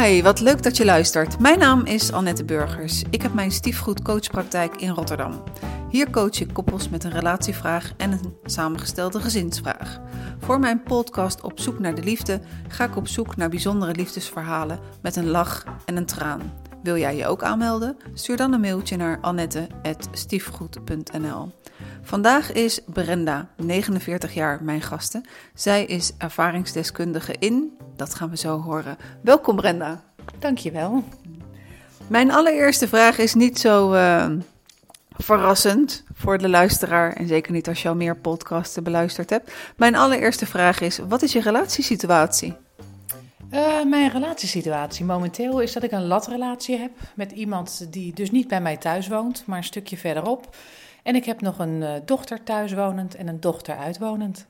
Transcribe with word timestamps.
Hi, 0.00 0.22
wat 0.22 0.40
leuk 0.40 0.62
dat 0.62 0.76
je 0.76 0.84
luistert. 0.84 1.38
Mijn 1.38 1.58
naam 1.58 1.84
is 1.84 2.12
Annette 2.12 2.44
Burgers. 2.44 3.02
Ik 3.10 3.22
heb 3.22 3.34
mijn 3.34 3.50
stiefgoed 3.50 4.02
coachpraktijk 4.02 4.76
in 4.76 4.88
Rotterdam. 4.88 5.42
Hier 5.90 6.10
coach 6.10 6.40
ik 6.40 6.52
koppels 6.52 6.88
met 6.88 7.04
een 7.04 7.10
relatievraag 7.10 7.92
en 7.96 8.12
een 8.12 8.36
samengestelde 8.44 9.20
gezinsvraag. 9.20 10.00
Voor 10.38 10.58
mijn 10.58 10.82
podcast 10.82 11.40
Op 11.40 11.60
zoek 11.60 11.78
naar 11.78 11.94
de 11.94 12.02
liefde 12.02 12.40
ga 12.68 12.84
ik 12.84 12.96
op 12.96 13.08
zoek 13.08 13.36
naar 13.36 13.48
bijzondere 13.48 13.94
liefdesverhalen 13.94 14.78
met 15.02 15.16
een 15.16 15.28
lach 15.28 15.64
en 15.84 15.96
een 15.96 16.06
traan. 16.06 16.61
Wil 16.82 16.96
jij 16.96 17.16
je 17.16 17.26
ook 17.26 17.42
aanmelden? 17.42 17.96
Stuur 18.14 18.36
dan 18.36 18.52
een 18.52 18.60
mailtje 18.60 18.96
naar 18.96 19.18
annette.stiefgoed.nl 19.20 21.52
Vandaag 22.02 22.52
is 22.52 22.80
Brenda, 22.86 23.48
49 23.56 24.34
jaar, 24.34 24.62
mijn 24.62 24.82
gasten. 24.82 25.24
Zij 25.54 25.84
is 25.84 26.12
ervaringsdeskundige 26.18 27.34
in, 27.38 27.78
dat 27.96 28.14
gaan 28.14 28.30
we 28.30 28.36
zo 28.36 28.60
horen. 28.60 28.96
Welkom 29.20 29.56
Brenda. 29.56 30.02
Dankjewel. 30.38 31.04
Mijn 32.06 32.32
allereerste 32.32 32.88
vraag 32.88 33.18
is 33.18 33.34
niet 33.34 33.58
zo 33.58 33.94
uh, 33.94 34.26
verrassend 35.16 36.04
voor 36.14 36.38
de 36.38 36.48
luisteraar 36.48 37.12
en 37.12 37.28
zeker 37.28 37.52
niet 37.52 37.68
als 37.68 37.82
je 37.82 37.88
al 37.88 37.94
meer 37.94 38.16
podcasten 38.16 38.82
beluisterd 38.82 39.30
hebt. 39.30 39.52
Mijn 39.76 39.94
allereerste 39.94 40.46
vraag 40.46 40.80
is, 40.80 40.98
wat 41.08 41.22
is 41.22 41.32
je 41.32 41.40
relatiesituatie? 41.40 42.54
Uh, 43.52 43.84
mijn 43.84 44.10
relatiesituatie 44.10 45.04
momenteel 45.04 45.60
is 45.60 45.72
dat 45.72 45.82
ik 45.82 45.92
een 45.92 46.06
latrelatie 46.06 46.78
heb 46.78 46.90
met 47.14 47.32
iemand 47.32 47.92
die 47.92 48.14
dus 48.14 48.30
niet 48.30 48.48
bij 48.48 48.60
mij 48.60 48.76
thuis 48.76 49.08
woont, 49.08 49.42
maar 49.46 49.58
een 49.58 49.64
stukje 49.64 49.96
verderop. 49.96 50.56
En 51.02 51.14
ik 51.14 51.24
heb 51.24 51.40
nog 51.40 51.58
een 51.58 51.80
uh, 51.80 51.92
dochter 52.04 52.42
thuiswonend 52.42 53.14
en 53.14 53.28
een 53.28 53.40
dochter 53.40 53.76
uitwonend. 53.76 54.46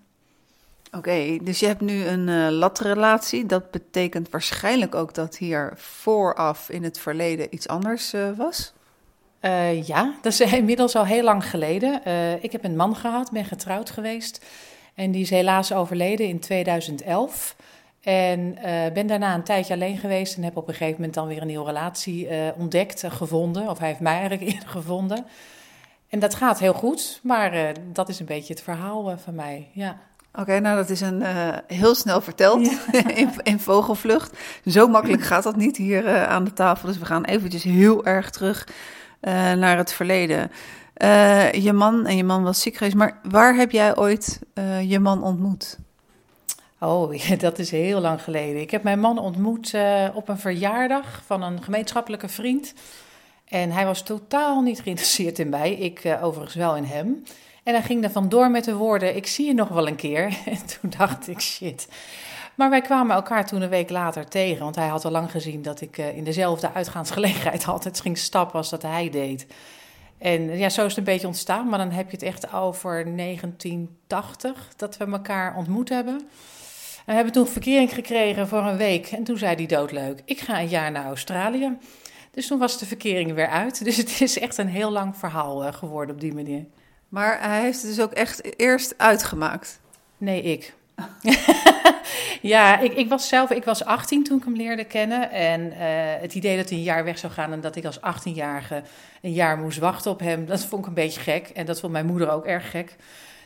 Oké, 0.87 0.97
okay, 0.97 1.41
dus 1.43 1.61
je 1.61 1.67
hebt 1.67 1.81
nu 1.81 2.05
een 2.05 2.29
uh, 2.29 2.49
latrelatie. 2.51 3.47
Dat 3.47 3.71
betekent 3.71 4.31
waarschijnlijk 4.31 4.95
ook 4.95 5.15
dat 5.15 5.37
hier 5.37 5.73
vooraf 5.77 6.71
in 6.71 6.83
het 6.83 6.99
verleden 6.99 7.47
iets 7.51 7.69
anders 7.69 8.15
was? 8.37 8.73
Ja, 9.85 10.15
dat 10.23 10.33
is 10.33 10.41
inmiddels 10.53 10.97
al 10.97 11.07
heel 11.07 11.25
lang 11.25 11.51
geleden. 11.51 12.01
ik 12.43 12.53
heb 12.53 12.65
een 12.65 12.77
man 12.77 12.97
gehad, 12.97 13.31
ben 13.31 13.45
getrouwd 13.45 13.91
geweest. 13.91 14.45
En 14.95 15.11
die 15.11 15.23
is 15.23 15.31
helaas 15.31 15.73
overleden 15.73 16.29
in 16.29 16.41
2011. 16.41 17.57
En 18.03 18.59
ben 18.93 19.07
daarna 19.07 19.35
een 19.35 19.43
tijdje 19.43 19.75
alleen 19.75 19.99
geweest 19.99 20.37
en 20.37 20.43
heb 20.43 20.57
op 20.57 20.69
een 20.69 20.75
gegeven 20.75 20.95
moment 20.95 21.15
dan 21.15 21.27
weer 21.27 21.41
een 21.41 21.47
nieuwe 21.47 21.67
relatie 21.67 22.29
ontdekt, 22.57 23.05
gevonden. 23.09 23.69
Of 23.69 23.79
hij 23.79 23.89
heeft 23.89 24.01
mij 24.01 24.19
eigenlijk 24.19 24.63
gevonden. 24.67 25.27
En 26.09 26.19
dat 26.19 26.35
gaat 26.35 26.59
heel 26.59 26.73
goed, 26.73 27.21
maar 27.23 27.75
dat 27.93 28.09
is 28.09 28.21
een 28.21 28.27
beetje 28.27 28.55
het 28.55 28.63
verhaal 28.63 29.19
van 29.19 29.35
mij, 29.35 29.69
ja. 29.73 29.99
Oké, 30.35 30.61
nou 30.61 30.77
dat 30.77 30.91
is 30.91 31.01
een 31.01 31.21
uh, 31.21 31.49
heel 31.67 31.95
snel 31.95 32.21
verteld 32.21 32.61
in, 33.15 33.31
in, 33.43 33.61
vogelvlucht. 33.61 34.39
Zo 34.67 34.89
makkelijk 34.89 35.23
gaat 35.23 35.43
dat 35.43 35.57
niet 35.57 35.77
hier 35.77 36.05
uh, 36.05 36.29
aan 36.29 36.45
de 36.45 36.53
tafel. 36.53 36.89
Dus 36.89 36.99
we 36.99 37.05
gaan 37.05 37.25
eventjes 37.25 37.63
heel 37.63 38.05
erg 38.05 38.31
terug 38.31 38.69
uh, 39.21 39.33
naar 39.53 39.77
het 39.77 39.93
verleden. 39.93 40.51
je 41.63 41.73
man 41.75 42.07
en 42.07 42.17
je 42.17 42.25
man 42.25 42.43
was 42.43 42.61
ziek 42.61 42.77
geweest, 42.77 42.97
maar 42.97 43.19
waar 43.23 43.55
heb 43.55 43.71
jij 43.71 43.97
ooit 43.97 44.41
je 44.83 44.99
man 44.99 45.23
ontmoet? 45.23 45.79
Oh, 46.83 47.13
dat 47.39 47.59
is 47.59 47.71
heel 47.71 48.01
lang 48.01 48.23
geleden. 48.23 48.61
Ik 48.61 48.71
heb 48.71 48.83
mijn 48.83 49.01
man 49.01 49.19
ontmoet 49.19 49.75
op 50.15 50.29
een 50.29 50.39
verjaardag 50.39 51.23
van 51.27 51.43
een 51.43 51.63
gemeenschappelijke 51.63 52.29
vriend. 52.29 52.75
En 53.49 53.71
hij 53.71 53.87
was 53.87 54.03
totaal 54.03 54.61
niet 54.61 54.81
geïnteresseerd 54.81 55.39
in 55.39 55.49
mij, 55.49 55.73
ik 55.73 56.19
overigens 56.23 56.55
wel 56.55 56.77
in 56.77 56.85
hem. 56.85 57.23
En 57.63 57.75
hij 57.75 57.83
ging 57.83 58.05
er 58.05 58.11
vandoor 58.11 58.51
met 58.51 58.65
de 58.65 58.75
woorden: 58.75 59.17
Ik 59.17 59.27
zie 59.27 59.47
je 59.47 59.55
nog 59.55 59.69
wel 59.69 59.87
een 59.87 59.97
keer. 59.97 60.25
En 60.47 60.67
toen 60.67 60.91
dacht 60.99 61.29
ik: 61.29 61.41
shit. 61.41 61.89
Maar 62.55 62.71
wij 62.71 62.81
kwamen 62.81 63.17
elkaar 63.17 63.47
toen 63.47 63.63
een 63.63 63.69
week 63.69 63.91
later 63.91 64.29
tegen, 64.29 64.63
want 64.63 64.77
hij 64.77 64.89
had 64.89 65.05
al 65.05 65.11
lang 65.11 65.31
gezien 65.31 65.63
dat 65.63 65.81
ik 65.81 65.99
uh, 65.99 66.17
in 66.17 66.25
dezelfde 66.25 66.73
uitgaansgelegenheid 66.73 67.67
altijd 67.69 68.01
ging 68.01 68.19
stappen 68.19 68.59
als 68.59 68.71
dat 68.71 68.83
hij 68.83 69.11
deed. 69.11 69.47
En 70.19 70.59
ja, 70.59 70.69
zo 70.69 70.81
is 70.81 70.89
het 70.89 70.99
een 70.99 71.13
beetje 71.13 71.27
ontstaan, 71.27 71.69
maar 71.69 71.79
dan 71.79 71.91
heb 71.91 72.11
je 72.11 72.17
het 72.17 72.25
echt 72.25 72.53
over 72.53 73.17
1980 73.17 74.69
dat 74.77 74.97
we 74.97 75.05
elkaar 75.05 75.57
ontmoet 75.57 75.89
hebben. 75.89 76.29
We 77.13 77.19
hebben 77.19 77.37
toen 77.37 77.47
verkering 77.53 77.95
gekregen 77.95 78.49
voor 78.49 78.67
een 78.67 78.77
week 78.77 79.07
en 79.07 79.25
toen 79.25 79.39
zei 79.39 79.55
hij 79.55 79.67
doodleuk: 79.67 80.21
Ik 80.25 80.41
ga 80.41 80.61
een 80.61 80.69
jaar 80.69 80.91
naar 80.91 81.05
Australië. 81.05 81.77
Dus 82.31 82.47
toen 82.47 82.59
was 82.59 82.79
de 82.79 82.87
verkering 82.87 83.33
weer 83.33 83.49
uit. 83.49 83.85
Dus 83.85 83.97
het 83.97 84.21
is 84.21 84.39
echt 84.39 84.59
een 84.59 84.69
heel 84.69 84.91
lang 84.91 85.17
verhaal 85.17 85.65
uh, 85.65 85.73
geworden 85.73 86.15
op 86.15 86.21
die 86.21 86.35
manier. 86.35 86.65
Maar 87.09 87.39
hij 87.41 87.61
heeft 87.61 87.83
het 87.83 87.91
dus 87.95 88.05
ook 88.05 88.13
echt 88.13 88.59
eerst 88.61 88.95
uitgemaakt? 88.97 89.81
Nee, 90.19 90.43
ik. 90.43 90.75
ja, 92.55 92.79
ik, 92.79 92.93
ik, 92.93 93.09
was 93.09 93.29
zelf, 93.29 93.51
ik 93.51 93.65
was 93.65 93.85
18 93.85 94.25
toen 94.25 94.39
ik 94.39 94.45
hem 94.45 94.57
leerde 94.57 94.85
kennen. 94.85 95.31
En 95.31 95.61
uh, 95.61 95.77
het 96.21 96.35
idee 96.35 96.57
dat 96.57 96.69
hij 96.69 96.79
een 96.79 96.85
jaar 96.85 97.05
weg 97.05 97.19
zou 97.19 97.33
gaan 97.33 97.53
en 97.53 97.61
dat 97.61 97.77
ik 97.77 97.85
als 97.85 97.99
18-jarige 97.99 98.83
een 99.23 99.33
jaar 99.33 99.59
moest 99.59 99.79
wachten 99.79 100.11
op 100.11 100.21
hem, 100.21 100.47
dat 100.47 100.65
vond 100.65 100.83
ik 100.83 100.89
een 100.89 100.95
beetje 100.95 101.21
gek. 101.21 101.49
En 101.49 101.67
dat 101.67 101.81
vond 101.81 101.93
mijn 101.93 102.07
moeder 102.07 102.31
ook 102.31 102.45
erg 102.45 102.71
gek. 102.71 102.97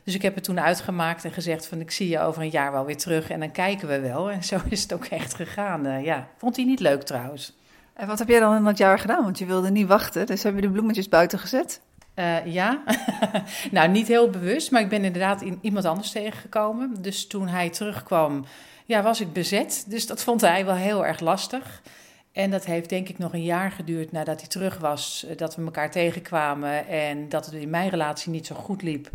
Dus 0.07 0.15
ik 0.15 0.23
heb 0.23 0.35
het 0.35 0.45
toen 0.45 0.61
uitgemaakt 0.61 1.25
en 1.25 1.33
gezegd 1.33 1.67
van 1.67 1.81
ik 1.81 1.91
zie 1.91 2.09
je 2.09 2.21
over 2.21 2.43
een 2.43 2.51
jaar 2.51 2.73
wel 2.73 2.85
weer 2.85 2.97
terug 2.97 3.31
en 3.31 3.41
dan 3.41 3.51
kijken 3.51 3.89
we 3.89 4.01
wel. 4.01 4.31
En 4.31 4.45
zo 4.45 4.61
is 4.69 4.83
het 4.83 4.93
ook 4.93 5.05
echt 5.05 5.35
gegaan. 5.35 5.87
Uh, 5.87 6.05
ja, 6.05 6.29
vond 6.39 6.57
hij 6.57 6.65
niet 6.65 6.81
leuk 6.81 7.03
trouwens. 7.03 7.57
En 7.95 8.07
wat 8.07 8.19
heb 8.19 8.29
jij 8.29 8.41
dan 8.41 8.57
in 8.57 8.65
dat 8.65 8.79
jaar 8.79 8.99
gedaan? 8.99 9.23
Want 9.23 9.39
je 9.39 9.47
wilde 9.47 9.71
niet 9.71 9.87
wachten, 9.87 10.27
dus 10.27 10.43
heb 10.43 10.55
je 10.55 10.61
de 10.61 10.71
bloemetjes 10.71 11.09
buiten 11.09 11.39
gezet? 11.39 11.81
Uh, 12.15 12.47
ja, 12.47 12.83
nou 13.71 13.89
niet 13.89 14.09
heel 14.09 14.31
bewust, 14.31 14.71
maar 14.71 14.81
ik 14.81 14.89
ben 14.89 15.05
inderdaad 15.05 15.43
in 15.43 15.59
iemand 15.61 15.85
anders 15.85 16.11
tegengekomen. 16.11 16.95
Dus 17.03 17.27
toen 17.27 17.49
hij 17.49 17.71
terugkwam, 17.71 18.45
ja, 18.85 19.03
was 19.03 19.21
ik 19.21 19.33
bezet. 19.33 19.85
Dus 19.89 20.07
dat 20.07 20.23
vond 20.23 20.41
hij 20.41 20.65
wel 20.65 20.75
heel 20.75 21.07
erg 21.07 21.21
lastig. 21.21 21.83
En 22.33 22.51
dat 22.51 22.65
heeft 22.65 22.89
denk 22.89 23.09
ik 23.09 23.19
nog 23.19 23.33
een 23.33 23.43
jaar 23.43 23.71
geduurd 23.71 24.13
nadat 24.13 24.41
hij 24.41 24.49
terug 24.49 24.79
was, 24.79 25.25
eh, 25.29 25.37
dat 25.37 25.57
we 25.57 25.65
elkaar 25.65 25.91
tegenkwamen 25.91 26.89
en 26.89 27.29
dat 27.29 27.47
het 27.47 27.55
in 27.55 27.71
mijn 27.71 27.91
relatie 27.91 28.31
niet 28.31 28.47
zo 28.47 28.55
goed 28.55 28.83
liep. 28.83 29.11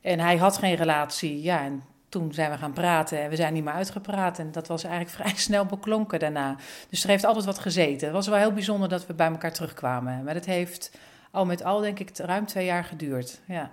En 0.00 0.18
hij 0.18 0.36
had 0.36 0.58
geen 0.58 0.74
relatie, 0.74 1.42
ja, 1.42 1.62
en 1.62 1.82
toen 2.08 2.32
zijn 2.32 2.50
we 2.50 2.56
gaan 2.56 2.72
praten 2.72 3.22
en 3.22 3.30
we 3.30 3.36
zijn 3.36 3.52
niet 3.52 3.64
meer 3.64 3.72
uitgepraat. 3.72 4.38
En 4.38 4.52
dat 4.52 4.66
was 4.66 4.84
eigenlijk 4.84 5.14
vrij 5.20 5.36
snel 5.36 5.66
beklonken 5.66 6.18
daarna. 6.18 6.56
Dus 6.88 7.02
er 7.02 7.08
heeft 7.08 7.24
altijd 7.24 7.44
wat 7.44 7.58
gezeten. 7.58 8.06
Het 8.06 8.16
was 8.16 8.28
wel 8.28 8.38
heel 8.38 8.52
bijzonder 8.52 8.88
dat 8.88 9.06
we 9.06 9.14
bij 9.14 9.30
elkaar 9.30 9.52
terugkwamen. 9.52 10.24
Maar 10.24 10.34
dat 10.34 10.44
heeft 10.44 10.90
al 11.30 11.46
met 11.46 11.64
al 11.64 11.80
denk 11.80 11.98
ik 11.98 12.18
ruim 12.18 12.46
twee 12.46 12.64
jaar 12.64 12.84
geduurd. 12.84 13.40
Ja, 13.44 13.70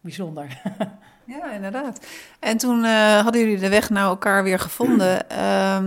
bijzonder. 0.00 0.62
ja, 1.36 1.52
inderdaad. 1.52 2.06
En 2.40 2.56
toen 2.56 2.84
uh, 2.84 3.20
hadden 3.20 3.40
jullie 3.40 3.58
de 3.58 3.68
weg 3.68 3.90
naar 3.90 4.04
elkaar 4.04 4.42
weer 4.42 4.58
gevonden. 4.58 5.24
Uh, 5.32 5.84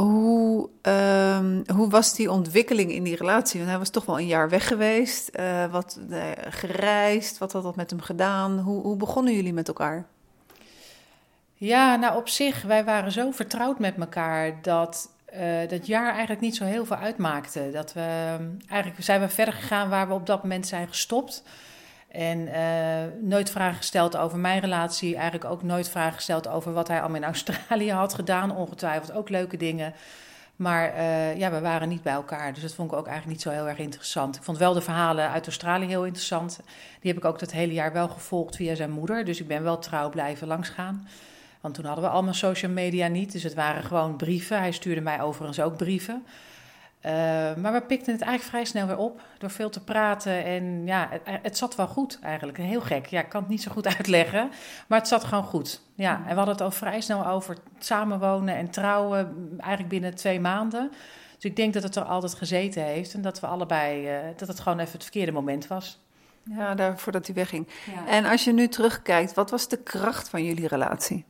hoe, 0.00 0.68
uh, 0.82 1.38
hoe 1.74 1.90
was 1.90 2.14
die 2.14 2.30
ontwikkeling 2.30 2.92
in 2.92 3.02
die 3.02 3.16
relatie? 3.16 3.58
Want 3.58 3.70
hij 3.70 3.78
was 3.78 3.90
toch 3.90 4.04
wel 4.04 4.18
een 4.18 4.26
jaar 4.26 4.48
weg 4.48 4.66
geweest, 4.66 5.30
uh, 5.36 5.72
wat 5.72 6.00
gereisd, 6.48 7.38
wat 7.38 7.52
had 7.52 7.62
dat 7.62 7.76
met 7.76 7.90
hem 7.90 8.00
gedaan? 8.00 8.58
Hoe, 8.58 8.82
hoe 8.82 8.96
begonnen 8.96 9.34
jullie 9.34 9.52
met 9.52 9.68
elkaar? 9.68 10.06
Ja, 11.54 11.96
nou 11.96 12.16
op 12.16 12.28
zich, 12.28 12.62
wij 12.62 12.84
waren 12.84 13.12
zo 13.12 13.30
vertrouwd 13.30 13.78
met 13.78 13.94
elkaar 13.98 14.62
dat 14.62 15.10
uh, 15.34 15.68
dat 15.68 15.86
jaar 15.86 16.10
eigenlijk 16.10 16.40
niet 16.40 16.56
zo 16.56 16.64
heel 16.64 16.84
veel 16.84 16.96
uitmaakte. 16.96 17.70
Dat 17.72 17.92
we, 17.92 18.36
eigenlijk 18.68 19.02
zijn 19.02 19.20
we 19.20 19.28
verder 19.28 19.54
gegaan 19.54 19.88
waar 19.88 20.08
we 20.08 20.14
op 20.14 20.26
dat 20.26 20.42
moment 20.42 20.66
zijn 20.66 20.88
gestopt. 20.88 21.42
En 22.12 22.38
uh, 22.38 23.28
nooit 23.28 23.50
vragen 23.50 23.76
gesteld 23.76 24.16
over 24.16 24.38
mijn 24.38 24.60
relatie. 24.60 25.14
Eigenlijk 25.14 25.44
ook 25.44 25.62
nooit 25.62 25.88
vragen 25.88 26.14
gesteld 26.14 26.48
over 26.48 26.72
wat 26.72 26.88
hij 26.88 27.00
allemaal 27.00 27.16
in 27.16 27.24
Australië 27.24 27.92
had 28.02 28.14
gedaan. 28.14 28.56
Ongetwijfeld 28.56 29.12
ook 29.12 29.28
leuke 29.28 29.56
dingen. 29.56 29.94
Maar 30.56 30.94
uh, 30.96 31.38
ja, 31.38 31.50
we 31.50 31.60
waren 31.60 31.88
niet 31.88 32.02
bij 32.02 32.12
elkaar. 32.12 32.52
Dus 32.52 32.62
dat 32.62 32.74
vond 32.74 32.92
ik 32.92 32.98
ook 32.98 33.06
eigenlijk 33.06 33.36
niet 33.36 33.46
zo 33.46 33.50
heel 33.50 33.68
erg 33.68 33.78
interessant. 33.78 34.36
Ik 34.36 34.42
vond 34.42 34.58
wel 34.58 34.72
de 34.72 34.80
verhalen 34.80 35.30
uit 35.30 35.46
Australië 35.46 35.86
heel 35.86 36.04
interessant. 36.04 36.60
Die 37.00 37.12
heb 37.12 37.16
ik 37.22 37.28
ook 37.28 37.38
dat 37.38 37.52
hele 37.52 37.72
jaar 37.72 37.92
wel 37.92 38.08
gevolgd 38.08 38.56
via 38.56 38.74
zijn 38.74 38.90
moeder. 38.90 39.24
Dus 39.24 39.40
ik 39.40 39.46
ben 39.46 39.62
wel 39.62 39.78
trouw 39.78 40.10
blijven 40.10 40.46
langsgaan. 40.46 41.08
Want 41.60 41.74
toen 41.74 41.84
hadden 41.84 42.04
we 42.04 42.10
allemaal 42.10 42.34
social 42.34 42.72
media 42.72 43.06
niet, 43.06 43.32
dus 43.32 43.42
het 43.42 43.54
waren 43.54 43.82
gewoon 43.82 44.16
brieven. 44.16 44.58
Hij 44.58 44.72
stuurde 44.72 45.00
mij 45.00 45.20
overigens 45.20 45.60
ook 45.60 45.76
brieven. 45.76 46.24
Uh, 47.06 47.12
maar 47.54 47.72
we 47.72 47.80
pikten 47.80 48.12
het 48.12 48.22
eigenlijk 48.22 48.50
vrij 48.50 48.64
snel 48.64 48.86
weer 48.86 48.96
op 48.96 49.20
door 49.38 49.50
veel 49.50 49.70
te 49.70 49.84
praten. 49.84 50.44
En 50.44 50.86
ja, 50.86 51.08
het, 51.10 51.22
het, 51.42 51.56
zat 51.56 51.74
wel 51.74 51.86
goed 51.86 52.18
eigenlijk. 52.22 52.58
Heel 52.58 52.80
gek. 52.80 53.06
Ja, 53.06 53.20
ik 53.20 53.28
kan 53.28 53.40
het 53.40 53.50
niet 53.50 53.62
zo 53.62 53.70
goed 53.72 53.86
uitleggen. 53.96 54.50
Maar 54.86 54.98
het 54.98 55.08
zat 55.08 55.24
gewoon 55.24 55.44
goed. 55.44 55.80
Ja, 55.94 56.16
en 56.16 56.28
we 56.28 56.34
hadden 56.34 56.54
het 56.54 56.60
al 56.60 56.70
vrij 56.70 57.00
snel 57.00 57.26
over 57.26 57.56
samenwonen 57.78 58.56
en 58.56 58.70
trouwen. 58.70 59.50
Eigenlijk 59.58 59.88
binnen 59.88 60.14
twee 60.14 60.40
maanden. 60.40 60.90
Dus 61.34 61.50
ik 61.50 61.56
denk 61.56 61.74
dat 61.74 61.82
het 61.82 61.96
er 61.96 62.04
altijd 62.04 62.34
gezeten 62.34 62.82
heeft. 62.82 63.14
En 63.14 63.22
dat 63.22 63.40
we 63.40 63.46
allebei, 63.46 64.16
uh, 64.16 64.18
dat 64.36 64.48
het 64.48 64.60
gewoon 64.60 64.78
even 64.78 64.92
het 64.92 65.02
verkeerde 65.02 65.32
moment 65.32 65.66
was. 65.66 66.00
Ja, 66.42 66.74
daar, 66.74 66.98
voordat 66.98 67.26
hij 67.26 67.34
wegging. 67.34 67.68
Ja. 67.94 68.06
En 68.06 68.24
als 68.24 68.44
je 68.44 68.52
nu 68.52 68.68
terugkijkt, 68.68 69.34
wat 69.34 69.50
was 69.50 69.68
de 69.68 69.82
kracht 69.82 70.28
van 70.28 70.44
jullie 70.44 70.68
relatie? 70.68 71.24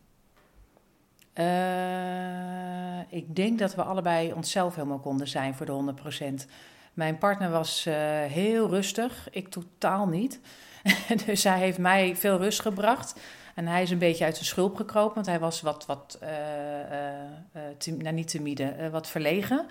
Uh, 1.34 2.98
ik 3.08 3.36
denk 3.36 3.58
dat 3.58 3.74
we 3.74 3.82
allebei 3.82 4.32
onszelf 4.32 4.74
helemaal 4.74 4.98
konden 4.98 5.28
zijn 5.28 5.54
voor 5.54 5.66
de 5.66 5.94
100%. 6.42 6.50
Mijn 6.92 7.18
partner 7.18 7.50
was 7.50 7.86
uh, 7.86 7.94
heel 8.22 8.68
rustig, 8.68 9.28
ik 9.30 9.48
totaal 9.48 10.06
niet. 10.06 10.40
dus 11.26 11.44
hij 11.44 11.58
heeft 11.58 11.78
mij 11.78 12.16
veel 12.16 12.36
rust 12.36 12.60
gebracht. 12.60 13.20
En 13.54 13.66
hij 13.66 13.82
is 13.82 13.90
een 13.90 13.98
beetje 13.98 14.24
uit 14.24 14.34
zijn 14.34 14.46
schulp 14.46 14.76
gekropen, 14.76 15.14
want 15.14 15.26
hij 15.26 15.38
was 15.38 15.60
wat, 15.60 15.86
wat 15.86 16.18
uh, 16.22 16.28
nou 17.98 18.14
niet 18.14 18.40
wat 18.90 19.08
verlegen. 19.08 19.66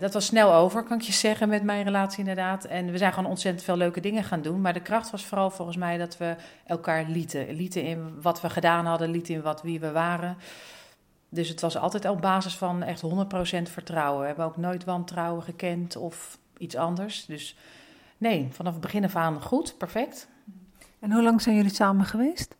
Dat 0.00 0.12
was 0.12 0.26
snel 0.26 0.54
over, 0.54 0.82
kan 0.82 0.98
ik 0.98 1.02
je 1.02 1.12
zeggen, 1.12 1.48
met 1.48 1.62
mijn 1.62 1.84
relatie 1.84 2.18
inderdaad. 2.18 2.64
En 2.64 2.90
we 2.90 2.98
zijn 2.98 3.12
gewoon 3.12 3.30
ontzettend 3.30 3.64
veel 3.64 3.76
leuke 3.76 4.00
dingen 4.00 4.24
gaan 4.24 4.42
doen. 4.42 4.60
Maar 4.60 4.72
de 4.72 4.80
kracht 4.80 5.10
was 5.10 5.24
vooral 5.24 5.50
volgens 5.50 5.76
mij 5.76 5.98
dat 5.98 6.16
we 6.16 6.36
elkaar 6.66 7.04
lieten. 7.08 7.54
Lieten 7.54 7.82
in 7.82 8.20
wat 8.22 8.40
we 8.40 8.50
gedaan 8.50 8.86
hadden, 8.86 9.10
lieten 9.10 9.34
in 9.34 9.42
wat, 9.42 9.62
wie 9.62 9.80
we 9.80 9.90
waren. 9.92 10.36
Dus 11.28 11.48
het 11.48 11.60
was 11.60 11.76
altijd 11.76 12.08
op 12.08 12.20
basis 12.20 12.56
van 12.56 12.82
echt 12.82 13.02
100% 13.02 13.08
vertrouwen. 13.62 14.20
We 14.20 14.26
hebben 14.26 14.44
ook 14.44 14.56
nooit 14.56 14.84
wantrouwen 14.84 15.42
gekend 15.42 15.96
of 15.96 16.38
iets 16.58 16.76
anders. 16.76 17.26
Dus 17.26 17.56
nee, 18.18 18.48
vanaf 18.50 18.72
het 18.72 18.82
begin 18.82 19.04
af 19.04 19.16
aan 19.16 19.42
goed, 19.42 19.78
perfect. 19.78 20.28
En 20.98 21.12
hoe 21.12 21.22
lang 21.22 21.42
zijn 21.42 21.56
jullie 21.56 21.74
samen 21.74 22.04
geweest? 22.04 22.54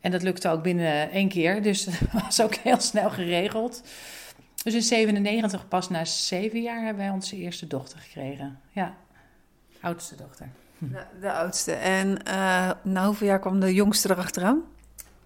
En 0.00 0.10
dat 0.10 0.22
lukte 0.22 0.48
ook 0.48 0.62
binnen 0.62 1.10
één 1.10 1.28
keer, 1.28 1.62
dus 1.62 1.84
dat 1.84 2.22
was 2.22 2.42
ook 2.42 2.54
heel 2.54 2.80
snel 2.80 3.10
geregeld. 3.10 3.82
Dus 4.62 4.74
in 4.74 4.82
97, 4.82 5.68
pas 5.68 5.88
na 5.88 6.04
zeven 6.04 6.62
jaar, 6.62 6.84
hebben 6.84 7.04
wij 7.04 7.12
onze 7.12 7.36
eerste 7.36 7.66
dochter 7.66 7.98
gekregen. 7.98 8.58
Ja, 8.70 8.94
oudste 9.80 10.16
dochter. 10.16 10.48
De, 10.78 11.02
de 11.20 11.32
oudste. 11.32 11.72
En 11.72 12.08
uh, 12.08 12.70
na 12.82 13.06
hoeveel 13.06 13.26
jaar 13.26 13.38
kwam 13.38 13.60
de 13.60 13.74
jongste 13.74 14.10
erachteraan? 14.10 14.62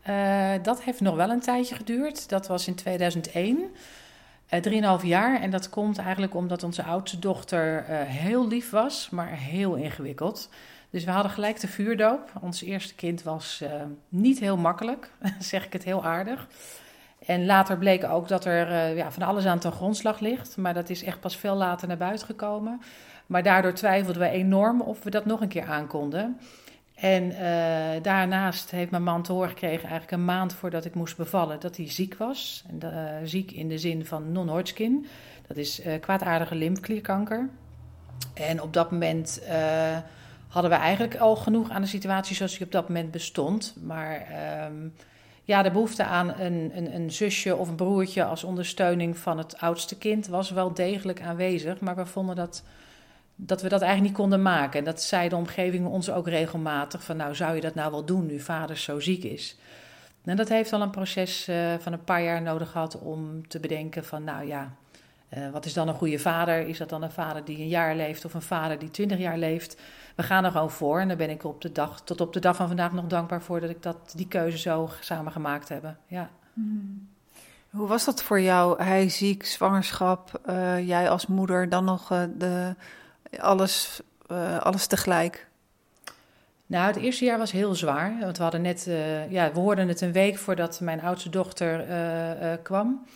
Uh, 0.09 0.53
dat 0.63 0.83
heeft 0.83 1.01
nog 1.01 1.17
wel 1.17 1.31
een 1.31 1.41
tijdje 1.41 1.75
geduurd. 1.75 2.29
Dat 2.29 2.47
was 2.47 2.67
in 2.67 2.75
2001. 2.75 3.59
Uh, 3.59 4.61
drieënhalf 4.61 5.05
jaar. 5.05 5.41
En 5.41 5.51
dat 5.51 5.69
komt 5.69 5.99
eigenlijk 5.99 6.35
omdat 6.35 6.63
onze 6.63 6.83
oudste 6.83 7.19
dochter 7.19 7.87
uh, 7.91 8.01
heel 8.03 8.49
lief 8.49 8.71
was, 8.71 9.11
maar 9.11 9.29
heel 9.29 9.75
ingewikkeld. 9.75 10.49
Dus 10.91 11.05
we 11.05 11.11
hadden 11.11 11.33
gelijk 11.33 11.61
de 11.61 11.69
vuurdoop. 11.69 12.33
Ons 12.41 12.63
eerste 12.63 12.95
kind 12.95 13.23
was 13.23 13.63
niet 14.09 14.39
heel 14.39 14.57
makkelijk, 14.57 15.11
zeg 15.39 15.65
ik 15.65 15.73
het 15.73 15.85
heel 15.85 16.05
aardig. 16.05 16.47
En 17.27 17.47
later 17.47 17.79
bleek 17.79 18.05
ook 18.05 18.29
dat 18.29 18.45
er 18.45 18.97
ja, 18.97 19.13
van 19.13 19.23
alles 19.23 19.45
aan 19.45 19.59
ten 19.59 19.73
grondslag 19.73 20.21
ligt. 20.21 20.57
Maar 20.57 20.75
dat 20.75 20.91
is 20.91 21.05
echt 21.05 21.21
pas 21.21 21.37
veel 21.37 21.55
later 21.55 21.89
naar 21.89 21.97
buiten 21.97 22.27
gekomen. 22.27 22.81
Maar 23.27 23.43
daardoor 23.43 23.73
twijfelden 23.73 24.23
we 24.23 24.29
enorm 24.29 24.81
of 24.81 25.03
we 25.03 25.11
dat 25.11 25.25
nog 25.25 25.41
een 25.41 25.49
keer 25.49 25.67
aankonden. 25.67 26.39
En 26.95 27.25
uh, 27.25 27.39
daarnaast 28.03 28.71
heeft 28.71 28.91
mijn 28.91 29.03
man 29.03 29.23
te 29.23 29.33
horen 29.33 29.49
gekregen, 29.49 29.89
eigenlijk 29.89 30.11
een 30.11 30.25
maand 30.25 30.53
voordat 30.53 30.85
ik 30.85 30.95
moest 30.95 31.17
bevallen, 31.17 31.61
dat 31.61 31.77
hij 31.77 31.91
ziek 31.91 32.15
was. 32.17 32.65
En, 32.69 32.81
uh, 32.85 33.01
ziek 33.25 33.51
in 33.51 33.69
de 33.69 33.79
zin 33.79 34.07
van 34.07 34.33
non-Hodgkin. 34.33 35.07
Dat 35.47 35.57
is 35.57 35.83
kwaadaardige 36.01 36.55
lymfklierkanker. 36.55 37.49
En 38.35 38.63
op 38.63 38.73
dat 38.73 38.91
moment 38.91 39.43
hadden 40.49 40.71
we 40.71 40.77
eigenlijk 40.77 41.17
al 41.17 41.37
genoeg 41.37 41.71
aan 41.71 41.83
de 41.83 41.89
situatie 41.89 42.37
zoals 42.37 42.57
die 42.57 42.67
op 42.67 42.73
dat 42.73 42.89
moment 42.89 43.11
bestond. 43.11 43.75
Maar 43.83 44.27
um, 44.67 44.95
ja, 45.45 45.63
de 45.63 45.71
behoefte 45.71 46.05
aan 46.05 46.29
een, 46.39 46.73
een, 46.75 46.95
een, 46.95 47.13
zusje 47.13 47.57
of 47.57 47.69
een 47.69 47.75
broertje 47.75 48.25
als 48.25 48.45
ondersteuning 48.45 49.19
van 49.19 49.39
het 49.39 49.59
oudste 49.59 49.99
kind 49.99 50.27
was 50.27 50.51
wel 50.51 50.75
degelijk 50.75 51.23
aanwezig. 51.23 51.81
Maar 51.81 51.97
we 51.97 52.07
vonden 52.07 52.37
dat 52.37 52.63
dat 53.37 53.63
we 53.63 53.69
dat 53.69 53.81
eigenlijk 53.81 54.11
niet 54.11 54.21
konden 54.21 54.43
maken. 54.43 54.79
En 54.79 54.85
dat 54.85 55.03
zei 55.03 55.29
de 55.29 55.37
omgeving 55.37 55.87
ons 55.87 56.11
ook 56.11 56.29
regelmatig: 56.29 57.05
van 57.05 57.17
nou 57.17 57.35
zou 57.35 57.55
je 57.55 57.61
dat 57.61 57.75
nou 57.75 57.91
wel 57.91 58.05
doen 58.05 58.27
nu 58.27 58.41
vader 58.41 58.77
zo 58.77 59.01
ziek 59.01 59.25
is. 59.25 59.57
En 60.25 60.37
dat 60.37 60.49
heeft 60.49 60.73
al 60.73 60.83
een 60.83 60.91
proces 60.91 61.49
uh, 61.49 61.75
van 61.79 61.93
een 61.93 62.05
paar 62.05 62.23
jaar 62.23 62.43
nodig 62.43 62.71
gehad 62.71 62.99
om 62.99 63.49
te 63.49 63.61
bedenken 63.61 64.05
van 64.05 64.25
nou 64.25 64.47
ja, 64.47 64.75
uh, 65.37 65.51
wat 65.51 65.65
is 65.65 65.73
dan 65.73 65.89
een 65.89 65.95
goede 65.95 66.19
vader? 66.19 66.69
Is 66.69 66.79
dat 66.79 66.89
dan 66.89 67.03
een 67.03 67.11
vader 67.11 67.45
die 67.45 67.59
een 67.59 67.69
jaar 67.69 67.97
leeft 67.97 68.25
of 68.25 68.35
een 68.35 68.43
vader 68.43 68.79
die 68.79 68.91
twintig 68.91 69.19
jaar 69.19 69.39
leeft? 69.39 69.81
We 70.17 70.23
gaan 70.23 70.45
er 70.45 70.51
gewoon 70.51 70.71
voor 70.71 71.01
en 71.01 71.09
daar 71.09 71.17
ben 71.17 71.31
ik 71.31 71.45
op 71.45 71.61
de 71.61 71.73
dag, 71.73 72.01
tot 72.01 72.21
op 72.21 72.33
de 72.33 72.41
dag 72.41 72.57
van 72.57 72.67
vandaag 72.67 72.93
nog 72.93 73.07
dankbaar 73.07 73.43
voor 73.43 73.61
dat 73.61 73.71
ik 73.71 73.83
dat, 73.83 74.13
die 74.17 74.29
keuze 74.29 74.59
zo 74.59 74.91
samen 75.01 75.33
gemaakt 75.33 75.69
heb. 75.69 75.95
Ja. 76.07 76.31
Hmm. 76.53 77.09
Hoe 77.71 77.89
was 77.89 78.05
dat 78.05 78.23
voor 78.23 78.41
jou? 78.41 78.83
Hij 78.83 79.09
ziek, 79.09 79.45
zwangerschap, 79.45 80.41
uh, 80.47 80.89
jij 80.89 81.11
als 81.11 81.27
moeder, 81.27 81.69
dan 81.69 81.85
nog 81.85 82.27
de 82.37 82.75
alles, 83.41 84.01
alles 84.61 84.87
tegelijk? 84.87 85.49
Nou, 86.67 86.87
het 86.87 86.97
eerste 86.97 87.25
jaar 87.25 87.39
was 87.39 87.53
heel 87.53 87.75
zwaar. 87.75 88.17
Want 88.21 88.37
we 88.37 88.43
hadden 88.43 88.63
net, 88.63 88.85
ja, 89.29 89.53
we 89.53 89.59
hoorden 89.59 89.89
het 89.89 90.01
een 90.01 90.13
week 90.13 90.39
voordat 90.39 90.81
mijn 90.81 91.03
oudste 91.03 91.31
dochter 91.31 91.85
kwam. 92.63 93.07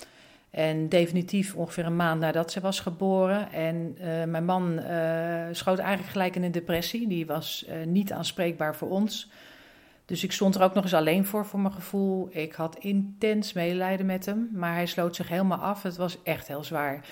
En 0.59 0.89
definitief 0.89 1.55
ongeveer 1.55 1.87
een 1.87 1.97
maand 1.97 2.21
nadat 2.21 2.53
ze 2.53 2.61
was 2.61 2.81
geboren. 2.81 3.53
En 3.53 3.97
mijn 4.31 4.45
man 4.45 4.81
schoot 5.53 5.79
eigenlijk 5.79 6.11
gelijk 6.11 6.37
in 6.37 6.43
een 6.43 6.53
depressie. 6.53 7.09
Die 7.09 7.27
was 7.27 7.67
niet 7.85 8.13
aanspreekbaar 8.13 8.77
voor 8.77 8.91
ons. 8.91 9.31
Dus 10.05 10.25
ik 10.25 10.33
stond 10.33 10.55
er 10.55 10.63
ook 10.63 10.75
nog 10.75 10.85
eens 10.85 10.95
alleen 10.95 11.25
voor, 11.25 11.47
voor 11.47 11.61
mijn 11.61 11.75
gevoel. 11.75 12.29
Ik 12.31 12.53
had 12.53 12.77
intens 12.79 13.53
medelijden 13.53 14.07
met 14.07 14.27
hem, 14.27 14.49
maar 14.53 14.75
hij 14.75 14.87
sloot 14.87 15.17
zich 15.17 15.29
helemaal 15.29 15.59
af. 15.59 15.83
Het 15.83 15.97
was 15.97 16.23
echt 16.23 16.49
heel 16.49 16.65
zwaar. 16.65 17.05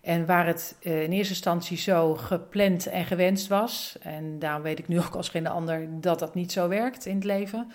En 0.00 0.26
waar 0.26 0.46
het 0.46 0.76
uh, 0.82 1.02
in 1.02 1.12
eerste 1.12 1.32
instantie 1.32 1.76
zo 1.76 2.14
gepland 2.14 2.86
en 2.86 3.04
gewenst 3.04 3.48
was, 3.48 3.96
en 4.00 4.38
daarom 4.38 4.62
weet 4.62 4.78
ik 4.78 4.88
nu 4.88 5.00
ook 5.04 5.14
als 5.14 5.28
geen 5.28 5.46
ander 5.46 6.00
dat 6.00 6.18
dat 6.18 6.34
niet 6.34 6.52
zo 6.52 6.68
werkt 6.68 7.06
in 7.06 7.14
het 7.14 7.24
leven, 7.24 7.72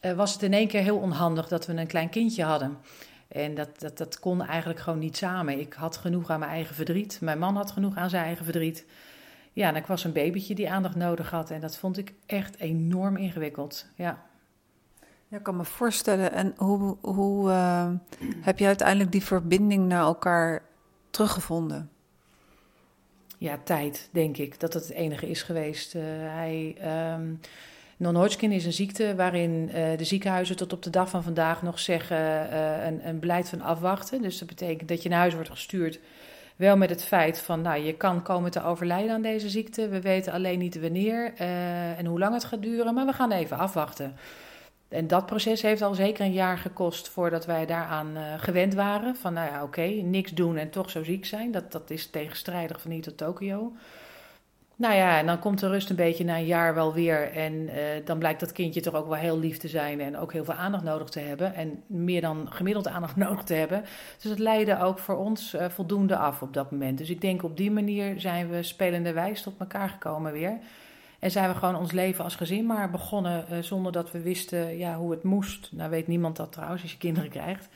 uh, 0.00 0.12
was 0.12 0.32
het 0.32 0.42
in 0.42 0.52
één 0.52 0.68
keer 0.68 0.82
heel 0.82 0.98
onhandig 0.98 1.48
dat 1.48 1.66
we 1.66 1.72
een 1.72 1.86
klein 1.86 2.08
kindje 2.08 2.44
hadden. 2.44 2.78
En 3.32 3.54
dat, 3.54 3.80
dat, 3.80 3.98
dat 3.98 4.18
kon 4.18 4.42
eigenlijk 4.42 4.80
gewoon 4.80 4.98
niet 4.98 5.16
samen. 5.16 5.60
Ik 5.60 5.72
had 5.72 5.96
genoeg 5.96 6.30
aan 6.30 6.38
mijn 6.38 6.50
eigen 6.50 6.74
verdriet, 6.74 7.18
mijn 7.20 7.38
man 7.38 7.56
had 7.56 7.70
genoeg 7.70 7.96
aan 7.96 8.10
zijn 8.10 8.24
eigen 8.24 8.44
verdriet. 8.44 8.86
Ja, 9.52 9.68
en 9.68 9.76
ik 9.76 9.86
was 9.86 10.04
een 10.04 10.12
babytje 10.12 10.54
die 10.54 10.70
aandacht 10.70 10.96
nodig 10.96 11.30
had 11.30 11.50
en 11.50 11.60
dat 11.60 11.76
vond 11.76 11.98
ik 11.98 12.12
echt 12.26 12.58
enorm 12.58 13.16
ingewikkeld. 13.16 13.86
Ja. 13.94 14.28
Ja, 15.28 15.36
ik 15.36 15.42
kan 15.42 15.56
me 15.56 15.64
voorstellen. 15.64 16.32
En 16.32 16.54
hoe, 16.56 16.96
hoe 17.00 17.50
uh, 17.50 17.90
heb 18.40 18.58
je 18.58 18.66
uiteindelijk 18.66 19.12
die 19.12 19.24
verbinding 19.24 19.86
naar 19.86 20.02
elkaar 20.02 20.62
teruggevonden? 21.10 21.90
Ja, 23.38 23.58
tijd, 23.64 24.08
denk 24.12 24.36
ik, 24.36 24.60
dat 24.60 24.74
het 24.74 24.82
het 24.82 24.92
enige 24.92 25.28
is 25.30 25.42
geweest. 25.42 25.94
Uh, 25.94 26.02
hij, 26.04 26.76
um, 27.14 27.40
non-Hodgkin 28.00 28.52
is 28.52 28.64
een 28.64 28.72
ziekte 28.72 29.14
waarin 29.14 29.70
uh, 29.74 29.96
de 29.96 30.04
ziekenhuizen 30.04 30.56
tot 30.56 30.72
op 30.72 30.82
de 30.82 30.90
dag 30.90 31.08
van 31.10 31.22
vandaag 31.22 31.62
nog 31.62 31.78
zeggen 31.78 32.16
uh, 32.16 32.86
een, 32.86 33.08
een 33.08 33.18
beleid 33.18 33.48
van 33.48 33.60
afwachten. 33.60 34.22
Dus 34.22 34.38
dat 34.38 34.48
betekent 34.48 34.88
dat 34.88 35.02
je 35.02 35.08
naar 35.08 35.18
huis 35.18 35.34
wordt 35.34 35.50
gestuurd 35.50 36.00
wel 36.56 36.76
met 36.76 36.90
het 36.90 37.04
feit 37.04 37.38
van, 37.38 37.60
nou, 37.60 37.80
je 37.80 37.94
kan 37.94 38.22
komen 38.22 38.50
te 38.50 38.62
overlijden 38.62 39.14
aan 39.14 39.22
deze 39.22 39.48
ziekte. 39.48 39.88
We 39.88 40.00
weten 40.00 40.32
alleen 40.32 40.58
niet 40.58 40.80
wanneer 40.80 41.32
uh, 41.40 41.98
en 41.98 42.06
hoe 42.06 42.18
lang 42.18 42.34
het 42.34 42.44
gaat 42.44 42.62
duren, 42.62 42.94
maar 42.94 43.06
we 43.06 43.12
gaan 43.12 43.32
even 43.32 43.58
afwachten. 43.58 44.16
En 44.88 45.06
dat 45.06 45.26
proces 45.26 45.62
heeft 45.62 45.82
al 45.82 45.94
zeker 45.94 46.24
een 46.24 46.32
jaar 46.32 46.58
gekost 46.58 47.08
voordat 47.08 47.46
wij 47.46 47.66
daaraan 47.66 48.16
gewend 48.38 48.74
waren. 48.74 49.16
Van 49.16 49.32
nou 49.32 49.50
ja, 49.50 49.62
oké, 49.62 49.86
niks 49.86 50.30
doen 50.30 50.56
en 50.56 50.70
toch 50.70 50.90
zo 50.90 51.04
ziek 51.04 51.26
zijn. 51.26 51.50
Dat, 51.50 51.72
dat 51.72 51.90
is 51.90 52.06
tegenstrijdig 52.06 52.80
van 52.80 52.90
hier 52.90 53.02
tot 53.02 53.16
Tokio. 53.16 53.72
Nou 54.80 54.94
ja, 54.94 55.18
en 55.18 55.26
dan 55.26 55.38
komt 55.38 55.58
de 55.58 55.68
rust 55.68 55.90
een 55.90 55.96
beetje 55.96 56.24
na 56.24 56.36
een 56.36 56.46
jaar 56.46 56.74
wel 56.74 56.92
weer. 56.92 57.32
En 57.32 57.52
uh, 57.52 57.72
dan 58.04 58.18
blijkt 58.18 58.40
dat 58.40 58.52
kindje 58.52 58.80
toch 58.80 58.94
ook 58.94 59.08
wel 59.08 59.16
heel 59.16 59.38
lief 59.38 59.58
te 59.58 59.68
zijn 59.68 60.00
en 60.00 60.18
ook 60.18 60.32
heel 60.32 60.44
veel 60.44 60.54
aandacht 60.54 60.84
nodig 60.84 61.08
te 61.08 61.20
hebben. 61.20 61.54
En 61.54 61.82
meer 61.86 62.20
dan 62.20 62.46
gemiddeld 62.50 62.88
aandacht 62.88 63.16
nodig 63.26 63.42
te 63.42 63.54
hebben. 63.54 63.84
Dus 64.20 64.30
het 64.30 64.38
leidde 64.38 64.80
ook 64.80 64.98
voor 64.98 65.16
ons 65.16 65.54
uh, 65.54 65.68
voldoende 65.68 66.16
af 66.16 66.42
op 66.42 66.54
dat 66.54 66.70
moment. 66.70 66.98
Dus 66.98 67.10
ik 67.10 67.20
denk 67.20 67.42
op 67.42 67.56
die 67.56 67.70
manier 67.70 68.20
zijn 68.20 68.50
we 68.50 68.62
spelende 68.62 69.12
wijs 69.12 69.42
tot 69.42 69.54
elkaar 69.58 69.88
gekomen 69.88 70.32
weer. 70.32 70.58
En 71.18 71.30
zijn 71.30 71.48
we 71.48 71.54
gewoon 71.54 71.76
ons 71.76 71.92
leven 71.92 72.24
als 72.24 72.34
gezin 72.34 72.66
maar 72.66 72.90
begonnen 72.90 73.44
uh, 73.52 73.58
zonder 73.58 73.92
dat 73.92 74.10
we 74.10 74.20
wisten 74.20 74.78
ja, 74.78 74.96
hoe 74.96 75.10
het 75.10 75.22
moest. 75.22 75.68
Nou 75.72 75.90
weet 75.90 76.06
niemand 76.06 76.36
dat 76.36 76.52
trouwens 76.52 76.82
als 76.82 76.92
je 76.92 76.98
kinderen 76.98 77.30
krijgt. 77.30 77.68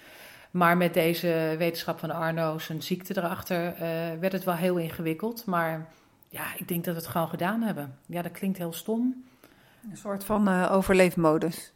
Maar 0.51 0.77
met 0.77 0.95
deze 0.95 1.55
wetenschap 1.59 1.99
van 1.99 2.11
Arno, 2.11 2.59
zijn 2.59 2.83
ziekte 2.83 3.17
erachter, 3.17 3.75
werd 4.21 4.33
het 4.33 4.45
wel 4.45 4.55
heel 4.55 4.77
ingewikkeld. 4.77 5.47
Maar 5.47 5.89
ja, 6.35 6.45
ik 6.57 6.69
denk 6.69 6.85
dat 6.85 6.95
we 6.95 7.01
het 7.01 7.11
gewoon 7.11 7.29
gedaan 7.29 7.63
hebben. 7.63 7.99
Ja, 8.07 8.23
dat 8.23 8.33
klinkt 8.33 8.59
heel 8.59 8.73
stom. 8.73 9.25
Een 9.91 9.97
soort 9.97 10.25
van 10.25 10.49
uh, 10.49 10.73
overleefmodus. 10.73 11.73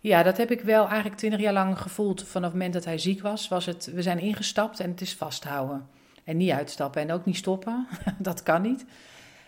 Ja, 0.00 0.22
dat 0.22 0.36
heb 0.36 0.50
ik 0.50 0.60
wel 0.60 0.86
eigenlijk 0.86 1.16
twintig 1.16 1.40
jaar 1.40 1.52
lang 1.52 1.78
gevoeld. 1.78 2.24
Vanaf 2.24 2.50
het 2.50 2.52
moment 2.52 2.72
dat 2.72 2.84
hij 2.84 2.98
ziek 2.98 3.22
was, 3.22 3.48
was 3.48 3.66
het, 3.66 3.90
we 3.94 4.02
zijn 4.02 4.18
ingestapt 4.18 4.80
en 4.80 4.90
het 4.90 5.00
is 5.00 5.14
vasthouden. 5.14 5.86
En 6.24 6.36
niet 6.36 6.50
uitstappen 6.50 7.02
en 7.02 7.12
ook 7.12 7.24
niet 7.24 7.36
stoppen. 7.36 7.86
dat 8.18 8.42
kan 8.42 8.62
niet. 8.62 8.84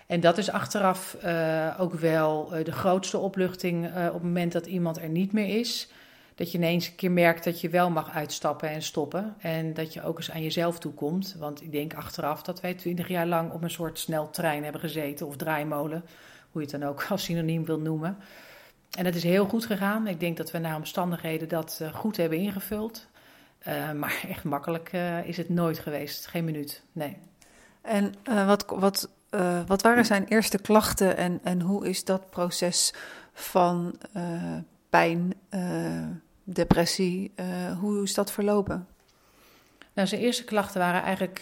En 0.06 0.20
dat 0.20 0.38
is 0.38 0.50
achteraf 0.50 1.16
uh, 1.24 1.74
ook 1.78 1.94
wel 1.94 2.58
uh, 2.58 2.64
de 2.64 2.72
grootste 2.72 3.18
opluchting 3.18 3.86
op 3.86 4.12
het 4.12 4.22
moment 4.22 4.52
dat 4.52 4.66
iemand 4.66 4.98
er 4.98 5.08
niet 5.08 5.32
meer 5.32 5.58
is. 5.58 5.88
Dat 6.34 6.52
je 6.52 6.58
ineens 6.58 6.86
een 6.86 6.94
keer 6.94 7.10
merkt 7.10 7.44
dat 7.44 7.60
je 7.60 7.68
wel 7.68 7.90
mag 7.90 8.10
uitstappen 8.10 8.68
en 8.68 8.82
stoppen. 8.82 9.34
En 9.38 9.74
dat 9.74 9.92
je 9.92 10.02
ook 10.02 10.16
eens 10.16 10.30
aan 10.30 10.42
jezelf 10.42 10.78
toekomt. 10.78 11.36
Want 11.38 11.62
ik 11.62 11.72
denk 11.72 11.94
achteraf 11.94 12.42
dat 12.42 12.60
wij 12.60 12.74
twintig 12.74 13.08
jaar 13.08 13.26
lang 13.26 13.52
op 13.52 13.62
een 13.62 13.70
soort 13.70 13.98
sneltrein 13.98 14.62
hebben 14.62 14.80
gezeten. 14.80 15.26
Of 15.26 15.36
draaimolen, 15.36 16.04
hoe 16.50 16.62
je 16.62 16.68
het 16.70 16.80
dan 16.80 16.88
ook 16.88 17.04
als 17.10 17.24
synoniem 17.24 17.64
wil 17.64 17.78
noemen. 17.78 18.16
En 18.96 19.04
dat 19.04 19.14
is 19.14 19.22
heel 19.22 19.46
goed 19.46 19.66
gegaan. 19.66 20.06
Ik 20.06 20.20
denk 20.20 20.36
dat 20.36 20.50
we 20.50 20.58
naar 20.58 20.76
omstandigheden 20.76 21.48
dat 21.48 21.78
uh, 21.82 21.94
goed 21.94 22.16
hebben 22.16 22.38
ingevuld. 22.38 23.06
Uh, 23.68 23.92
maar 23.92 24.24
echt 24.28 24.44
makkelijk 24.44 24.92
uh, 24.92 25.28
is 25.28 25.36
het 25.36 25.48
nooit 25.48 25.78
geweest. 25.78 26.26
Geen 26.26 26.44
minuut, 26.44 26.82
nee. 26.92 27.16
En 27.80 28.14
wat, 28.24 28.64
wat, 28.68 29.08
wat 29.66 29.82
waren 29.82 30.04
zijn 30.04 30.24
eerste 30.28 30.58
klachten 30.58 31.16
en, 31.16 31.40
en 31.42 31.60
hoe 31.60 31.88
is 31.88 32.04
dat 32.04 32.30
proces 32.30 32.94
van 33.32 33.98
pijn, 34.94 35.34
depressie, 36.44 37.32
hoe 37.80 38.02
is 38.02 38.14
dat 38.14 38.32
verlopen? 38.32 38.86
Nou, 39.94 40.08
zijn 40.08 40.20
eerste 40.20 40.44
klachten 40.44 40.80
waren 40.80 41.02
eigenlijk 41.02 41.40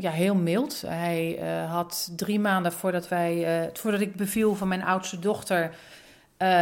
ja, 0.00 0.10
heel 0.10 0.34
mild. 0.34 0.82
Hij 0.86 1.38
had 1.68 2.12
drie 2.16 2.40
maanden 2.40 2.72
voordat, 2.72 3.08
wij, 3.08 3.70
voordat 3.72 4.00
ik 4.00 4.16
beviel 4.16 4.54
van 4.54 4.68
mijn 4.68 4.84
oudste 4.84 5.18
dochter 5.18 5.74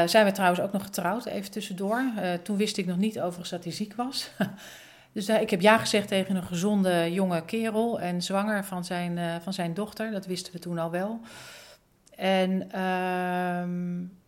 zijn 0.06 0.24
we 0.24 0.32
trouwens 0.32 0.60
ook 0.60 0.72
nog 0.72 0.82
getrouwd, 0.82 1.26
even 1.26 1.50
tussendoor. 1.50 2.02
Toen 2.42 2.56
wist 2.56 2.76
ik 2.76 2.86
nog 2.86 2.96
niet 2.96 3.20
overigens 3.20 3.50
dat 3.50 3.64
hij 3.64 3.72
ziek 3.72 3.94
was. 3.94 4.30
dus 5.12 5.28
ik 5.28 5.50
heb 5.50 5.60
ja 5.60 5.78
gezegd 5.78 6.08
tegen 6.08 6.36
een 6.36 6.46
gezonde 6.46 7.12
jonge 7.12 7.44
kerel 7.44 8.00
en 8.00 8.22
zwanger 8.22 8.64
van 8.64 8.84
zijn, 8.84 9.42
van 9.42 9.52
zijn 9.52 9.74
dochter. 9.74 10.10
Dat 10.10 10.26
wisten 10.26 10.52
we 10.52 10.58
toen 10.58 10.78
al 10.78 10.90
wel. 10.90 11.20
En 12.16 12.70
ehm, 12.70 14.18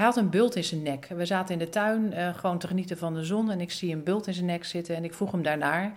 hij 0.00 0.08
had 0.08 0.16
een 0.16 0.30
bult 0.30 0.56
in 0.56 0.64
zijn 0.64 0.82
nek. 0.82 1.06
We 1.06 1.26
zaten 1.26 1.52
in 1.52 1.58
de 1.58 1.68
tuin 1.68 2.34
gewoon 2.34 2.58
te 2.58 2.66
genieten 2.66 2.98
van 2.98 3.14
de 3.14 3.24
zon 3.24 3.50
en 3.50 3.60
ik 3.60 3.70
zie 3.70 3.92
een 3.92 4.04
bult 4.04 4.26
in 4.26 4.34
zijn 4.34 4.46
nek 4.46 4.64
zitten 4.64 4.96
en 4.96 5.04
ik 5.04 5.14
vroeg 5.14 5.30
hem 5.30 5.42
daarnaar. 5.42 5.82
En 5.82 5.92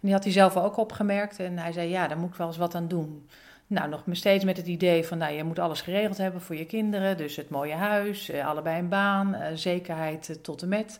die 0.00 0.12
had 0.12 0.24
hij 0.24 0.32
zelf 0.32 0.56
ook 0.56 0.76
opgemerkt 0.76 1.38
en 1.38 1.58
hij 1.58 1.72
zei 1.72 1.88
ja, 1.88 2.08
daar 2.08 2.18
moet 2.18 2.30
ik 2.30 2.34
wel 2.34 2.46
eens 2.46 2.56
wat 2.56 2.74
aan 2.74 2.88
doen. 2.88 3.26
Nou, 3.68 3.88
nog 3.88 4.02
steeds 4.10 4.44
met 4.44 4.56
het 4.56 4.66
idee 4.66 5.06
van, 5.06 5.18
nou, 5.18 5.32
je 5.32 5.44
moet 5.44 5.58
alles 5.58 5.80
geregeld 5.80 6.16
hebben 6.16 6.40
voor 6.40 6.56
je 6.56 6.66
kinderen. 6.66 7.16
Dus 7.16 7.36
het 7.36 7.50
mooie 7.50 7.74
huis, 7.74 8.30
eh, 8.30 8.46
allebei 8.46 8.78
een 8.78 8.88
baan, 8.88 9.34
eh, 9.34 9.54
zekerheid 9.54 10.28
eh, 10.28 10.36
tot 10.36 10.62
en 10.62 10.68
met. 10.68 10.98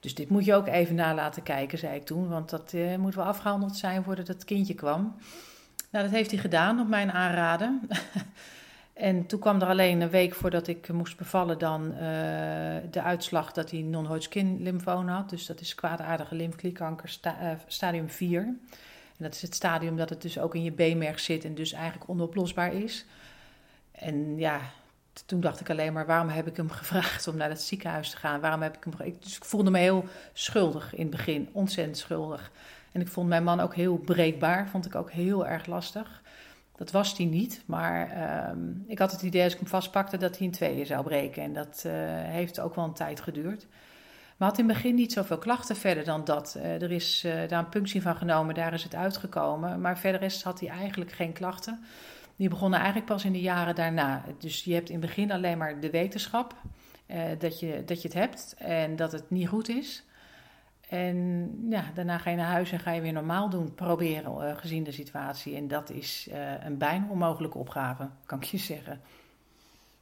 Dus 0.00 0.14
dit 0.14 0.28
moet 0.28 0.44
je 0.44 0.54
ook 0.54 0.66
even 0.66 0.94
na 0.94 1.14
laten 1.14 1.42
kijken, 1.42 1.78
zei 1.78 1.96
ik 1.96 2.04
toen. 2.04 2.28
Want 2.28 2.50
dat 2.50 2.74
moet 2.98 3.14
wel 3.14 3.24
afgehandeld 3.24 3.76
zijn 3.76 4.02
voordat 4.02 4.28
het 4.28 4.44
kindje 4.44 4.74
kwam. 4.74 5.16
Nou, 5.90 6.04
dat 6.04 6.14
heeft 6.14 6.30
hij 6.30 6.40
gedaan 6.40 6.80
op 6.80 6.88
mijn 6.88 7.12
aanraden. 7.12 7.80
en 9.00 9.26
toen 9.26 9.40
kwam 9.40 9.60
er 9.60 9.68
alleen 9.68 10.00
een 10.00 10.10
week 10.10 10.34
voordat 10.34 10.66
ik 10.66 10.88
moest 10.88 11.16
bevallen 11.16 11.58
dan 11.58 11.84
uh, 11.92 11.98
de 12.90 13.02
uitslag 13.02 13.52
dat 13.52 13.70
hij 13.70 13.80
non-Hodgkin 13.80 14.62
lymfoom 14.62 15.08
had. 15.08 15.30
Dus 15.30 15.46
dat 15.46 15.60
is 15.60 15.74
kwaadaardige 15.74 16.34
lymfklierkanker 16.34 17.08
sta, 17.08 17.36
uh, 17.42 17.50
stadium 17.66 18.08
4. 18.08 18.40
En 18.40 18.58
dat 19.16 19.34
is 19.34 19.42
het 19.42 19.54
stadium 19.54 19.96
dat 19.96 20.08
het 20.08 20.22
dus 20.22 20.38
ook 20.38 20.54
in 20.54 20.62
je 20.62 20.72
beenmerg 20.72 21.20
zit 21.20 21.44
en 21.44 21.54
dus 21.54 21.72
eigenlijk 21.72 22.10
onoplosbaar 22.10 22.74
is. 22.74 23.04
En 23.92 24.38
ja, 24.38 24.60
toen 25.26 25.40
dacht 25.40 25.60
ik 25.60 25.70
alleen 25.70 25.92
maar, 25.92 26.06
waarom 26.06 26.28
heb 26.28 26.46
ik 26.46 26.56
hem 26.56 26.70
gevraagd 26.80 27.28
om 27.28 27.36
naar 27.36 27.48
het 27.48 27.62
ziekenhuis 27.62 28.10
te 28.10 28.16
gaan? 28.16 28.40
Waarom 28.40 28.62
heb 28.62 28.76
ik 28.76 28.84
hem 28.84 29.06
ik, 29.06 29.22
Dus 29.22 29.36
ik 29.36 29.44
voelde 29.44 29.70
me 29.70 29.78
heel 29.78 30.04
schuldig 30.32 30.94
in 30.94 31.00
het 31.00 31.10
begin, 31.10 31.48
ontzettend 31.52 31.98
schuldig. 31.98 32.50
En 32.92 33.00
ik 33.00 33.08
vond 33.08 33.28
mijn 33.28 33.44
man 33.44 33.60
ook 33.60 33.74
heel 33.74 33.96
breekbaar, 33.96 34.68
vond 34.68 34.86
ik 34.86 34.94
ook 34.94 35.10
heel 35.10 35.46
erg 35.46 35.66
lastig. 35.66 36.22
Dat 36.80 36.90
was 36.90 37.16
hij 37.16 37.26
niet, 37.26 37.62
maar 37.66 38.16
uh, 38.16 38.62
ik 38.86 38.98
had 38.98 39.12
het 39.12 39.22
idee 39.22 39.42
als 39.42 39.52
ik 39.52 39.58
hem 39.58 39.68
vastpakte 39.68 40.16
dat 40.16 40.38
hij 40.38 40.46
in 40.46 40.52
tweeën 40.52 40.86
zou 40.86 41.02
breken. 41.02 41.42
En 41.42 41.52
dat 41.52 41.82
uh, 41.86 41.92
heeft 42.22 42.60
ook 42.60 42.74
wel 42.74 42.84
een 42.84 42.92
tijd 42.92 43.20
geduurd. 43.20 43.66
Maar 44.36 44.48
had 44.48 44.58
in 44.58 44.64
het 44.64 44.74
begin 44.74 44.94
niet 44.94 45.12
zoveel 45.12 45.38
klachten 45.38 45.76
verder 45.76 46.04
dan 46.04 46.24
dat. 46.24 46.54
Uh, 46.56 46.82
er 46.82 46.92
is 46.92 47.24
uh, 47.26 47.32
daar 47.48 47.58
een 47.58 47.68
punctie 47.68 48.02
van 48.02 48.16
genomen, 48.16 48.54
daar 48.54 48.72
is 48.72 48.82
het 48.82 48.94
uitgekomen. 48.94 49.80
Maar 49.80 49.98
verder 49.98 50.22
is, 50.22 50.42
had 50.42 50.60
hij 50.60 50.68
eigenlijk 50.68 51.12
geen 51.12 51.32
klachten. 51.32 51.80
Die 52.36 52.48
begonnen 52.48 52.78
eigenlijk 52.78 53.08
pas 53.08 53.24
in 53.24 53.32
de 53.32 53.40
jaren 53.40 53.74
daarna. 53.74 54.24
Dus 54.38 54.64
je 54.64 54.74
hebt 54.74 54.88
in 54.88 54.98
het 54.98 55.06
begin 55.06 55.32
alleen 55.32 55.58
maar 55.58 55.80
de 55.80 55.90
wetenschap 55.90 56.54
dat, 57.38 57.60
je, 57.60 57.82
dat 57.86 58.02
je 58.02 58.08
het 58.08 58.16
hebt 58.16 58.54
en 58.58 58.96
dat 58.96 59.12
het 59.12 59.30
niet 59.30 59.48
goed 59.48 59.68
is. 59.68 60.04
En 60.90 61.56
ja, 61.68 61.84
daarna 61.94 62.18
ga 62.18 62.30
je 62.30 62.36
naar 62.36 62.46
huis 62.46 62.72
en 62.72 62.80
ga 62.80 62.90
je 62.90 63.00
weer 63.00 63.12
normaal 63.12 63.50
doen, 63.50 63.74
proberen 63.74 64.56
gezien 64.56 64.84
de 64.84 64.92
situatie. 64.92 65.56
En 65.56 65.68
dat 65.68 65.90
is 65.90 66.28
een 66.64 66.78
bijna 66.78 67.06
onmogelijke 67.08 67.58
opgave, 67.58 68.08
kan 68.26 68.38
ik 68.38 68.44
je 68.44 68.58
zeggen. 68.58 69.00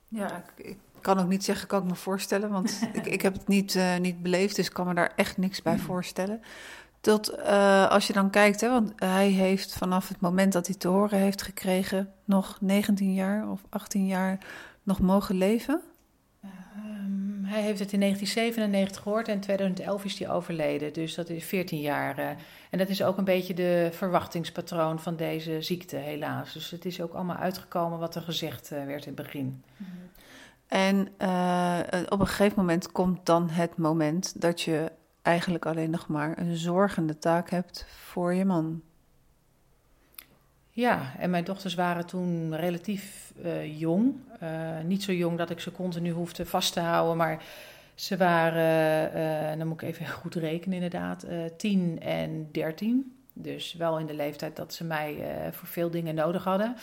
Ja, 0.09 0.45
ik, 0.57 0.77
kan 1.01 1.19
ook 1.19 1.29
niet 1.29 1.45
zeggen, 1.45 1.69
kan 1.69 1.83
ik 1.83 1.89
me 1.89 1.95
voorstellen, 1.95 2.51
want 2.51 2.81
ik, 2.93 3.07
ik 3.07 3.23
heb 3.23 3.33
het 3.33 3.49
niet, 3.49 3.75
uh, 3.75 3.97
niet 3.97 4.23
beleefd, 4.23 4.57
dus 4.57 4.67
ik 4.67 4.73
kan 4.73 4.87
me 4.87 4.95
daar 4.95 5.13
echt 5.17 5.37
niks 5.37 5.63
bij 5.63 5.79
voorstellen. 5.79 6.43
Tot 7.01 7.43
als 7.89 8.07
je 8.07 8.13
dan 8.13 8.31
kijkt, 8.31 8.61
hè, 8.61 8.69
want 8.69 8.93
hij 8.97 9.29
heeft 9.29 9.75
vanaf 9.75 10.09
het 10.09 10.21
moment 10.21 10.53
dat 10.53 10.67
hij 10.67 10.77
te 10.77 10.89
horen 10.89 11.19
heeft 11.19 11.43
gekregen, 11.43 12.13
nog 12.25 12.59
19 12.61 13.15
jaar 13.15 13.51
of 13.51 13.61
18 13.69 14.07
jaar 14.07 14.39
nog 14.83 15.01
mogen 15.01 15.35
leven? 15.35 15.83
Um, 16.45 17.45
hij 17.45 17.63
heeft 17.63 17.79
het 17.79 17.93
in 17.93 18.01
1997 18.01 19.03
gehoord 19.03 19.29
en 19.29 19.35
in 19.35 19.41
2011 19.41 20.05
is 20.05 20.19
hij 20.19 20.31
overleden, 20.31 20.93
dus 20.93 21.15
dat 21.15 21.29
is 21.29 21.45
14 21.45 21.81
jaar. 21.81 22.19
Uh, 22.19 22.29
en 22.71 22.79
dat 22.79 22.89
is 22.89 23.03
ook 23.03 23.19
een 23.19 23.25
beetje 23.25 23.55
de 23.55 23.89
verwachtingspatroon 23.93 25.01
van 25.01 25.17
deze 25.17 25.63
ziekte, 25.63 25.97
helaas. 25.97 26.53
Dus 26.53 26.71
het 26.71 26.85
is 26.85 27.01
ook 27.01 27.13
allemaal 27.13 27.37
uitgekomen 27.37 27.99
wat 27.99 28.15
er 28.15 28.23
gezegd 28.23 28.69
werd 28.69 29.07
in 29.07 29.15
het 29.15 29.23
begin. 29.23 29.65
En 30.67 31.09
uh, 31.19 31.81
op 32.09 32.21
een 32.21 32.27
gegeven 32.27 32.59
moment 32.59 32.93
komt 32.93 33.27
dan 33.27 33.51
het 33.51 33.77
moment 33.77 34.41
dat 34.41 34.61
je 34.61 34.93
eigenlijk 35.23 35.67
alleen 35.67 35.91
nog 35.91 36.09
maar 36.09 36.39
een 36.39 36.57
zorgende 36.57 37.19
taak 37.19 37.51
hebt 37.51 37.87
voor 37.89 38.35
je 38.35 38.45
man. 38.45 38.83
Ja, 40.79 41.13
en 41.19 41.31
mijn 41.31 41.45
dochters 41.45 41.75
waren 41.75 42.07
toen 42.07 42.57
relatief 42.57 43.33
uh, 43.45 43.79
jong. 43.79 44.15
Uh, 44.43 44.49
niet 44.85 45.03
zo 45.03 45.13
jong 45.13 45.39
dat 45.39 45.51
ik 45.51 45.61
ze 45.61 45.73
continu 45.73 46.11
hoefde 46.11 46.47
vast 46.47 46.73
te 46.73 46.81
houden, 46.81 47.17
maar 47.17 47.43
ze 47.95 48.17
waren, 48.17 49.59
dan 49.59 49.69
moet 49.69 49.83
ik 49.83 49.89
even 49.89 50.07
goed 50.21 50.35
rekenen 50.35 50.75
inderdaad, 50.75 51.27
10 51.57 52.01
en 52.01 52.49
13. 52.53 53.17
Dus 53.33 53.75
wel 53.75 53.99
in 53.99 54.07
de 54.07 54.15
leeftijd 54.15 54.57
dat 54.57 54.75
ze 54.75 54.85
mij 54.85 55.17
voor 55.53 55.69
veel 55.69 55.91
dingen 55.91 56.15
nodig 56.15 56.45
hadden. 56.45 56.77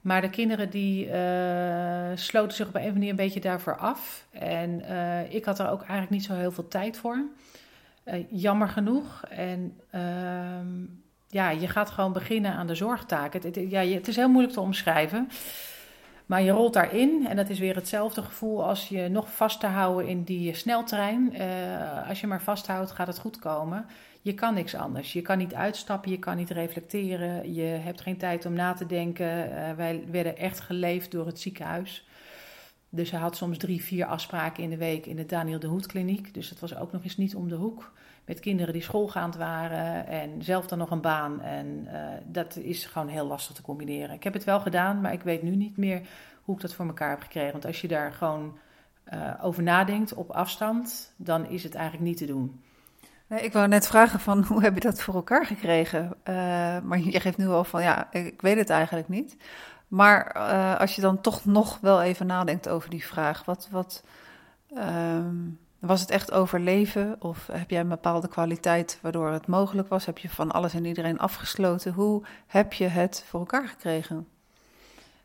Maar 0.00 0.20
de 0.20 0.30
kinderen 0.30 0.70
die 0.70 1.06
uh, 1.06 1.12
sloten 2.14 2.56
zich 2.56 2.68
op 2.68 2.74
een 2.74 2.80
of 2.80 2.86
andere 2.86 2.92
manier 2.92 3.10
een 3.10 3.16
beetje 3.16 3.40
daarvoor 3.40 3.76
af. 3.76 4.26
En 4.30 4.80
uh, 4.80 5.32
ik 5.32 5.44
had 5.44 5.58
er 5.58 5.70
ook 5.70 5.80
eigenlijk 5.80 6.10
niet 6.10 6.24
zo 6.24 6.34
heel 6.34 6.52
veel 6.52 6.68
tijd 6.68 6.96
voor. 6.96 7.24
Uh, 8.04 8.24
jammer 8.30 8.68
genoeg. 8.68 9.24
En 9.28 9.80
ehm, 9.90 10.84
ja, 11.36 11.50
je 11.50 11.68
gaat 11.68 11.90
gewoon 11.90 12.12
beginnen 12.12 12.52
aan 12.52 12.66
de 12.66 12.74
zorgtaak. 12.74 13.32
Het, 13.32 13.60
ja, 13.68 13.80
het 13.84 14.08
is 14.08 14.16
heel 14.16 14.28
moeilijk 14.28 14.54
te 14.54 14.60
omschrijven. 14.60 15.28
Maar 16.26 16.42
je 16.42 16.50
rolt 16.50 16.72
daarin 16.72 17.26
en 17.26 17.36
dat 17.36 17.48
is 17.48 17.58
weer 17.58 17.74
hetzelfde 17.74 18.22
gevoel 18.22 18.64
als 18.64 18.88
je 18.88 19.08
nog 19.08 19.32
vast 19.32 19.60
te 19.60 19.66
houden 19.66 20.06
in 20.08 20.22
die 20.22 20.54
sneltrein. 20.54 21.32
als 22.08 22.20
je 22.20 22.26
maar 22.26 22.42
vasthoudt, 22.42 22.90
gaat 22.90 23.06
het 23.06 23.18
goed 23.18 23.38
komen. 23.38 23.86
Je 24.26 24.34
kan 24.34 24.54
niks 24.54 24.74
anders. 24.74 25.12
Je 25.12 25.22
kan 25.22 25.38
niet 25.38 25.54
uitstappen, 25.54 26.10
je 26.10 26.18
kan 26.18 26.36
niet 26.36 26.50
reflecteren, 26.50 27.54
je 27.54 27.62
hebt 27.62 28.00
geen 28.00 28.16
tijd 28.16 28.46
om 28.46 28.52
na 28.52 28.72
te 28.72 28.86
denken. 28.86 29.48
Uh, 29.48 29.72
wij 29.72 30.04
werden 30.10 30.36
echt 30.36 30.60
geleefd 30.60 31.10
door 31.10 31.26
het 31.26 31.40
ziekenhuis. 31.40 32.06
Dus 32.88 33.10
hij 33.10 33.20
had 33.20 33.36
soms 33.36 33.58
drie, 33.58 33.82
vier 33.82 34.06
afspraken 34.06 34.62
in 34.62 34.70
de 34.70 34.76
week 34.76 35.06
in 35.06 35.16
de 35.16 35.26
Daniel 35.26 35.58
de 35.58 35.66
Hoed 35.66 35.86
kliniek. 35.86 36.34
Dus 36.34 36.48
dat 36.48 36.58
was 36.58 36.76
ook 36.76 36.92
nog 36.92 37.02
eens 37.02 37.16
niet 37.16 37.34
om 37.34 37.48
de 37.48 37.54
hoek. 37.54 37.92
Met 38.26 38.40
kinderen 38.40 38.72
die 38.72 38.82
schoolgaand 38.82 39.36
waren 39.36 40.06
en 40.06 40.42
zelf 40.42 40.66
dan 40.66 40.78
nog 40.78 40.90
een 40.90 41.00
baan. 41.00 41.40
En 41.40 41.88
uh, 41.92 42.00
dat 42.24 42.56
is 42.56 42.86
gewoon 42.86 43.08
heel 43.08 43.26
lastig 43.26 43.54
te 43.54 43.62
combineren. 43.62 44.14
Ik 44.14 44.24
heb 44.24 44.32
het 44.32 44.44
wel 44.44 44.60
gedaan, 44.60 45.00
maar 45.00 45.12
ik 45.12 45.22
weet 45.22 45.42
nu 45.42 45.56
niet 45.56 45.76
meer 45.76 46.00
hoe 46.42 46.54
ik 46.54 46.60
dat 46.60 46.74
voor 46.74 46.86
elkaar 46.86 47.10
heb 47.10 47.22
gekregen. 47.22 47.52
Want 47.52 47.66
als 47.66 47.80
je 47.80 47.88
daar 47.88 48.12
gewoon 48.12 48.58
uh, 49.14 49.32
over 49.42 49.62
nadenkt 49.62 50.14
op 50.14 50.30
afstand, 50.30 51.12
dan 51.16 51.46
is 51.46 51.62
het 51.62 51.74
eigenlijk 51.74 52.04
niet 52.04 52.16
te 52.16 52.26
doen. 52.26 52.60
Nee, 53.26 53.40
ik 53.40 53.52
wou 53.52 53.68
net 53.68 53.86
vragen 53.86 54.20
van 54.20 54.44
hoe 54.48 54.62
heb 54.62 54.74
je 54.74 54.80
dat 54.80 55.02
voor 55.02 55.14
elkaar 55.14 55.46
gekregen? 55.46 56.04
Uh, 56.04 56.34
maar 56.82 56.98
je 56.98 57.20
geeft 57.20 57.38
nu 57.38 57.46
al 57.46 57.64
van 57.64 57.82
ja, 57.82 58.12
ik 58.12 58.40
weet 58.40 58.56
het 58.56 58.70
eigenlijk 58.70 59.08
niet. 59.08 59.36
Maar 59.88 60.32
als 60.78 60.94
je 60.94 61.00
dan 61.00 61.20
toch 61.20 61.44
nog 61.44 61.78
wel 61.80 62.02
even 62.02 62.26
nadenkt 62.26 62.68
over 62.68 62.90
die 62.90 63.06
vraag, 63.06 63.44
wat, 63.44 63.68
wat, 63.70 64.04
um, 64.76 65.58
Was 65.86 66.00
het 66.00 66.10
echt 66.10 66.32
overleven 66.32 67.16
of 67.18 67.48
heb 67.52 67.70
jij 67.70 67.80
een 67.80 67.88
bepaalde 67.88 68.28
kwaliteit 68.28 68.98
waardoor 69.02 69.30
het 69.30 69.46
mogelijk 69.46 69.88
was? 69.88 70.06
Heb 70.06 70.18
je 70.18 70.28
van 70.28 70.50
alles 70.50 70.74
en 70.74 70.84
iedereen 70.84 71.18
afgesloten? 71.18 71.92
Hoe 71.92 72.22
heb 72.46 72.72
je 72.72 72.86
het 72.86 73.24
voor 73.28 73.40
elkaar 73.40 73.68
gekregen? 73.68 74.26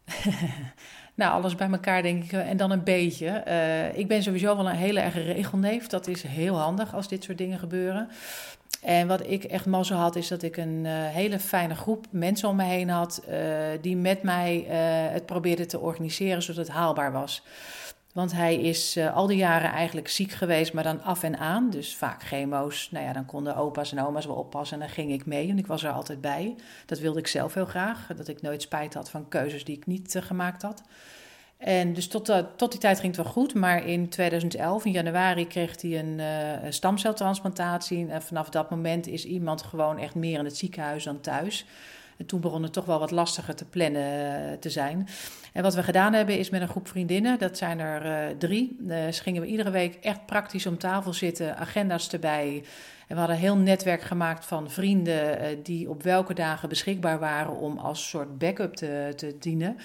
nou, 1.15 1.31
alles 1.31 1.55
bij 1.55 1.69
elkaar 1.69 2.01
denk 2.01 2.23
ik 2.23 2.31
en 2.31 2.57
dan 2.57 2.71
een 2.71 2.83
beetje. 2.83 3.43
Uh, 3.47 3.97
ik 3.97 4.07
ben 4.07 4.23
sowieso 4.23 4.55
wel 4.55 4.69
een 4.69 4.75
hele 4.75 4.99
erg 4.99 5.13
regelneef. 5.15 5.87
Dat 5.87 6.07
is 6.07 6.23
heel 6.23 6.57
handig 6.57 6.95
als 6.95 7.07
dit 7.07 7.23
soort 7.23 7.37
dingen 7.37 7.59
gebeuren. 7.59 8.09
En 8.81 9.07
wat 9.07 9.27
ik 9.27 9.43
echt 9.43 9.65
mazzel 9.65 9.97
had, 9.97 10.15
is 10.15 10.27
dat 10.27 10.41
ik 10.41 10.57
een 10.57 10.85
uh, 10.85 10.91
hele 10.91 11.39
fijne 11.39 11.75
groep 11.75 12.05
mensen 12.09 12.49
om 12.49 12.55
me 12.55 12.63
heen 12.63 12.89
had. 12.89 13.23
Die 13.81 13.97
met 13.97 14.23
mij 14.23 14.59
het 15.11 15.25
probeerden 15.25 15.67
te 15.67 15.79
organiseren 15.79 16.41
zodat 16.41 16.67
het 16.67 16.75
haalbaar 16.75 17.11
was. 17.11 17.43
Want 18.13 18.31
hij 18.31 18.55
is 18.55 18.97
uh, 18.97 19.15
al 19.15 19.27
die 19.27 19.37
jaren 19.37 19.71
eigenlijk 19.71 20.07
ziek 20.07 20.31
geweest, 20.31 20.73
maar 20.73 20.83
dan 20.83 21.03
af 21.03 21.23
en 21.23 21.37
aan. 21.37 21.69
Dus 21.69 21.95
vaak 21.95 22.23
chemo's. 22.23 22.89
Nou 22.91 23.05
ja, 23.05 23.13
dan 23.13 23.25
konden 23.25 23.55
opa's 23.55 23.91
en 23.91 24.05
oma's 24.05 24.25
wel 24.25 24.35
oppassen 24.35 24.79
en 24.79 24.85
dan 24.85 24.93
ging 24.93 25.11
ik 25.11 25.25
mee. 25.25 25.49
En 25.49 25.57
ik 25.57 25.67
was 25.67 25.83
er 25.83 25.91
altijd 25.91 26.21
bij. 26.21 26.55
Dat 26.85 26.99
wilde 26.99 27.19
ik 27.19 27.27
zelf 27.27 27.53
heel 27.53 27.65
graag. 27.65 28.07
Dat 28.15 28.27
ik 28.27 28.41
nooit 28.41 28.61
spijt 28.61 28.93
had 28.93 29.09
van 29.09 29.27
keuzes 29.27 29.63
die 29.63 29.77
ik 29.77 29.85
niet 29.85 30.15
uh, 30.15 30.21
gemaakt 30.21 30.61
had. 30.61 30.83
En 31.57 31.93
dus 31.93 32.07
tot, 32.07 32.29
uh, 32.29 32.37
tot 32.55 32.71
die 32.71 32.79
tijd 32.79 32.99
ging 32.99 33.15
het 33.15 33.23
wel 33.23 33.33
goed. 33.33 33.53
Maar 33.53 33.85
in 33.85 34.09
2011, 34.09 34.85
in 34.85 34.91
januari, 34.91 35.47
kreeg 35.47 35.81
hij 35.81 35.99
een 35.99 36.73
stamceltransplantatie. 36.73 38.07
En 38.07 38.21
vanaf 38.21 38.49
dat 38.49 38.69
moment 38.69 39.07
is 39.07 39.25
iemand 39.25 39.61
gewoon 39.61 39.97
echt 39.97 40.15
meer 40.15 40.39
in 40.39 40.45
het 40.45 40.57
ziekenhuis 40.57 41.03
dan 41.03 41.21
thuis. 41.21 41.65
En 42.21 42.27
toen 42.27 42.41
begon 42.41 42.63
het 42.63 42.73
toch 42.73 42.85
wel 42.85 42.99
wat 42.99 43.11
lastiger 43.11 43.55
te 43.55 43.65
plannen 43.65 44.59
te 44.59 44.69
zijn. 44.69 45.07
En 45.53 45.63
wat 45.63 45.75
we 45.75 45.83
gedaan 45.83 46.13
hebben 46.13 46.37
is 46.37 46.49
met 46.49 46.61
een 46.61 46.67
groep 46.67 46.87
vriendinnen, 46.87 47.39
dat 47.39 47.57
zijn 47.57 47.79
er 47.79 48.05
uh, 48.05 48.37
drie, 48.37 48.77
uh, 48.87 48.97
gingen 49.09 49.41
we 49.41 49.47
iedere 49.47 49.69
week 49.69 49.95
echt 49.95 50.25
praktisch 50.25 50.65
om 50.65 50.77
tafel 50.77 51.13
zitten, 51.13 51.57
agenda's 51.57 52.09
erbij. 52.09 52.63
En 53.07 53.13
we 53.13 53.15
hadden 53.15 53.35
een 53.35 53.41
heel 53.41 53.57
netwerk 53.57 54.01
gemaakt 54.01 54.45
van 54.45 54.69
vrienden 54.69 55.63
die 55.63 55.89
op 55.89 56.03
welke 56.03 56.33
dagen 56.33 56.69
beschikbaar 56.69 57.19
waren 57.19 57.57
om 57.57 57.77
als 57.77 58.09
soort 58.09 58.37
backup 58.37 58.75
te, 58.75 59.13
te 59.15 59.35
dienen. 59.39 59.77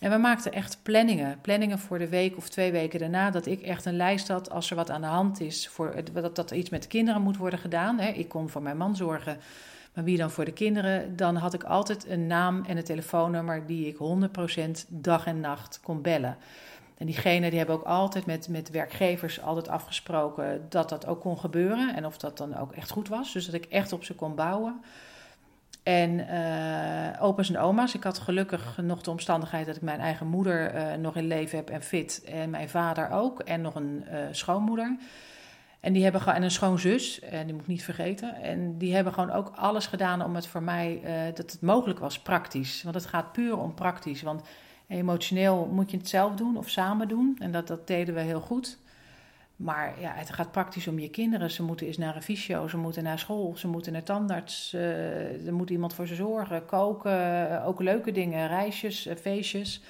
En 0.00 0.10
we 0.10 0.16
maakten 0.16 0.52
echt 0.52 0.78
planningen. 0.82 1.38
Planningen 1.40 1.78
voor 1.78 1.98
de 1.98 2.08
week 2.08 2.36
of 2.36 2.48
twee 2.48 2.72
weken 2.72 2.98
daarna. 2.98 3.30
Dat 3.30 3.46
ik 3.46 3.62
echt 3.62 3.84
een 3.84 3.96
lijst 3.96 4.28
had 4.28 4.50
als 4.50 4.70
er 4.70 4.76
wat 4.76 4.90
aan 4.90 5.00
de 5.00 5.06
hand 5.06 5.40
is. 5.40 5.68
Voor, 5.68 5.94
dat, 6.12 6.36
dat 6.36 6.50
er 6.50 6.56
iets 6.56 6.70
met 6.70 6.82
de 6.82 6.88
kinderen 6.88 7.22
moet 7.22 7.36
worden 7.36 7.58
gedaan. 7.58 8.00
Ik 8.00 8.28
kon 8.28 8.48
voor 8.48 8.62
mijn 8.62 8.76
man 8.76 8.96
zorgen. 8.96 9.38
Maar 9.94 10.04
wie 10.04 10.16
dan 10.16 10.30
voor 10.30 10.44
de 10.44 10.52
kinderen? 10.52 11.16
Dan 11.16 11.36
had 11.36 11.54
ik 11.54 11.64
altijd 11.64 12.08
een 12.08 12.26
naam 12.26 12.64
en 12.64 12.76
een 12.76 12.84
telefoonnummer 12.84 13.66
die 13.66 13.86
ik 13.86 13.96
100% 13.96 14.88
dag 14.88 15.26
en 15.26 15.40
nacht 15.40 15.80
kon 15.82 16.02
bellen. 16.02 16.36
En 16.98 17.06
diegenen 17.06 17.48
die 17.48 17.58
hebben 17.58 17.76
ook 17.76 17.84
altijd 17.84 18.26
met, 18.26 18.48
met 18.48 18.70
werkgevers 18.70 19.40
altijd 19.40 19.68
afgesproken 19.68 20.66
dat 20.68 20.88
dat 20.88 21.06
ook 21.06 21.20
kon 21.20 21.38
gebeuren. 21.38 21.94
En 21.94 22.06
of 22.06 22.18
dat 22.18 22.36
dan 22.36 22.56
ook 22.56 22.72
echt 22.72 22.90
goed 22.90 23.08
was. 23.08 23.32
Dus 23.32 23.46
dat 23.46 23.54
ik 23.54 23.64
echt 23.64 23.92
op 23.92 24.04
ze 24.04 24.14
kon 24.14 24.34
bouwen. 24.34 24.80
En 25.82 26.10
uh, 26.18 27.22
opa's 27.22 27.48
en 27.48 27.58
oma's. 27.58 27.94
Ik 27.94 28.02
had 28.02 28.18
gelukkig 28.18 28.78
nog 28.82 29.02
de 29.02 29.10
omstandigheid 29.10 29.66
dat 29.66 29.76
ik 29.76 29.82
mijn 29.82 30.00
eigen 30.00 30.26
moeder 30.26 30.74
uh, 30.74 30.94
nog 30.94 31.16
in 31.16 31.26
leven 31.26 31.58
heb 31.58 31.70
en 31.70 31.82
fit. 31.82 32.22
En 32.24 32.50
mijn 32.50 32.68
vader 32.68 33.10
ook. 33.10 33.40
En 33.40 33.60
nog 33.60 33.74
een 33.74 34.04
uh, 34.12 34.18
schoonmoeder. 34.30 34.96
En 35.82 35.92
die 35.92 36.02
hebben 36.02 36.20
gewoon, 36.20 36.36
en 36.36 36.42
een 36.42 36.50
schoonzus, 36.50 37.20
en 37.20 37.44
die 37.44 37.52
moet 37.52 37.62
ik 37.62 37.68
niet 37.68 37.84
vergeten. 37.84 38.34
En 38.34 38.78
die 38.78 38.94
hebben 38.94 39.12
gewoon 39.12 39.30
ook 39.30 39.52
alles 39.54 39.86
gedaan 39.86 40.24
om 40.24 40.34
het 40.34 40.46
voor 40.46 40.62
mij, 40.62 41.00
uh, 41.04 41.34
dat 41.34 41.52
het 41.52 41.60
mogelijk 41.60 41.98
was, 41.98 42.18
praktisch. 42.18 42.82
Want 42.82 42.94
het 42.94 43.06
gaat 43.06 43.32
puur 43.32 43.58
om 43.58 43.74
praktisch. 43.74 44.22
Want 44.22 44.42
emotioneel 44.86 45.68
moet 45.72 45.90
je 45.90 45.96
het 45.96 46.08
zelf 46.08 46.34
doen 46.34 46.56
of 46.56 46.68
samen 46.68 47.08
doen. 47.08 47.36
En 47.38 47.52
dat, 47.52 47.66
dat 47.66 47.86
deden 47.86 48.14
we 48.14 48.20
heel 48.20 48.40
goed. 48.40 48.78
Maar 49.56 50.00
ja, 50.00 50.12
het 50.14 50.30
gaat 50.30 50.50
praktisch 50.52 50.88
om 50.88 50.98
je 50.98 51.10
kinderen. 51.10 51.50
Ze 51.50 51.62
moeten 51.62 51.86
eens 51.86 51.98
naar 51.98 52.16
een 52.16 52.22
fysio, 52.22 52.68
ze 52.68 52.76
moeten 52.76 53.02
naar 53.02 53.18
school, 53.18 53.56
ze 53.56 53.68
moeten 53.68 53.92
naar 53.92 54.02
tandarts. 54.02 54.72
Uh, 54.74 55.46
er 55.46 55.54
moet 55.54 55.70
iemand 55.70 55.94
voor 55.94 56.06
ze 56.06 56.14
zorgen, 56.14 56.66
koken, 56.66 57.64
ook 57.64 57.80
leuke 57.80 58.12
dingen, 58.12 58.48
reisjes, 58.48 59.08
feestjes. 59.20 59.82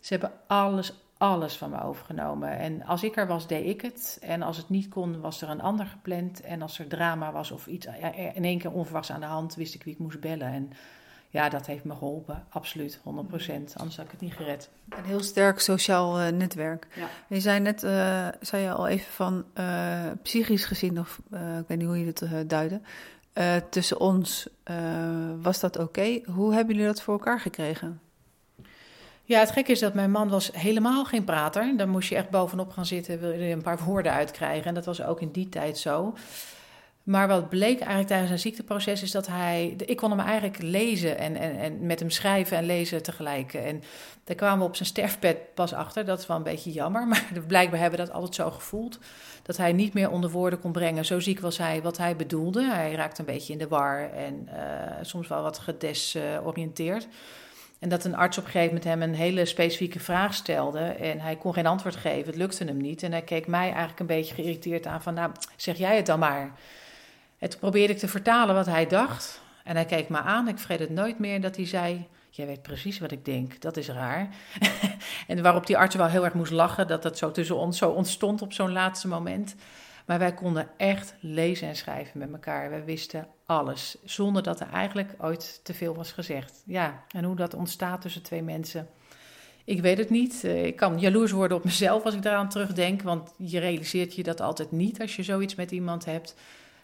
Ze 0.00 0.12
hebben 0.12 0.32
alles, 0.46 0.92
alles 1.18 1.56
van 1.56 1.70
me 1.70 1.82
overgenomen. 1.82 2.58
En 2.58 2.84
als 2.84 3.02
ik 3.02 3.16
er 3.16 3.26
was, 3.26 3.46
deed 3.46 3.66
ik 3.66 3.80
het. 3.80 4.18
En 4.20 4.42
als 4.42 4.56
het 4.56 4.68
niet 4.68 4.88
kon, 4.88 5.20
was 5.20 5.42
er 5.42 5.48
een 5.48 5.62
ander 5.62 5.86
gepland. 5.86 6.40
En 6.40 6.62
als 6.62 6.78
er 6.78 6.86
drama 6.86 7.32
was 7.32 7.50
of 7.50 7.66
iets 7.66 7.86
in 8.34 8.44
één 8.44 8.58
keer 8.58 8.72
onverwachts 8.72 9.12
aan 9.12 9.20
de 9.20 9.26
hand, 9.26 9.54
wist 9.54 9.74
ik 9.74 9.82
wie 9.82 9.92
ik 9.92 9.98
moest 9.98 10.20
bellen. 10.20 10.52
En 10.52 10.72
ja, 11.30 11.48
dat 11.48 11.66
heeft 11.66 11.84
me 11.84 11.92
geholpen, 11.94 12.44
absoluut, 12.48 12.98
100%. 12.98 13.02
Anders 13.74 13.96
had 13.96 14.04
ik 14.04 14.10
het 14.10 14.20
niet 14.20 14.32
gered. 14.32 14.70
Een 14.88 15.04
heel 15.04 15.22
sterk 15.22 15.58
sociaal 15.58 16.20
uh, 16.20 16.28
netwerk. 16.28 16.86
Ja. 16.94 17.08
Je 17.28 17.40
zei 17.40 17.60
net, 17.60 17.82
uh, 17.82 18.28
zei 18.40 18.62
je 18.62 18.70
al 18.70 18.88
even 18.88 19.12
van 19.12 19.44
uh, 19.54 20.04
psychisch 20.22 20.64
gezien, 20.64 20.98
of 20.98 21.20
ik 21.60 21.66
weet 21.66 21.78
niet 21.78 21.86
hoe 21.86 21.98
je 21.98 22.06
het 22.06 22.50
duidde, 22.50 22.80
tussen 23.70 24.00
ons, 24.00 24.48
was 25.42 25.60
dat 25.60 25.76
oké? 25.76 25.84
Okay? 25.84 26.22
Hoe 26.26 26.54
hebben 26.54 26.74
jullie 26.74 26.90
dat 26.90 27.02
voor 27.02 27.14
elkaar 27.14 27.40
gekregen? 27.40 28.00
Ja, 29.28 29.40
het 29.40 29.50
gekke 29.50 29.72
is 29.72 29.78
dat 29.78 29.94
mijn 29.94 30.10
man 30.10 30.28
was 30.28 30.50
helemaal 30.52 31.04
geen 31.04 31.24
prater. 31.24 31.76
Dan 31.76 31.88
moest 31.88 32.08
je 32.08 32.16
echt 32.16 32.30
bovenop 32.30 32.70
gaan 32.70 32.86
zitten, 32.86 33.20
wil 33.20 33.32
je 33.32 33.52
een 33.52 33.62
paar 33.62 33.84
woorden 33.84 34.12
uitkrijgen. 34.12 34.64
En 34.64 34.74
dat 34.74 34.84
was 34.84 35.02
ook 35.02 35.20
in 35.20 35.30
die 35.30 35.48
tijd 35.48 35.78
zo. 35.78 36.14
Maar 37.02 37.28
wat 37.28 37.48
bleek 37.48 37.78
eigenlijk 37.78 38.06
tijdens 38.06 38.28
zijn 38.28 38.40
ziekteproces 38.40 39.02
is 39.02 39.10
dat 39.10 39.26
hij... 39.26 39.74
Ik 39.86 39.96
kon 39.96 40.10
hem 40.10 40.20
eigenlijk 40.20 40.62
lezen 40.62 41.18
en, 41.18 41.36
en, 41.36 41.58
en 41.58 41.86
met 41.86 42.00
hem 42.00 42.10
schrijven 42.10 42.56
en 42.56 42.66
lezen 42.66 43.02
tegelijk. 43.02 43.54
En 43.54 43.82
daar 44.24 44.36
kwamen 44.36 44.58
we 44.58 44.64
op 44.64 44.76
zijn 44.76 44.88
sterfbed 44.88 45.54
pas 45.54 45.72
achter. 45.72 46.04
Dat 46.04 46.18
is 46.18 46.26
wel 46.26 46.36
een 46.36 46.42
beetje 46.42 46.72
jammer, 46.72 47.06
maar 47.08 47.26
blijkbaar 47.46 47.80
hebben 47.80 47.98
we 47.98 48.04
dat 48.06 48.14
altijd 48.14 48.34
zo 48.34 48.50
gevoeld. 48.50 48.98
Dat 49.42 49.56
hij 49.56 49.72
niet 49.72 49.94
meer 49.94 50.10
onder 50.10 50.30
woorden 50.30 50.60
kon 50.60 50.72
brengen. 50.72 51.04
Zo 51.04 51.20
ziek 51.20 51.40
was 51.40 51.58
hij 51.58 51.82
wat 51.82 51.96
hij 51.96 52.16
bedoelde. 52.16 52.62
Hij 52.62 52.92
raakte 52.94 53.20
een 53.20 53.26
beetje 53.26 53.52
in 53.52 53.58
de 53.58 53.68
war 53.68 54.10
en 54.10 54.48
uh, 54.48 54.62
soms 55.02 55.28
wel 55.28 55.42
wat 55.42 55.58
gedesoriënteerd. 55.58 57.08
En 57.78 57.88
dat 57.88 58.04
een 58.04 58.16
arts 58.16 58.38
op 58.38 58.44
een 58.44 58.50
gegeven 58.50 58.74
moment 58.74 58.92
hem 58.92 59.02
een 59.02 59.14
hele 59.14 59.44
specifieke 59.44 60.00
vraag 60.00 60.34
stelde. 60.34 60.78
En 60.78 61.20
hij 61.20 61.36
kon 61.36 61.52
geen 61.52 61.66
antwoord 61.66 61.96
geven. 61.96 62.26
Het 62.26 62.36
lukte 62.36 62.64
hem 62.64 62.76
niet. 62.76 63.02
En 63.02 63.12
hij 63.12 63.22
keek 63.22 63.46
mij 63.46 63.66
eigenlijk 63.66 64.00
een 64.00 64.06
beetje 64.06 64.34
geïrriteerd 64.34 64.86
aan 64.86 65.02
van, 65.02 65.14
nou, 65.14 65.30
zeg 65.56 65.78
jij 65.78 65.96
het 65.96 66.06
dan 66.06 66.18
maar. 66.18 66.52
En 67.38 67.50
toen 67.50 67.60
probeerde 67.60 67.92
ik 67.92 67.98
te 67.98 68.08
vertalen 68.08 68.54
wat 68.54 68.66
hij 68.66 68.86
dacht. 68.86 69.40
En 69.64 69.74
hij 69.74 69.84
keek 69.84 70.08
me 70.08 70.18
aan. 70.18 70.48
Ik 70.48 70.58
vergeet 70.58 70.78
het 70.78 70.90
nooit 70.90 71.18
meer 71.18 71.40
dat 71.40 71.56
hij 71.56 71.66
zei, 71.66 72.06
jij 72.30 72.46
weet 72.46 72.62
precies 72.62 72.98
wat 72.98 73.10
ik 73.10 73.24
denk. 73.24 73.60
Dat 73.60 73.76
is 73.76 73.88
raar. 73.88 74.28
en 75.26 75.42
waarop 75.42 75.66
die 75.66 75.78
arts 75.78 75.94
wel 75.94 76.06
heel 76.06 76.24
erg 76.24 76.34
moest 76.34 76.52
lachen 76.52 76.86
dat 76.86 77.02
dat 77.02 77.18
zo 77.18 77.30
tussen 77.30 77.56
ons 77.56 77.78
zo 77.78 77.90
ontstond 77.90 78.42
op 78.42 78.52
zo'n 78.52 78.72
laatste 78.72 79.08
moment. 79.08 79.54
Maar 80.08 80.18
wij 80.18 80.34
konden 80.34 80.68
echt 80.76 81.14
lezen 81.20 81.68
en 81.68 81.76
schrijven 81.76 82.18
met 82.18 82.32
elkaar. 82.32 82.70
We 82.70 82.84
wisten 82.84 83.26
alles, 83.46 83.96
zonder 84.04 84.42
dat 84.42 84.60
er 84.60 84.70
eigenlijk 84.70 85.14
ooit 85.18 85.60
te 85.62 85.74
veel 85.74 85.94
was 85.94 86.12
gezegd. 86.12 86.62
Ja, 86.66 87.04
en 87.08 87.24
hoe 87.24 87.36
dat 87.36 87.54
ontstaat 87.54 88.00
tussen 88.00 88.22
twee 88.22 88.42
mensen, 88.42 88.88
ik 89.64 89.80
weet 89.80 89.98
het 89.98 90.10
niet. 90.10 90.44
Eh, 90.44 90.64
ik 90.64 90.76
kan 90.76 90.98
jaloers 90.98 91.30
worden 91.30 91.56
op 91.56 91.64
mezelf 91.64 92.04
als 92.04 92.14
ik 92.14 92.22
daaraan 92.22 92.48
terugdenk, 92.48 93.02
want 93.02 93.34
je 93.36 93.58
realiseert 93.58 94.14
je 94.14 94.22
dat 94.22 94.40
altijd 94.40 94.70
niet 94.70 95.00
als 95.00 95.16
je 95.16 95.22
zoiets 95.22 95.54
met 95.54 95.70
iemand 95.70 96.04
hebt. 96.04 96.34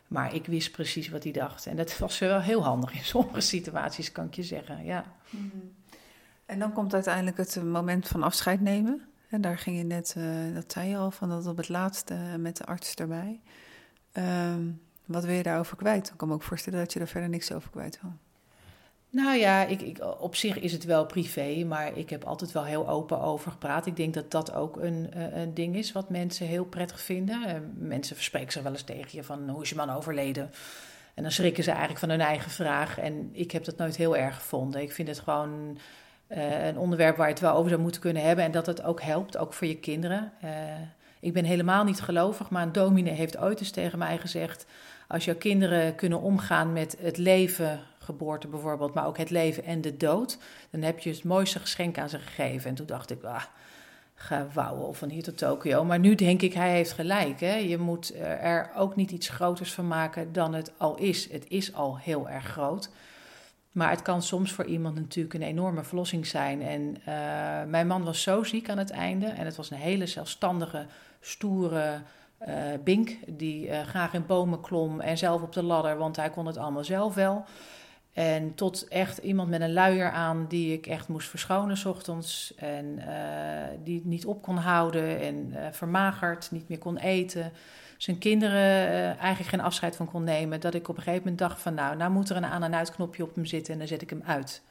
Maar 0.09 0.35
ik 0.35 0.47
wist 0.47 0.73
precies 0.73 1.09
wat 1.09 1.23
hij 1.23 1.33
dacht. 1.33 1.67
En 1.67 1.77
dat 1.77 1.99
was 2.07 2.19
wel 2.19 2.41
heel 2.41 2.65
handig 2.65 2.95
in 2.95 3.05
sommige 3.05 3.41
situaties, 3.41 4.13
kan 4.13 4.27
ik 4.27 4.35
je 4.35 4.43
zeggen. 4.43 4.85
Ja. 4.85 5.05
Mhm. 5.31 5.45
En 6.47 6.59
dan 6.59 6.73
komt 6.73 6.95
uiteindelijk 6.95 7.37
het 7.37 7.63
moment 7.65 8.09
van 8.09 8.23
afscheid 8.23 8.61
nemen. 8.61 9.03
En 9.35 9.41
daar 9.41 9.59
ging 9.59 9.77
je 9.77 9.85
net, 9.85 10.15
uh, 10.19 10.55
dat 10.55 10.73
zei 10.73 10.89
je 10.89 10.97
al, 10.97 11.11
van 11.11 11.29
dat 11.29 11.47
op 11.47 11.57
het 11.57 11.69
laatste 11.69 12.15
met 12.39 12.57
de 12.57 12.65
arts 12.65 12.95
erbij. 12.95 13.41
Um, 14.13 14.81
wat 15.05 15.25
wil 15.25 15.35
je 15.35 15.43
daarover 15.43 15.77
kwijt? 15.77 16.09
Ik 16.09 16.17
kan 16.17 16.29
me 16.29 16.35
ook 16.35 16.43
voorstellen 16.43 16.79
dat 16.79 16.93
je 16.93 17.01
er 17.01 17.09
verder 17.09 17.29
niks 17.29 17.53
over 17.53 17.71
kwijt 17.71 17.99
wil. 18.03 18.13
Nou 19.11 19.37
ja, 19.37 19.65
ik, 19.65 19.83
ik, 19.83 19.99
op 20.19 20.35
zich 20.37 20.59
is 20.59 20.73
het 20.73 20.85
wel 20.85 21.07
privé, 21.07 21.65
maar 21.65 21.97
ik 21.97 22.11
heb 22.11 22.25
altijd 22.25 22.53
wel 22.53 22.65
heel 22.65 22.89
open 22.89 23.21
over 23.21 23.51
gepraat. 23.51 23.87
Ik 23.87 23.97
denk 23.97 24.15
dat 24.15 24.31
dat 24.31 24.53
ook 24.53 24.77
een, 24.77 25.13
eh, 25.13 25.37
een 25.37 25.55
ding 25.55 25.77
is 25.77 25.93
wat 25.93 26.11
mensen 26.11 26.47
heel 26.47 26.65
prettig 26.65 27.01
vinden. 27.01 27.45
Eh, 27.47 27.55
mensen 27.75 28.17
verspreken 28.17 28.53
zich 28.53 28.63
wel 28.63 28.73
eens 28.73 28.83
tegen 28.83 29.11
je 29.13 29.25
van 29.25 29.49
hoe 29.49 29.63
is 29.63 29.69
je 29.69 29.77
man 29.77 29.91
overleden? 29.91 30.51
En 31.15 31.23
dan 31.23 31.33
schrikken 31.33 31.65
ze 31.65 31.71
eigenlijk 31.71 32.01
van 32.01 32.11
hun 32.11 32.21
eigen 32.21 32.51
vraag. 32.51 32.99
En 32.99 33.31
ik 33.33 33.51
heb 33.51 33.65
dat 33.65 33.77
nooit 33.77 33.97
heel 33.97 34.17
erg 34.17 34.35
gevonden. 34.35 34.83
Ik 34.83 34.93
vind 34.93 35.09
het 35.09 35.19
gewoon 35.19 35.79
uh, 36.29 36.67
een 36.67 36.79
onderwerp 36.79 37.17
waar 37.17 37.27
je 37.27 37.33
het 37.33 37.43
wel 37.43 37.55
over 37.55 37.71
zou 37.71 37.81
moeten 37.83 38.01
kunnen 38.01 38.23
hebben. 38.23 38.45
En 38.45 38.51
dat 38.51 38.67
het 38.67 38.83
ook 38.83 39.03
helpt, 39.03 39.37
ook 39.37 39.53
voor 39.53 39.67
je 39.67 39.79
kinderen. 39.79 40.33
Uh, 40.45 40.51
ik 41.21 41.33
ben 41.33 41.45
helemaal 41.45 41.85
niet 41.85 42.01
gelovig, 42.01 42.51
maar 42.51 42.63
een 42.63 42.73
dominee 42.73 43.15
heeft 43.15 43.39
ooit 43.39 43.61
eens 43.61 43.71
tegen 43.71 43.99
mij 43.99 44.19
gezegd... 44.19 44.67
als 45.09 45.25
jouw 45.25 45.37
kinderen 45.37 45.95
kunnen 45.95 46.21
omgaan 46.21 46.73
met 46.73 46.97
het 47.01 47.17
leven, 47.17 47.81
geboorte 47.99 48.49
bijvoorbeeld... 48.49 48.95
maar 48.95 49.07
ook 49.07 49.19
het 49.19 49.31
leven 49.31 49.65
en 49.65 49.81
de 49.81 49.97
dood... 49.97 50.39
dan 50.71 50.83
heb 50.83 50.99
je 50.99 51.11
het 51.11 51.25
mooiste 51.25 51.59
geschenk 51.59 51.99
aan 51.99 52.09
ze 52.09 52.19
gegeven. 52.19 52.71
En 52.71 52.75
toen 52.75 52.87
dacht 52.87 53.11
ik, 53.11 53.23
ah, 53.23 53.43
wauwen 54.53 54.95
van 54.95 55.09
hier 55.09 55.23
tot 55.23 55.39
Tokio. 55.39 55.85
Maar 55.85 55.99
nu 55.99 56.15
denk 56.15 56.43
ik, 56.43 56.55
hij 56.55 56.71
heeft 56.71 56.93
gelijk. 56.93 57.41
Hè? 57.41 57.55
Je 57.55 57.79
moet 57.79 58.15
er 58.21 58.71
ook 58.77 58.97
niet 58.97 59.11
iets 59.11 59.29
groters 59.29 59.73
van 59.73 59.87
maken 59.87 60.33
dan 60.33 60.55
het 60.55 60.73
al 60.77 60.97
is. 60.97 61.33
Het 61.33 61.45
is 61.49 61.75
al 61.75 61.99
heel 61.99 62.29
erg 62.29 62.45
groot... 62.45 62.91
Maar 63.75 63.91
het 63.91 64.03
kan 64.03 64.23
soms 64.23 64.53
voor 64.53 64.65
iemand 64.65 64.95
natuurlijk 64.95 65.35
een 65.35 65.43
enorme 65.43 65.85
verlossing 65.85 66.27
zijn. 66.27 66.63
En 66.63 66.97
uh, 66.99 67.71
mijn 67.71 67.87
man 67.87 68.05
was 68.05 68.23
zo 68.23 68.43
ziek 68.43 68.69
aan 68.69 68.79
het 68.79 68.91
einde. 68.91 69.27
En 69.27 69.45
het 69.45 69.57
was 69.57 69.71
een 69.71 69.77
hele 69.77 70.07
zelfstandige, 70.07 70.87
stoere, 71.21 72.01
Bink, 72.85 73.17
die 73.27 73.71
graag 73.85 74.15
in 74.15 74.27
bomen 74.27 74.61
klom 74.61 75.01
en 75.01 75.19
zelf 75.19 75.43
op 75.43 75.53
de 75.53 75.63
ladder, 75.63 75.97
want 75.97 76.17
hij 76.17 76.31
kon 76.31 76.47
het 76.47 76.57
allemaal 76.57 76.85
zelf 76.85 77.15
wel. 77.15 77.45
En 78.13 78.55
tot 78.55 78.89
echt 78.89 79.19
iemand 79.19 79.49
met 79.49 79.61
een 79.61 79.73
luier 79.73 80.11
aan 80.11 80.47
die 80.49 80.73
ik 80.73 80.87
echt 80.87 81.09
moest 81.09 81.29
verschonen 81.29 81.77
s 81.77 81.85
ochtends. 81.85 82.55
En 82.57 83.01
die 83.85 83.95
het 83.95 84.05
niet 84.05 84.27
op 84.27 84.43
kon 84.43 84.57
houden 84.57 85.21
en 85.21 85.55
vermagerd, 85.73 86.51
niet 86.51 86.69
meer 86.69 86.79
kon 86.79 86.97
eten 86.97 87.53
zijn 88.05 88.19
kinderen 88.19 88.89
uh, 88.89 89.07
eigenlijk 89.07 89.51
geen 89.51 89.61
afscheid 89.61 89.97
van 89.97 90.07
kon 90.07 90.25
nemen. 90.25 90.61
Dat 90.61 90.75
ik 90.75 90.89
op 90.89 90.97
een 90.97 91.03
gegeven 91.03 91.23
moment 91.23 91.39
dacht 91.39 91.61
van 91.61 91.75
nou, 91.75 91.97
nou 91.97 92.11
moet 92.11 92.29
er 92.31 92.37
een 92.37 92.45
aan- 92.45 92.63
en 92.63 92.75
uitknopje 92.75 93.23
op 93.23 93.35
hem 93.35 93.45
zitten 93.45 93.73
en 93.73 93.79
dan 93.79 93.89
zet 93.89 94.03
ik 94.03 94.11
hem 94.11 94.23
uit. 94.25 94.63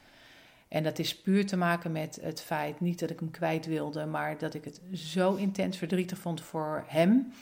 En 0.68 0.82
dat 0.82 0.98
is 0.98 1.16
puur 1.16 1.46
te 1.46 1.56
maken 1.56 1.92
met 1.92 2.18
het 2.22 2.40
feit, 2.40 2.80
niet 2.80 2.98
dat 2.98 3.10
ik 3.10 3.18
hem 3.18 3.30
kwijt 3.30 3.66
wilde, 3.66 4.06
maar 4.06 4.38
dat 4.38 4.54
ik 4.54 4.64
het 4.64 4.80
zo 4.92 5.34
intens 5.34 5.76
verdrietig 5.76 6.18
vond 6.18 6.40
voor 6.40 6.84
hem. 6.86 7.32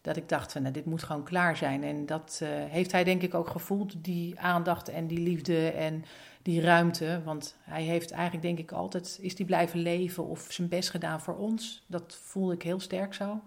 Dat 0.00 0.16
ik 0.16 0.28
dacht 0.28 0.52
van 0.52 0.62
nou, 0.62 0.74
dit 0.74 0.84
moet 0.84 1.02
gewoon 1.02 1.24
klaar 1.24 1.56
zijn. 1.56 1.84
En 1.84 2.06
dat 2.06 2.40
uh, 2.42 2.48
heeft 2.50 2.92
hij 2.92 3.04
denk 3.04 3.22
ik 3.22 3.34
ook 3.34 3.48
gevoeld, 3.48 4.04
die 4.04 4.40
aandacht 4.40 4.88
en 4.88 5.06
die 5.06 5.20
liefde 5.20 5.70
en 5.70 6.04
die 6.42 6.60
ruimte. 6.60 7.20
Want 7.24 7.56
hij 7.60 7.82
heeft 7.82 8.10
eigenlijk 8.10 8.42
denk 8.42 8.58
ik 8.58 8.72
altijd, 8.72 9.18
is 9.20 9.34
die 9.34 9.46
blijven 9.46 9.78
leven 9.78 10.26
of 10.26 10.46
zijn 10.50 10.68
best 10.68 10.90
gedaan 10.90 11.20
voor 11.20 11.36
ons. 11.36 11.84
Dat 11.86 12.18
voelde 12.22 12.54
ik 12.54 12.62
heel 12.62 12.80
sterk 12.80 13.14
zo. 13.14 13.40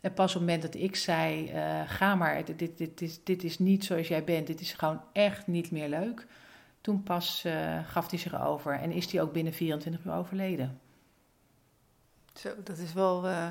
En 0.00 0.14
pas 0.14 0.34
op 0.34 0.40
het 0.40 0.48
moment 0.48 0.62
dat 0.62 0.82
ik 0.82 0.96
zei: 0.96 1.52
uh, 1.54 1.80
ga 1.86 2.14
maar, 2.14 2.44
dit, 2.44 2.58
dit, 2.58 2.78
dit, 2.78 3.00
is, 3.00 3.20
dit 3.24 3.44
is 3.44 3.58
niet 3.58 3.84
zoals 3.84 4.08
jij 4.08 4.24
bent, 4.24 4.46
dit 4.46 4.60
is 4.60 4.72
gewoon 4.72 5.00
echt 5.12 5.46
niet 5.46 5.70
meer 5.70 5.88
leuk. 5.88 6.26
Toen 6.80 7.02
pas 7.02 7.42
uh, 7.46 7.78
gaf 7.88 8.10
hij 8.10 8.18
zich 8.18 8.40
over 8.44 8.72
en 8.72 8.90
is 8.90 9.12
hij 9.12 9.22
ook 9.22 9.32
binnen 9.32 9.52
24 9.52 10.04
uur 10.04 10.12
overleden. 10.12 10.80
Zo, 12.34 12.50
dat 12.64 12.78
is 12.78 12.92
wel 12.92 13.26
uh, 13.26 13.46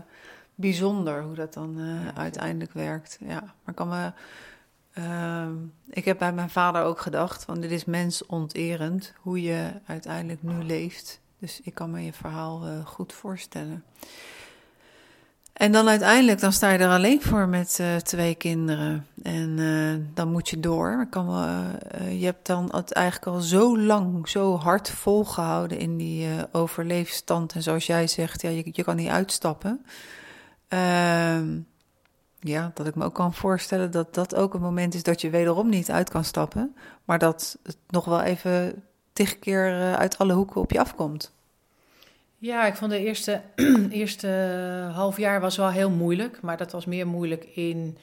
bijzonder 0.56 1.24
hoe 1.24 1.36
dat 1.36 1.54
dan 1.54 1.76
ja, 1.78 2.16
uiteindelijk 2.16 2.72
werkt. 2.74 3.18
Ja, 3.22 3.54
maar 3.64 3.74
kan. 3.74 4.14
Ehm, 4.94 5.56
ik 5.90 6.06
heb 6.06 6.18
bij 6.18 6.34
mijn 6.34 6.50
vader 6.50 6.84
ook 6.84 7.00
gedacht: 7.00 7.44
van 7.44 7.62
dit 7.62 7.72
is 7.72 7.86
mensonterend 7.86 9.14
hoe 9.22 9.42
je 9.42 9.72
uiteindelijk 9.86 10.44
nu 10.44 10.64
leeft. 10.64 11.22
Dus 11.40 11.62
ik 11.62 11.74
kan 11.74 11.92
me 11.92 12.02
je 12.02 12.14
verhaal 12.14 12.84
goed 12.84 13.14
voorstellen. 13.14 13.84
En 15.58 15.72
dan 15.72 15.90
uiteindelijk, 15.90 16.40
dan 16.40 16.52
sta 16.52 16.72
je 16.72 16.78
er 16.78 16.90
alleen 16.90 17.22
voor 17.22 17.48
met 17.48 17.78
uh, 17.82 17.96
twee 17.96 18.36
kinderen. 18.36 19.08
En 19.24 19.58
uh, 19.58 19.96
dan 20.14 20.32
moet 20.32 20.50
je 20.50 20.60
door. 20.60 21.08
Kan 21.10 21.30
uh, 21.30 22.20
je 22.20 22.26
hebt 22.26 22.46
dan 22.46 22.70
het 22.76 22.92
eigenlijk 22.92 23.28
al 23.28 23.42
zo 23.42 23.80
lang, 23.80 24.30
zo 24.30 24.58
hard 24.58 24.90
volgehouden 24.90 25.78
in 25.78 25.98
die 25.98 26.28
overleefstand. 26.52 27.54
En 27.54 27.64
zoals 27.64 27.86
jij 27.86 28.08
zegt, 28.08 28.42
ja, 28.42 28.50
je, 28.50 28.70
je 28.72 28.84
kan 28.84 28.96
niet 28.96 29.10
uitstappen. 29.10 29.86
Ehm, 30.68 31.60
ja, 32.40 32.72
dat 32.74 32.88
ik 32.88 32.96
me 32.96 33.04
ook 33.04 33.14
kan 33.14 33.34
voorstellen 33.34 33.92
dat 33.92 34.14
dat 34.14 34.36
ook 34.36 34.54
een 34.54 34.62
moment 34.62 34.94
is 34.94 35.04
dat 35.04 35.22
je 35.22 35.30
wederom 35.30 35.70
niet 35.70 35.92
uit 35.92 36.10
kan 36.10 36.24
stappen. 36.24 36.76
Maar 37.06 37.20
dat 37.20 37.58
het 37.64 37.78
nog 37.88 38.06
wel 38.06 38.22
even 38.22 38.84
tig 39.14 39.40
keer 39.40 39.96
uit 39.96 40.18
alle 40.18 40.34
hoeken 40.34 40.62
op 40.62 40.72
je 40.72 40.80
afkomt. 40.80 41.36
Ja, 42.40 42.66
ik 42.66 42.76
vond 42.76 42.92
de 42.92 43.06
eerste, 43.06 43.42
eerste 43.90 44.28
half 44.94 45.18
jaar 45.18 45.42
was 45.42 45.58
wel 45.58 45.70
heel 45.70 45.90
moeilijk. 45.90 46.42
Maar 46.42 46.58
dat 46.58 46.72
was 46.72 46.86
meer 46.86 47.08
moeilijk 47.08 47.44
in 47.44 47.98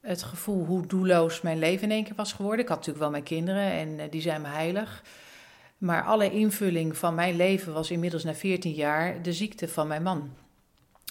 het 0.00 0.22
gevoel 0.22 0.64
hoe 0.64 0.86
doelloos 0.86 1.40
mijn 1.40 1.58
leven 1.58 1.82
in 1.82 1.90
één 1.90 2.04
keer 2.04 2.14
was 2.14 2.32
geworden. 2.32 2.60
Ik 2.60 2.68
had 2.68 2.76
natuurlijk 2.76 3.04
wel 3.04 3.12
mijn 3.12 3.22
kinderen 3.22 3.72
en 3.72 3.88
uh, 3.88 4.02
die 4.10 4.20
zijn 4.20 4.40
me 4.40 4.48
heilig. 4.48 5.02
Maar 5.78 6.04
alle 6.04 6.30
invulling 6.30 6.96
van 6.96 7.14
mijn 7.14 7.36
leven 7.36 7.72
was 7.72 7.90
inmiddels 7.90 8.24
na 8.24 8.34
14 8.34 8.72
jaar 8.72 9.22
de 9.22 9.32
ziekte 9.32 9.68
van 9.68 9.86
mijn 9.86 10.02
man. 10.02 10.30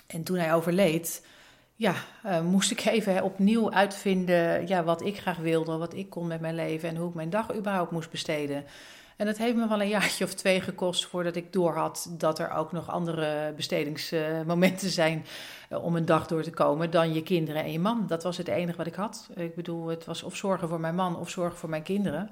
En 0.08 0.24
toen 0.24 0.38
hij 0.38 0.54
overleed, 0.54 1.26
ja, 1.76 1.94
uh, 2.26 2.42
moest 2.42 2.72
ik 2.72 2.86
even 2.86 3.24
opnieuw 3.24 3.72
uitvinden 3.72 4.68
ja, 4.68 4.84
wat 4.84 5.06
ik 5.06 5.18
graag 5.18 5.38
wilde, 5.38 5.78
wat 5.78 5.94
ik 5.94 6.10
kon 6.10 6.28
met 6.28 6.42
mijn 6.42 6.56
leven 6.56 6.90
en 6.90 6.96
hoe 6.96 7.10
ik 7.10 7.16
mijn 7.16 7.30
dag 7.30 7.56
überhaupt 7.56 7.92
moest 7.92 8.12
besteden. 8.12 8.64
En 9.20 9.26
dat 9.26 9.38
heeft 9.38 9.56
me 9.56 9.68
wel 9.68 9.82
een 9.82 9.88
jaartje 9.88 10.24
of 10.24 10.34
twee 10.34 10.62
gekost 10.62 11.06
voordat 11.06 11.36
ik 11.36 11.54
doorhad 11.54 12.10
dat 12.12 12.40
er 12.40 12.52
ook 12.52 12.72
nog 12.72 12.90
andere 12.90 13.54
bestedingsmomenten 13.56 14.90
zijn 14.90 15.26
eh, 15.70 15.84
om 15.84 15.96
een 15.96 16.06
dag 16.06 16.28
door 16.28 16.44
te 16.44 16.52
komen 16.52 16.92
dan 16.92 17.14
je 17.14 17.24
kinderen 17.24 17.64
en 17.64 17.72
je 17.72 17.80
man. 17.80 18.08
Dat 18.08 18.24
was 18.24 18.38
het 18.38 18.48
enige 18.48 18.78
wat 18.78 18.88
ik 18.88 18.96
had. 18.96 19.30
Ik 19.36 19.56
bedoel, 19.56 19.88
het 19.88 20.06
was 20.06 20.24
of 20.24 20.36
zorgen 20.36 20.68
voor 20.68 20.80
mijn 20.80 20.96
man 20.96 21.18
of 21.18 21.30
zorgen 21.30 21.58
voor 21.58 21.70
mijn 21.70 21.84
kinderen. 21.84 22.30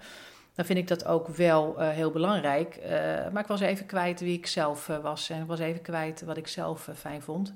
Dan 0.56 0.66
vind 0.66 0.80
ik 0.80 0.88
dat 0.88 1.06
ook 1.06 1.28
wel 1.28 1.76
uh, 1.78 1.90
heel 1.90 2.12
belangrijk. 2.12 2.80
Uh, 2.84 2.90
maar 3.32 3.42
ik 3.42 3.48
was 3.48 3.62
even 3.62 3.86
kwijt 3.86 4.20
wie 4.20 4.38
ik 4.38 4.48
zelf 4.48 4.88
was 5.02 5.30
en 5.30 5.42
ik 5.42 5.48
was 5.48 5.60
even 5.60 5.82
kwijt 5.82 6.22
wat 6.22 6.38
ik 6.38 6.48
zelf 6.48 6.90
fijn 6.96 7.22
vond. 7.22 7.54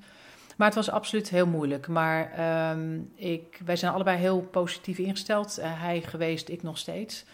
Maar 0.58 0.68
het 0.68 0.76
was 0.76 0.90
absoluut 0.90 1.30
heel 1.30 1.48
moeilijk. 1.48 1.88
Maar 1.88 2.32
um, 2.72 3.12
ik, 3.16 3.62
wij 3.66 3.76
zijn 3.76 3.94
allebei 3.94 4.18
heel 4.18 4.42
positief 4.42 4.98
ingesteld. 4.98 5.60
hij 5.62 6.02
geweest, 6.02 6.50
ik 6.50 6.64
nog 6.64 6.78
steeds. 6.78 7.26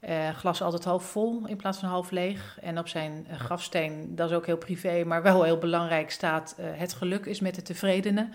Uh, 0.00 0.28
glas 0.28 0.62
altijd 0.62 0.84
half 0.84 1.04
vol 1.04 1.46
in 1.46 1.56
plaats 1.56 1.78
van 1.78 1.88
half 1.88 2.10
leeg. 2.10 2.58
En 2.60 2.78
op 2.78 2.88
zijn 2.88 3.26
uh, 3.30 3.38
grafsteen, 3.38 4.14
dat 4.14 4.30
is 4.30 4.36
ook 4.36 4.46
heel 4.46 4.56
privé, 4.56 5.04
maar 5.04 5.22
wel 5.22 5.42
heel 5.42 5.58
belangrijk, 5.58 6.10
staat: 6.10 6.56
uh, 6.58 6.66
Het 6.70 6.92
geluk 6.92 7.26
is 7.26 7.40
met 7.40 7.54
de 7.54 7.62
tevredene. 7.62 8.28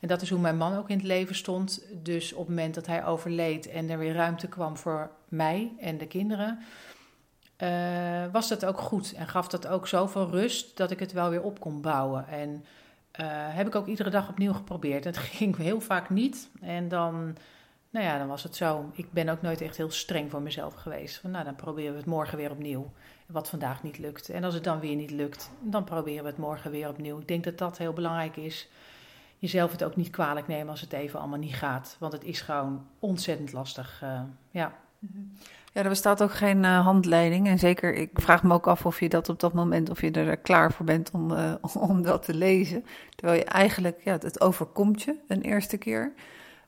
En 0.00 0.08
dat 0.08 0.22
is 0.22 0.30
hoe 0.30 0.40
mijn 0.40 0.56
man 0.56 0.76
ook 0.76 0.90
in 0.90 0.96
het 0.96 1.06
leven 1.06 1.34
stond. 1.34 1.82
Dus 1.92 2.32
op 2.32 2.38
het 2.38 2.48
moment 2.48 2.74
dat 2.74 2.86
hij 2.86 3.04
overleed 3.04 3.68
en 3.68 3.90
er 3.90 3.98
weer 3.98 4.14
ruimte 4.14 4.48
kwam 4.48 4.76
voor 4.76 5.10
mij 5.28 5.72
en 5.80 5.98
de 5.98 6.06
kinderen, 6.06 6.58
was 8.32 8.48
dat 8.48 8.64
ook 8.64 8.80
goed. 8.80 9.12
En 9.12 9.28
gaf 9.28 9.48
dat 9.48 9.66
ook 9.66 9.88
zoveel 9.88 10.30
rust 10.30 10.76
dat 10.76 10.90
ik 10.90 11.00
het 11.00 11.12
wel 11.12 11.30
weer 11.30 11.42
op 11.42 11.60
kon 11.60 11.80
bouwen. 11.80 12.28
En 12.28 12.64
heb 13.52 13.66
ik 13.66 13.74
ook 13.74 13.86
iedere 13.86 14.10
dag 14.10 14.28
opnieuw 14.28 14.52
geprobeerd. 14.52 15.04
Het 15.04 15.18
ging 15.38 15.56
heel 15.56 15.80
vaak 15.80 16.10
niet. 16.10 16.48
En 16.60 16.88
dan 16.88 17.36
nou 17.96 18.08
ja, 18.08 18.18
dan 18.18 18.28
was 18.28 18.42
het 18.42 18.56
zo. 18.56 18.90
Ik 18.92 19.12
ben 19.12 19.28
ook 19.28 19.42
nooit 19.42 19.60
echt 19.60 19.76
heel 19.76 19.90
streng 19.90 20.30
voor 20.30 20.42
mezelf 20.42 20.74
geweest. 20.74 21.16
Van, 21.16 21.30
nou, 21.30 21.44
dan 21.44 21.54
proberen 21.54 21.92
we 21.92 21.98
het 21.98 22.06
morgen 22.06 22.38
weer 22.38 22.50
opnieuw. 22.50 22.90
Wat 23.26 23.48
vandaag 23.48 23.82
niet 23.82 23.98
lukt. 23.98 24.28
En 24.28 24.44
als 24.44 24.54
het 24.54 24.64
dan 24.64 24.80
weer 24.80 24.96
niet 24.96 25.10
lukt, 25.10 25.50
dan 25.60 25.84
proberen 25.84 26.22
we 26.22 26.28
het 26.28 26.38
morgen 26.38 26.70
weer 26.70 26.88
opnieuw. 26.88 27.18
Ik 27.18 27.28
denk 27.28 27.44
dat 27.44 27.58
dat 27.58 27.78
heel 27.78 27.92
belangrijk 27.92 28.36
is. 28.36 28.68
Jezelf 29.38 29.72
het 29.72 29.84
ook 29.84 29.96
niet 29.96 30.10
kwalijk 30.10 30.46
nemen 30.46 30.68
als 30.68 30.80
het 30.80 30.92
even 30.92 31.18
allemaal 31.18 31.38
niet 31.38 31.54
gaat. 31.54 31.96
Want 31.98 32.12
het 32.12 32.24
is 32.24 32.40
gewoon 32.40 32.86
ontzettend 32.98 33.52
lastig. 33.52 34.00
Uh, 34.04 34.20
ja. 34.50 34.72
Ja, 35.72 35.82
er 35.82 35.88
bestaat 35.88 36.22
ook 36.22 36.34
geen 36.34 36.62
uh, 36.62 36.84
handleiding. 36.84 37.46
En 37.46 37.58
zeker, 37.58 37.94
ik 37.94 38.10
vraag 38.14 38.42
me 38.42 38.54
ook 38.54 38.66
af 38.66 38.86
of 38.86 39.00
je 39.00 39.08
dat 39.08 39.28
op 39.28 39.40
dat 39.40 39.52
moment, 39.52 39.90
of 39.90 40.00
je 40.00 40.10
er 40.10 40.36
klaar 40.36 40.72
voor 40.72 40.86
bent 40.86 41.10
om, 41.10 41.32
om 41.90 42.02
dat 42.02 42.22
te 42.24 42.34
lezen. 42.34 42.84
Terwijl 43.14 43.38
je 43.38 43.44
eigenlijk, 43.44 44.00
ja, 44.04 44.12
het 44.12 44.40
overkomt 44.40 45.02
je 45.02 45.16
een 45.28 45.42
eerste 45.42 45.76
keer. 45.76 46.12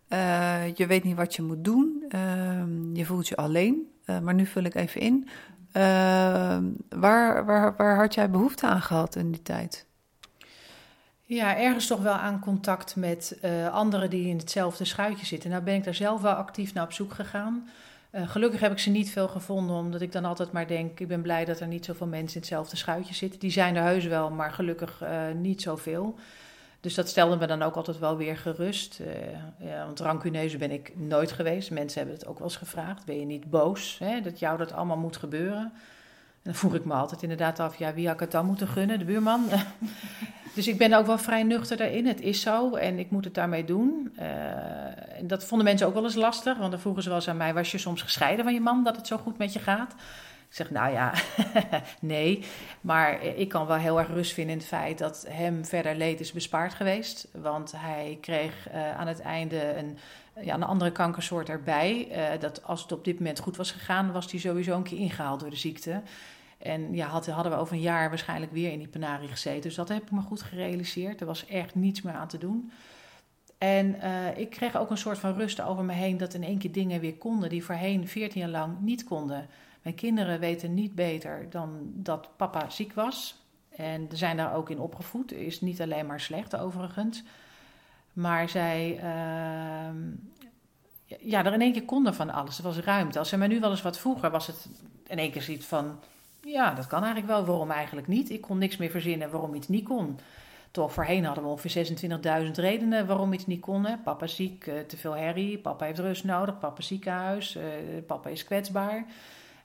Uh, 0.09 0.75
je 0.75 0.87
weet 0.87 1.05
niet 1.05 1.17
wat 1.17 1.35
je 1.35 1.43
moet 1.43 1.65
doen. 1.65 2.05
Uh, 2.09 2.63
je 2.93 3.05
voelt 3.05 3.29
je 3.29 3.37
alleen. 3.37 3.93
Uh, 4.07 4.19
maar 4.19 4.35
nu 4.35 4.47
vul 4.47 4.63
ik 4.63 4.75
even 4.75 5.01
in. 5.01 5.29
waar, 6.89 7.45
waar, 7.45 7.77
waar 7.77 7.97
had 7.97 8.15
jij 8.15 8.31
behoefte 8.31 8.67
aan 8.67 8.83
gehad 8.83 9.17
in 9.17 9.31
die 9.31 9.43
tijd? 9.43 9.87
Ja, 11.23 11.57
ergens 11.57 11.87
toch 11.87 12.03
wel 12.03 12.13
aan 12.13 12.41
contact 12.41 12.97
met 12.97 13.39
anderen 13.73 14.11
die 14.11 14.29
in 14.29 14.37
hetzelfde 14.37 14.85
schuitje 14.85 15.27
zitten. 15.27 15.51
Nou 15.51 15.63
ben 15.63 15.75
ik 15.75 15.85
daar 15.85 15.95
zelf 15.95 16.21
wel 16.21 16.33
actief 16.33 16.75
naar 16.75 16.85
op 16.85 16.93
zoek 16.93 17.13
gegaan. 17.13 17.69
gelukkig 18.13 18.61
heb 18.61 18.73
ik 18.73 18.79
ze 18.79 18.91
niet 18.91 19.11
veel 19.11 19.29
gevonden, 19.29 19.77
omdat 19.77 20.01
ik 20.01 20.13
dan 20.13 20.25
altijd 20.25 20.53
maar 20.53 20.67
denk... 20.67 21.01
ik 21.01 21.09
ben 21.09 21.23
blij 21.23 21.45
dat 21.45 21.61
er 21.61 21.67
niet 21.67 21.85
zoveel 21.85 22.07
mensen 22.07 22.35
in 22.35 22.41
hetzelfde 22.41 22.77
schuitje 22.77 23.15
zitten. 23.15 23.41
Die 23.41 23.51
zijn 23.51 23.77
er 23.77 23.83
heus 23.83 24.05
wel, 24.05 24.31
maar 24.31 24.53
gelukkig 24.53 25.03
niet 25.35 25.63
zoveel. 25.63 26.19
Dus 26.81 26.95
dat 26.95 27.09
stelde 27.09 27.37
me 27.37 27.47
dan 27.47 27.63
ook 27.63 27.75
altijd 27.75 27.99
wel 27.99 28.17
weer 28.17 28.37
gerust. 28.37 29.01
Uh, 29.01 29.69
ja, 29.69 29.85
want 29.85 30.01
rancuneuze 30.01 30.57
ben 30.57 30.71
ik 30.71 30.93
nooit 30.97 31.33
geweest. 31.33 31.71
Mensen 31.71 31.99
hebben 31.99 32.19
het 32.19 32.27
ook 32.27 32.39
wel 32.39 32.47
eens 32.47 32.57
gevraagd. 32.57 33.05
Ben 33.05 33.21
je 33.21 33.27
niet 33.27 33.51
boos 33.51 33.97
hè, 33.99 34.21
dat 34.21 34.39
jou 34.39 34.59
dat 34.59 34.73
allemaal 34.73 34.97
moet 34.97 35.17
gebeuren? 35.17 35.73
En 36.43 36.43
dan 36.43 36.55
vroeg 36.55 36.75
ik 36.75 36.85
me 36.85 36.95
altijd 36.95 37.23
inderdaad 37.23 37.61
af, 37.61 37.77
ja, 37.77 37.95
wie 37.95 38.07
had 38.07 38.15
ik 38.15 38.21
het 38.21 38.31
dan 38.31 38.47
moeten 38.47 38.69
gunnen? 38.69 38.99
De 38.99 39.05
buurman? 39.05 39.45
dus 40.55 40.69
ik 40.69 40.79
ben 40.79 40.93
ook 40.93 41.07
wel 41.07 41.19
vrij 41.19 41.43
nuchter 41.43 41.77
daarin. 41.77 42.07
Het 42.07 42.21
is 42.21 42.41
zo 42.41 42.75
en 42.75 42.99
ik 42.99 43.11
moet 43.11 43.25
het 43.25 43.35
daarmee 43.35 43.65
doen. 43.65 44.13
En 44.17 45.27
dat 45.27 45.45
vonden 45.45 45.67
mensen 45.67 45.87
ook 45.87 45.95
wel 45.95 46.05
eens 46.05 46.15
lastig. 46.15 46.59
Want 46.59 46.71
dan 46.71 46.81
vroegen 46.81 47.03
ze 47.03 47.09
wel 47.09 47.19
eens 47.19 47.29
aan 47.29 47.37
mij, 47.37 47.55
was 47.55 47.71
je 47.71 47.79
soms 47.79 48.03
gescheiden 48.03 48.45
van 48.45 48.55
je 48.55 48.61
man 48.61 48.85
dat 48.85 48.97
het 48.97 49.07
zo 49.07 49.17
goed 49.17 49.39
met 49.39 49.53
je 49.53 49.59
gaat? 49.59 49.95
Ik 50.49 50.55
zeg, 50.55 50.71
nou 50.71 50.93
ja, 50.93 51.15
nee. 52.01 52.45
Maar 52.81 53.23
ik 53.25 53.49
kan 53.49 53.67
wel 53.67 53.77
heel 53.77 53.99
erg 53.99 54.09
rust 54.09 54.33
vinden 54.33 54.53
in 54.53 54.59
het 54.59 54.69
feit 54.69 54.99
dat 54.99 55.27
hem 55.29 55.65
verder 55.65 55.97
leed 55.97 56.21
is 56.21 56.33
bespaard 56.33 56.75
geweest. 56.75 57.29
Want 57.33 57.73
hij 57.77 58.19
kreeg 58.21 58.69
uh, 58.73 58.97
aan 58.97 59.07
het 59.07 59.21
einde 59.21 59.77
een, 59.77 59.99
ja, 60.41 60.55
een 60.55 60.63
andere 60.63 60.93
kankersoort 60.93 61.49
erbij. 61.49 62.09
Uh, 62.11 62.41
dat 62.41 62.65
als 62.65 62.83
het 62.83 62.93
op 62.93 63.05
dit 63.05 63.19
moment 63.19 63.39
goed 63.39 63.57
was 63.57 63.73
gegaan, 63.73 64.13
was 64.13 64.31
hij 64.31 64.41
sowieso 64.41 64.77
een 64.77 64.83
keer 64.83 64.99
ingehaald 64.99 65.41
door 65.41 65.51
de 65.51 65.57
ziekte. 65.57 66.03
En 66.59 66.95
ja, 66.95 67.07
had, 67.07 67.27
hadden 67.27 67.53
we 67.53 67.59
over 67.59 67.75
een 67.75 67.81
jaar 67.81 68.09
waarschijnlijk 68.09 68.53
weer 68.53 68.73
in 68.73 68.79
die 68.79 68.89
penarie 68.89 69.29
gezeten. 69.29 69.63
Dus 69.63 69.75
dat 69.75 69.89
heb 69.89 70.03
ik 70.03 70.11
me 70.11 70.21
goed 70.21 70.43
gerealiseerd. 70.43 71.21
Er 71.21 71.27
was 71.27 71.47
echt 71.47 71.75
niets 71.75 72.03
meer 72.03 72.15
aan 72.15 72.29
te 72.29 72.39
doen. 72.39 72.71
En 73.59 73.97
uh, 74.03 74.39
ik 74.39 74.51
kreeg 74.51 74.77
ook 74.77 74.91
een 74.91 74.99
soort 74.99 75.19
van 75.19 75.35
rust 75.35 75.61
over 75.61 75.85
me 75.85 75.93
heen 75.93 76.17
dat 76.17 76.35
in 76.35 76.45
één 76.45 76.59
keer 76.59 76.73
dingen 76.73 77.01
weer 77.01 77.17
konden 77.17 77.49
die 77.49 77.65
voorheen 77.65 78.09
14 78.09 78.41
jaar 78.41 78.51
lang 78.51 78.81
niet 78.81 79.05
konden. 79.05 79.47
Mijn 79.83 79.95
kinderen 79.95 80.41
weten 80.41 80.75
niet 80.75 80.95
beter 80.95 81.47
dan 81.51 81.91
dat 81.95 82.29
papa 82.37 82.71
ziek 82.71 82.93
was. 82.93 83.43
En 83.69 84.09
zijn 84.13 84.37
daar 84.37 84.55
ook 84.55 84.71
in 84.71 84.81
opgevoed. 84.81 85.33
Is 85.33 85.61
niet 85.61 85.81
alleen 85.81 86.07
maar 86.07 86.21
slecht 86.21 86.57
overigens. 86.57 87.23
Maar 88.13 88.49
zij, 88.49 88.99
ehm, 88.99 89.97
ja, 91.21 91.45
er 91.45 91.53
in 91.53 91.61
één 91.61 91.73
keer 91.73 91.85
kon 91.85 92.07
er 92.07 92.15
van 92.15 92.31
alles. 92.31 92.59
Er 92.59 92.65
was 92.65 92.79
ruimte. 92.79 93.19
Als 93.19 93.29
ze 93.29 93.37
mij 93.37 93.49
nu 93.49 93.61
wel 93.61 93.71
eens 93.71 93.83
wat 93.83 93.99
vroeger, 93.99 94.31
was 94.31 94.47
het 94.47 94.69
in 95.07 95.19
één 95.19 95.31
keer 95.31 95.43
zoiets 95.43 95.67
van, 95.67 96.01
ja, 96.43 96.75
dat 96.75 96.87
kan 96.87 97.03
eigenlijk 97.03 97.33
wel. 97.33 97.45
Waarom 97.45 97.71
eigenlijk 97.71 98.07
niet? 98.07 98.31
Ik 98.31 98.41
kon 98.41 98.59
niks 98.59 98.77
meer 98.77 98.91
verzinnen 98.91 99.31
waarom 99.31 99.55
iets 99.55 99.69
niet 99.69 99.85
kon. 99.85 100.19
Toch 100.71 100.93
voorheen 100.93 101.25
hadden 101.25 101.45
we 101.45 101.51
ongeveer 101.51 101.87
26.000 102.45 102.51
redenen 102.51 103.07
waarom 103.07 103.33
iets 103.33 103.47
niet 103.47 103.61
kon. 103.61 103.87
Papa 104.05 104.27
ziek, 104.27 104.67
uh, 104.67 104.81
te 104.81 104.97
veel 104.97 105.17
herrie, 105.17 105.59
papa 105.59 105.85
heeft 105.85 105.99
rust 105.99 106.25
nodig, 106.25 106.59
papa 106.59 106.83
ziekenhuis, 106.83 107.57
uh, 107.57 107.63
papa 108.07 108.29
is 108.29 108.45
kwetsbaar. 108.45 109.05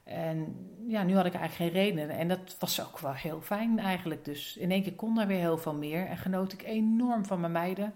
En 0.04 0.68
ja, 0.88 1.04
nu 1.04 1.16
had 1.16 1.26
ik 1.26 1.34
eigenlijk 1.34 1.74
geen 1.74 1.84
redenen. 1.84 2.18
En 2.18 2.28
dat 2.28 2.56
was 2.60 2.82
ook 2.82 3.00
wel 3.00 3.14
heel 3.14 3.42
fijn 3.42 3.80
eigenlijk. 3.80 4.26
Dus 4.26 4.58
in 4.58 4.72
één 4.72 4.84
keer 4.84 4.94
kon 4.94 5.20
er 5.20 5.28
weer 5.28 5.40
heel 5.40 5.58
veel 5.58 5.74
meer. 5.74 6.08
En 6.08 6.18
genoot 6.18 6.54
ik 6.54 6.64
enorm 6.64 7.26
van 7.26 7.40
mijn 7.40 7.52
meiden. 7.52 7.94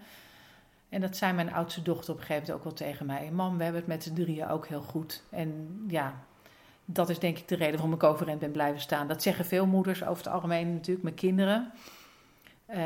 En 0.90 1.02
dat 1.02 1.18
zei 1.18 1.34
mijn 1.34 1.54
oudste 1.54 1.82
dochter 1.82 2.14
op 2.14 2.20
een 2.20 2.26
gegeven 2.26 2.48
moment 2.48 2.58
ook 2.58 2.64
wel 2.64 2.88
tegen 2.88 3.06
mij. 3.06 3.32
Mam, 3.32 3.58
we 3.58 3.64
hebben 3.64 3.82
het 3.82 3.90
met 3.90 4.04
z'n 4.04 4.14
drieën 4.14 4.48
ook 4.48 4.68
heel 4.68 4.82
goed. 4.82 5.24
En 5.30 5.84
ja, 5.88 6.14
dat 6.86 7.10
is 7.10 7.20
denk 7.20 7.38
ik 7.38 7.48
de 7.48 7.56
reden 7.56 7.74
waarom 7.74 7.94
ik 7.94 8.04
overeind 8.04 8.40
ben 8.40 8.52
blijven 8.52 8.82
staan. 8.82 9.08
Dat 9.08 9.22
zeggen 9.22 9.46
veel 9.46 9.66
moeders 9.66 10.04
over 10.04 10.24
het 10.24 10.34
algemeen 10.34 10.74
natuurlijk 10.74 11.04
met 11.04 11.14
kinderen. 11.14 11.72
Uh, 12.70 12.78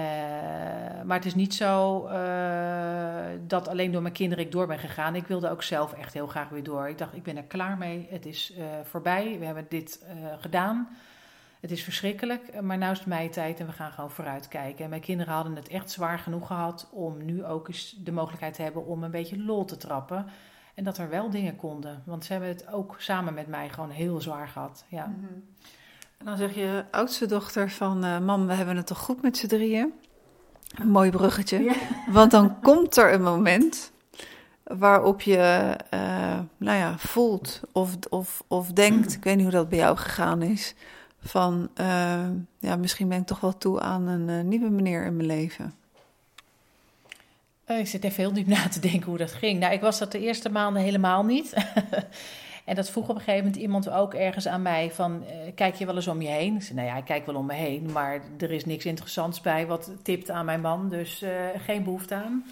maar 1.04 1.18
het 1.18 1.26
is 1.26 1.36
niet 1.36 1.54
zo 1.54 2.06
uh, 2.08 3.26
dat 3.48 3.68
alleen 3.68 3.92
door 3.92 4.02
mijn 4.02 4.14
kinderen 4.14 4.46
ik 4.46 4.52
door 4.52 4.68
ben 4.68 4.80
gegaan. 4.80 5.16
Ik 5.16 5.28
wilde 5.28 5.50
ook 5.50 5.64
zelf 5.64 5.94
echt 5.94 6.14
heel 6.14 6.28
graag 6.28 6.50
weer 6.50 6.64
door. 6.64 6.90
Ik 6.90 6.98
dacht, 6.98 7.16
ik 7.16 7.24
ben 7.24 7.38
er 7.38 7.44
klaar 7.44 7.78
mee. 7.78 8.08
Het 8.10 8.26
is 8.26 8.54
uh, 8.58 8.66
voorbij. 8.84 9.40
We 9.40 9.46
hebben 9.46 9.66
dit 9.70 10.06
gedaan. 10.40 10.90
Het 11.60 11.72
is 11.72 11.84
verschrikkelijk, 11.84 12.62
maar 12.62 12.78
nu 12.78 12.90
is 12.90 12.98
het 12.98 13.08
mijn 13.08 13.30
tijd 13.30 13.60
en 13.60 13.66
we 13.66 13.72
gaan 13.72 13.92
gewoon 13.92 14.12
vooruit 14.12 14.48
kijken. 14.48 14.84
En 14.84 14.90
mijn 14.90 15.02
kinderen 15.02 15.34
hadden 15.34 15.56
het 15.56 15.68
echt 15.68 15.92
zwaar 15.92 16.20
genoeg 16.20 16.48
gehad 16.48 16.90
om 16.92 17.26
nu 17.26 17.46
ook 17.46 17.68
eens 17.68 17.96
de 18.04 18.12
mogelijkheid 18.12 18.54
te 18.54 18.62
hebben 18.62 18.86
om 18.86 19.04
een 19.04 19.12
beetje 19.12 19.44
lol 19.44 19.66
te 19.66 19.78
trappen. 19.78 20.26
En 20.74 20.84
dat 20.84 20.98
er 20.98 21.10
wel 21.10 21.30
dingen 21.30 21.56
konden. 21.56 22.04
Want 22.06 22.26
ze 22.26 22.32
hebben 22.32 22.50
het 22.50 22.68
ook 22.68 22.96
samen 22.98 23.34
met 23.34 23.48
mij 23.48 23.70
gewoon 23.70 23.90
heel 23.90 24.22
zwaar 24.22 24.48
gehad. 24.48 24.86
Ja. 24.88 25.06
-hmm. 25.06 25.44
En 26.22 26.28
dan 26.28 26.38
zeg 26.38 26.56
je 26.56 26.84
oudste 26.92 27.26
dochter 27.26 27.70
van... 27.70 28.06
Uh, 28.06 28.20
mam, 28.20 28.48
we 28.48 28.54
hebben 28.54 28.78
het 28.78 28.88
toch 28.88 28.98
goed 28.98 29.22
met 29.22 29.38
z'n 29.38 29.48
drieën? 29.48 29.94
Een 30.76 30.90
mooi 30.90 31.10
bruggetje. 31.10 31.64
Ja. 31.64 31.74
Want 32.08 32.32
dan 32.32 32.60
komt 32.60 32.98
er 32.98 33.14
een 33.14 33.22
moment 33.22 33.92
waarop 34.64 35.22
je 35.22 35.76
uh, 35.94 36.40
nou 36.58 36.78
ja, 36.78 36.98
voelt 36.98 37.62
of, 37.72 37.96
of, 38.10 38.44
of 38.48 38.72
denkt... 38.72 39.14
Ik 39.14 39.24
weet 39.24 39.36
niet 39.36 39.44
hoe 39.44 39.54
dat 39.54 39.70
bij 39.70 39.78
jou 39.78 39.98
gegaan 39.98 40.42
is... 40.42 40.76
van 41.22 41.70
uh, 41.80 42.26
ja, 42.60 42.76
misschien 42.76 43.08
ben 43.08 43.20
ik 43.20 43.26
toch 43.26 43.40
wel 43.40 43.58
toe 43.58 43.80
aan 43.80 44.08
een 44.08 44.48
nieuwe 44.48 44.70
meneer 44.70 45.06
in 45.06 45.16
mijn 45.16 45.28
leven. 45.28 45.74
Ik 47.68 47.88
zit 47.88 48.04
even 48.04 48.24
heel 48.24 48.34
diep 48.34 48.48
na 48.48 48.68
te 48.68 48.80
denken 48.80 49.10
hoe 49.10 49.18
dat 49.18 49.32
ging. 49.32 49.60
Nou, 49.60 49.74
ik 49.74 49.82
was 49.82 50.00
dat 50.00 50.12
de 50.12 50.20
eerste 50.20 50.50
maanden 50.50 50.82
helemaal 50.82 51.26
niet. 51.26 51.54
En 52.66 52.76
dat 52.76 52.90
vroeg 52.90 53.10
op 53.10 53.16
een 53.16 53.22
gegeven 53.22 53.46
moment 53.46 53.62
iemand 53.62 53.90
ook 53.90 54.14
ergens 54.14 54.48
aan 54.48 54.62
mij 54.62 54.92
van, 54.92 55.24
uh, 55.24 55.30
kijk 55.56 55.76
je 55.76 55.86
wel 55.86 55.96
eens 55.96 56.08
om 56.08 56.22
je 56.22 56.28
heen? 56.28 56.56
Ik 56.56 56.62
zei, 56.62 56.76
nou 56.76 56.88
ja, 56.88 56.98
ik 56.98 57.06
kijk 57.06 57.26
wel 57.26 57.36
om 57.36 57.46
me 57.46 57.54
heen, 57.54 57.92
maar 57.92 58.22
er 58.38 58.52
is 58.52 58.66
niks 58.66 58.86
interessants 58.86 59.42
bij 59.42 59.66
wat 59.66 59.92
tipt 60.04 60.30
aan 60.30 60.46
mijn 60.46 60.62
man, 60.62 60.90
dus 60.90 61.24
uh, 61.24 61.30
geen 61.58 61.84
behoefte 61.84 62.16
aan. 62.16 62.46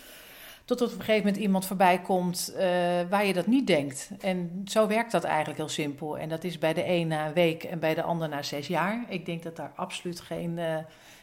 Tot 0.65 0.81
op 0.81 0.87
een 0.87 0.99
gegeven 0.99 1.25
moment 1.25 1.41
iemand 1.41 1.65
voorbij 1.65 1.99
komt 1.99 2.53
uh, 2.55 2.61
waar 3.09 3.25
je 3.25 3.33
dat 3.33 3.47
niet 3.47 3.67
denkt. 3.67 4.09
En 4.21 4.61
zo 4.65 4.87
werkt 4.87 5.11
dat 5.11 5.23
eigenlijk 5.23 5.57
heel 5.57 5.69
simpel. 5.69 6.17
En 6.17 6.29
dat 6.29 6.43
is 6.43 6.57
bij 6.57 6.73
de 6.73 6.87
een 6.87 7.07
na 7.07 7.27
een 7.27 7.33
week 7.33 7.63
en 7.63 7.79
bij 7.79 7.93
de 7.93 8.03
ander 8.03 8.29
na 8.29 8.43
zes 8.43 8.67
jaar. 8.67 9.05
Ik 9.07 9.25
denk 9.25 9.43
dat 9.43 9.55
daar 9.55 9.71
absoluut 9.75 10.19
geen, 10.19 10.59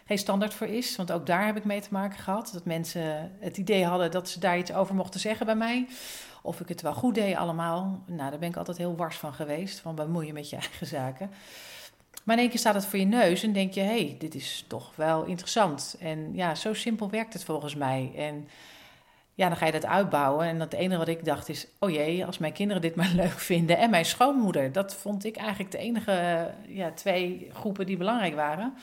geen 0.07 0.19
standaard 0.19 0.55
voor 0.55 0.67
is. 0.67 0.97
Want 0.97 1.13
ook 1.13 1.27
daar 1.27 1.47
heb 1.47 1.57
ik 1.57 1.65
mee 1.65 1.81
te 1.81 1.89
maken 1.91 2.19
gehad. 2.19 2.51
Dat 2.53 2.65
mensen 2.65 3.33
het 3.41 3.57
idee 3.57 3.85
hadden 3.85 4.11
dat 4.11 4.29
ze 4.29 4.41
daar 4.41 4.59
iets 4.59 4.73
over 4.73 4.95
mochten 4.95 5.21
zeggen 5.21 5.47
bij 5.47 5.57
mij. 5.57 5.87
Of 6.47 6.61
ik 6.61 6.69
het 6.69 6.83
wel 6.83 6.95
goed 6.95 7.15
deed 7.15 7.37
allemaal. 7.37 8.03
Nou, 8.07 8.31
daar 8.31 8.39
ben 8.39 8.49
ik 8.49 8.57
altijd 8.57 8.77
heel 8.77 8.97
wars 8.97 9.17
van 9.17 9.35
geweest. 9.35 9.81
Van 9.81 9.95
bemoeien 9.95 10.35
met 10.35 10.51
je 10.51 10.57
eigen 10.57 10.87
zaken. 10.87 11.31
Maar 12.25 12.35
in 12.35 12.41
één 12.41 12.51
keer 12.51 12.59
staat 12.59 12.75
het 12.75 12.87
voor 12.87 12.99
je 12.99 13.05
neus 13.05 13.43
en 13.43 13.53
denk 13.53 13.73
je: 13.73 13.81
hé, 13.81 13.87
hey, 13.87 14.17
dit 14.19 14.35
is 14.35 14.65
toch 14.67 14.97
wel 14.97 15.25
interessant. 15.25 15.97
En 16.01 16.35
ja, 16.35 16.55
zo 16.55 16.75
simpel 16.75 17.11
werkt 17.11 17.33
het 17.33 17.45
volgens 17.45 17.75
mij. 17.75 18.13
En 18.17 18.49
ja, 19.35 19.49
dan 19.49 19.57
ga 19.57 19.67
je 19.67 19.73
dat 19.73 19.87
uitbouwen. 19.87 20.47
En 20.47 20.61
het 20.61 20.73
enige 20.73 20.99
wat 20.99 21.09
ik 21.09 21.25
dacht 21.25 21.49
is: 21.49 21.67
oh 21.79 21.91
jee, 21.91 22.27
als 22.27 22.39
mijn 22.39 22.53
kinderen 22.53 22.83
dit 22.83 22.95
maar 22.95 23.13
leuk 23.23 23.39
vinden. 23.39 23.79
En 23.79 23.91
mijn 23.91 24.05
schoonmoeder. 24.05 24.73
Dat 24.73 24.95
vond 24.95 25.25
ik 25.25 25.37
eigenlijk 25.37 25.71
de 25.71 25.79
enige 25.79 26.51
ja, 26.67 26.91
twee 26.91 27.51
groepen 27.53 27.87
die 27.87 27.97
belangrijk 27.97 28.35
waren. 28.35 28.75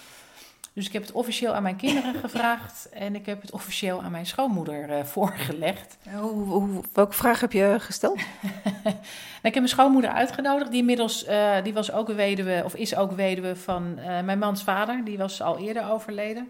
Dus 0.73 0.87
ik 0.87 0.93
heb 0.93 1.01
het 1.01 1.11
officieel 1.11 1.53
aan 1.53 1.63
mijn 1.63 1.75
kinderen 1.75 2.15
gevraagd 2.15 2.89
en 2.89 3.15
ik 3.15 3.25
heb 3.25 3.41
het 3.41 3.51
officieel 3.51 4.01
aan 4.01 4.11
mijn 4.11 4.25
schoonmoeder 4.25 4.89
uh, 4.89 5.03
voorgelegd. 5.03 5.97
Hoe, 6.19 6.31
hoe, 6.31 6.83
welke 6.93 7.13
vraag 7.13 7.39
heb 7.39 7.51
je 7.51 7.75
gesteld? 7.79 8.15
nou, 8.83 8.95
ik 9.41 9.53
heb 9.53 9.53
mijn 9.53 9.67
schoonmoeder 9.67 10.11
uitgenodigd, 10.11 10.71
die 10.71 10.79
inmiddels, 10.79 11.27
uh, 11.27 11.55
die 11.63 11.73
was 11.73 11.91
ook 11.91 12.07
weduwe, 12.07 12.61
of 12.65 12.75
is 12.75 12.95
ook 12.95 13.11
weduwe 13.11 13.55
van 13.55 13.95
uh, 13.99 14.21
mijn 14.21 14.39
mans 14.39 14.63
vader. 14.63 15.01
Die 15.05 15.17
was 15.17 15.41
al 15.41 15.59
eerder 15.59 15.91
overleden. 15.91 16.49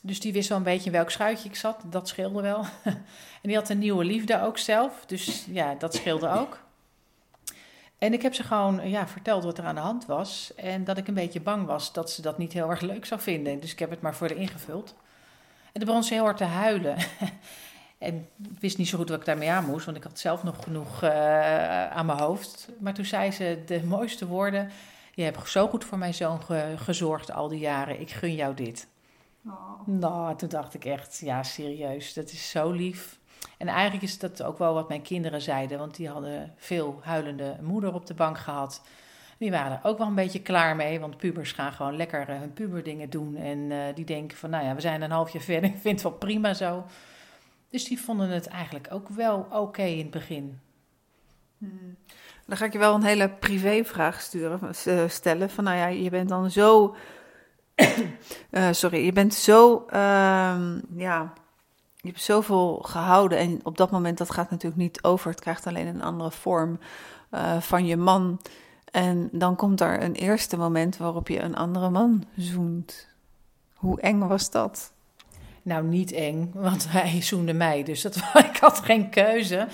Dus 0.00 0.20
die 0.20 0.32
wist 0.32 0.48
wel 0.48 0.58
een 0.58 0.64
beetje 0.64 0.86
in 0.86 0.92
welk 0.92 1.10
schuitje 1.10 1.48
ik 1.48 1.56
zat, 1.56 1.80
dat 1.84 2.08
scheelde 2.08 2.42
wel. 2.42 2.64
en 3.42 3.42
die 3.42 3.56
had 3.56 3.68
een 3.68 3.78
nieuwe 3.78 4.04
liefde 4.04 4.42
ook 4.42 4.58
zelf, 4.58 5.04
dus 5.06 5.46
ja, 5.48 5.74
dat 5.78 5.94
scheelde 5.94 6.28
ook. 6.28 6.63
En 8.04 8.12
ik 8.12 8.22
heb 8.22 8.34
ze 8.34 8.42
gewoon 8.42 8.88
ja, 8.88 9.08
verteld 9.08 9.44
wat 9.44 9.58
er 9.58 9.64
aan 9.64 9.74
de 9.74 9.80
hand 9.80 10.06
was. 10.06 10.52
En 10.56 10.84
dat 10.84 10.96
ik 10.96 11.08
een 11.08 11.14
beetje 11.14 11.40
bang 11.40 11.66
was 11.66 11.92
dat 11.92 12.10
ze 12.10 12.22
dat 12.22 12.38
niet 12.38 12.52
heel 12.52 12.70
erg 12.70 12.80
leuk 12.80 13.04
zou 13.04 13.20
vinden. 13.20 13.60
Dus 13.60 13.72
ik 13.72 13.78
heb 13.78 13.90
het 13.90 14.00
maar 14.00 14.14
voor 14.14 14.28
de 14.28 14.34
ingevuld. 14.34 14.94
En 15.72 15.80
toen 15.80 15.84
begon 15.84 16.04
ze 16.04 16.14
heel 16.14 16.22
hard 16.22 16.36
te 16.36 16.44
huilen. 16.44 16.96
en 17.98 18.28
ik 18.42 18.60
wist 18.60 18.78
niet 18.78 18.88
zo 18.88 18.98
goed 18.98 19.08
wat 19.08 19.18
ik 19.18 19.24
daarmee 19.24 19.50
aan 19.50 19.64
moest, 19.64 19.84
want 19.84 19.96
ik 19.96 20.02
had 20.02 20.18
zelf 20.18 20.42
nog 20.42 20.62
genoeg 20.62 21.02
uh, 21.02 21.90
aan 21.90 22.06
mijn 22.06 22.18
hoofd. 22.18 22.68
Maar 22.78 22.94
toen 22.94 23.04
zei 23.04 23.30
ze 23.30 23.62
de 23.66 23.84
mooiste 23.84 24.26
woorden. 24.26 24.70
Je 25.14 25.22
hebt 25.22 25.48
zo 25.48 25.68
goed 25.68 25.84
voor 25.84 25.98
mijn 25.98 26.14
zoon 26.14 26.42
ge 26.42 26.74
gezorgd 26.76 27.32
al 27.32 27.48
die 27.48 27.60
jaren. 27.60 28.00
Ik 28.00 28.10
gun 28.10 28.34
jou 28.34 28.54
dit. 28.54 28.88
Oh. 29.46 29.86
Nou, 29.86 30.36
toen 30.36 30.48
dacht 30.48 30.74
ik 30.74 30.84
echt, 30.84 31.18
ja, 31.18 31.42
serieus, 31.42 32.12
dat 32.12 32.30
is 32.30 32.50
zo 32.50 32.70
lief. 32.70 33.18
En 33.58 33.68
eigenlijk 33.68 34.02
is 34.02 34.18
dat 34.18 34.42
ook 34.42 34.58
wel 34.58 34.74
wat 34.74 34.88
mijn 34.88 35.02
kinderen 35.02 35.42
zeiden, 35.42 35.78
want 35.78 35.96
die 35.96 36.08
hadden 36.08 36.52
veel 36.56 37.00
huilende 37.02 37.56
moeder 37.60 37.94
op 37.94 38.06
de 38.06 38.14
bank 38.14 38.38
gehad. 38.38 38.82
Die 39.38 39.50
waren 39.50 39.72
er 39.72 39.88
ook 39.88 39.98
wel 39.98 40.06
een 40.06 40.14
beetje 40.14 40.42
klaar 40.42 40.76
mee, 40.76 41.00
want 41.00 41.16
pubers 41.16 41.52
gaan 41.52 41.72
gewoon 41.72 41.96
lekker 41.96 42.30
uh, 42.30 42.38
hun 42.38 42.52
puberdingen 42.52 43.10
doen. 43.10 43.36
En 43.36 43.58
uh, 43.58 43.78
die 43.94 44.04
denken 44.04 44.38
van, 44.38 44.50
nou 44.50 44.64
ja, 44.64 44.74
we 44.74 44.80
zijn 44.80 45.02
een 45.02 45.10
half 45.10 45.32
jaar 45.32 45.42
verder, 45.52 45.70
ik 45.70 45.78
vind 45.78 46.02
het 46.02 46.02
wel 46.02 46.18
prima 46.18 46.54
zo. 46.54 46.84
Dus 47.70 47.84
die 47.84 48.00
vonden 48.00 48.28
het 48.28 48.46
eigenlijk 48.46 48.86
ook 48.90 49.08
wel 49.08 49.46
oké 49.50 49.82
in 49.82 49.98
het 49.98 50.10
begin. 50.10 50.60
Hmm. 51.58 51.96
Dan 52.46 52.56
ga 52.56 52.64
ik 52.64 52.72
je 52.72 52.78
wel 52.78 52.94
een 52.94 53.04
hele 53.04 53.30
privévraag 53.30 54.20
sturen, 54.20 54.60
uh, 54.88 55.08
stellen. 55.08 55.50
Van 55.50 55.64
nou 55.64 55.76
ja, 55.76 55.86
je 55.86 56.10
bent 56.10 56.28
dan 56.28 56.50
zo. 56.50 56.96
sorry, 58.70 59.04
je 59.04 59.12
bent 59.12 59.34
zo. 59.34 59.84
Ehm, 59.88 60.80
ja, 60.96 61.32
je 62.04 62.10
hebt 62.10 62.22
zoveel 62.22 62.78
gehouden 62.82 63.38
en 63.38 63.60
op 63.62 63.76
dat 63.76 63.90
moment, 63.90 64.18
dat 64.18 64.30
gaat 64.30 64.50
natuurlijk 64.50 64.82
niet 64.82 65.02
over. 65.02 65.30
Het 65.30 65.40
krijgt 65.40 65.66
alleen 65.66 65.86
een 65.86 66.02
andere 66.02 66.30
vorm 66.30 66.78
uh, 67.30 67.60
van 67.60 67.86
je 67.86 67.96
man. 67.96 68.40
En 68.90 69.28
dan 69.32 69.56
komt 69.56 69.80
er 69.80 70.02
een 70.02 70.14
eerste 70.14 70.56
moment 70.56 70.96
waarop 70.96 71.28
je 71.28 71.40
een 71.40 71.56
andere 71.56 71.90
man 71.90 72.24
zoent. 72.36 73.08
Hoe 73.74 74.00
eng 74.00 74.18
was 74.18 74.50
dat? 74.50 74.92
Nou, 75.62 75.84
niet 75.84 76.12
eng, 76.12 76.50
want 76.54 76.86
hij 76.90 77.22
zoende 77.22 77.52
mij, 77.52 77.82
dus 77.82 78.02
dat, 78.02 78.16
ik 78.50 78.56
had 78.60 78.78
geen 78.78 79.10
keuze. 79.10 79.68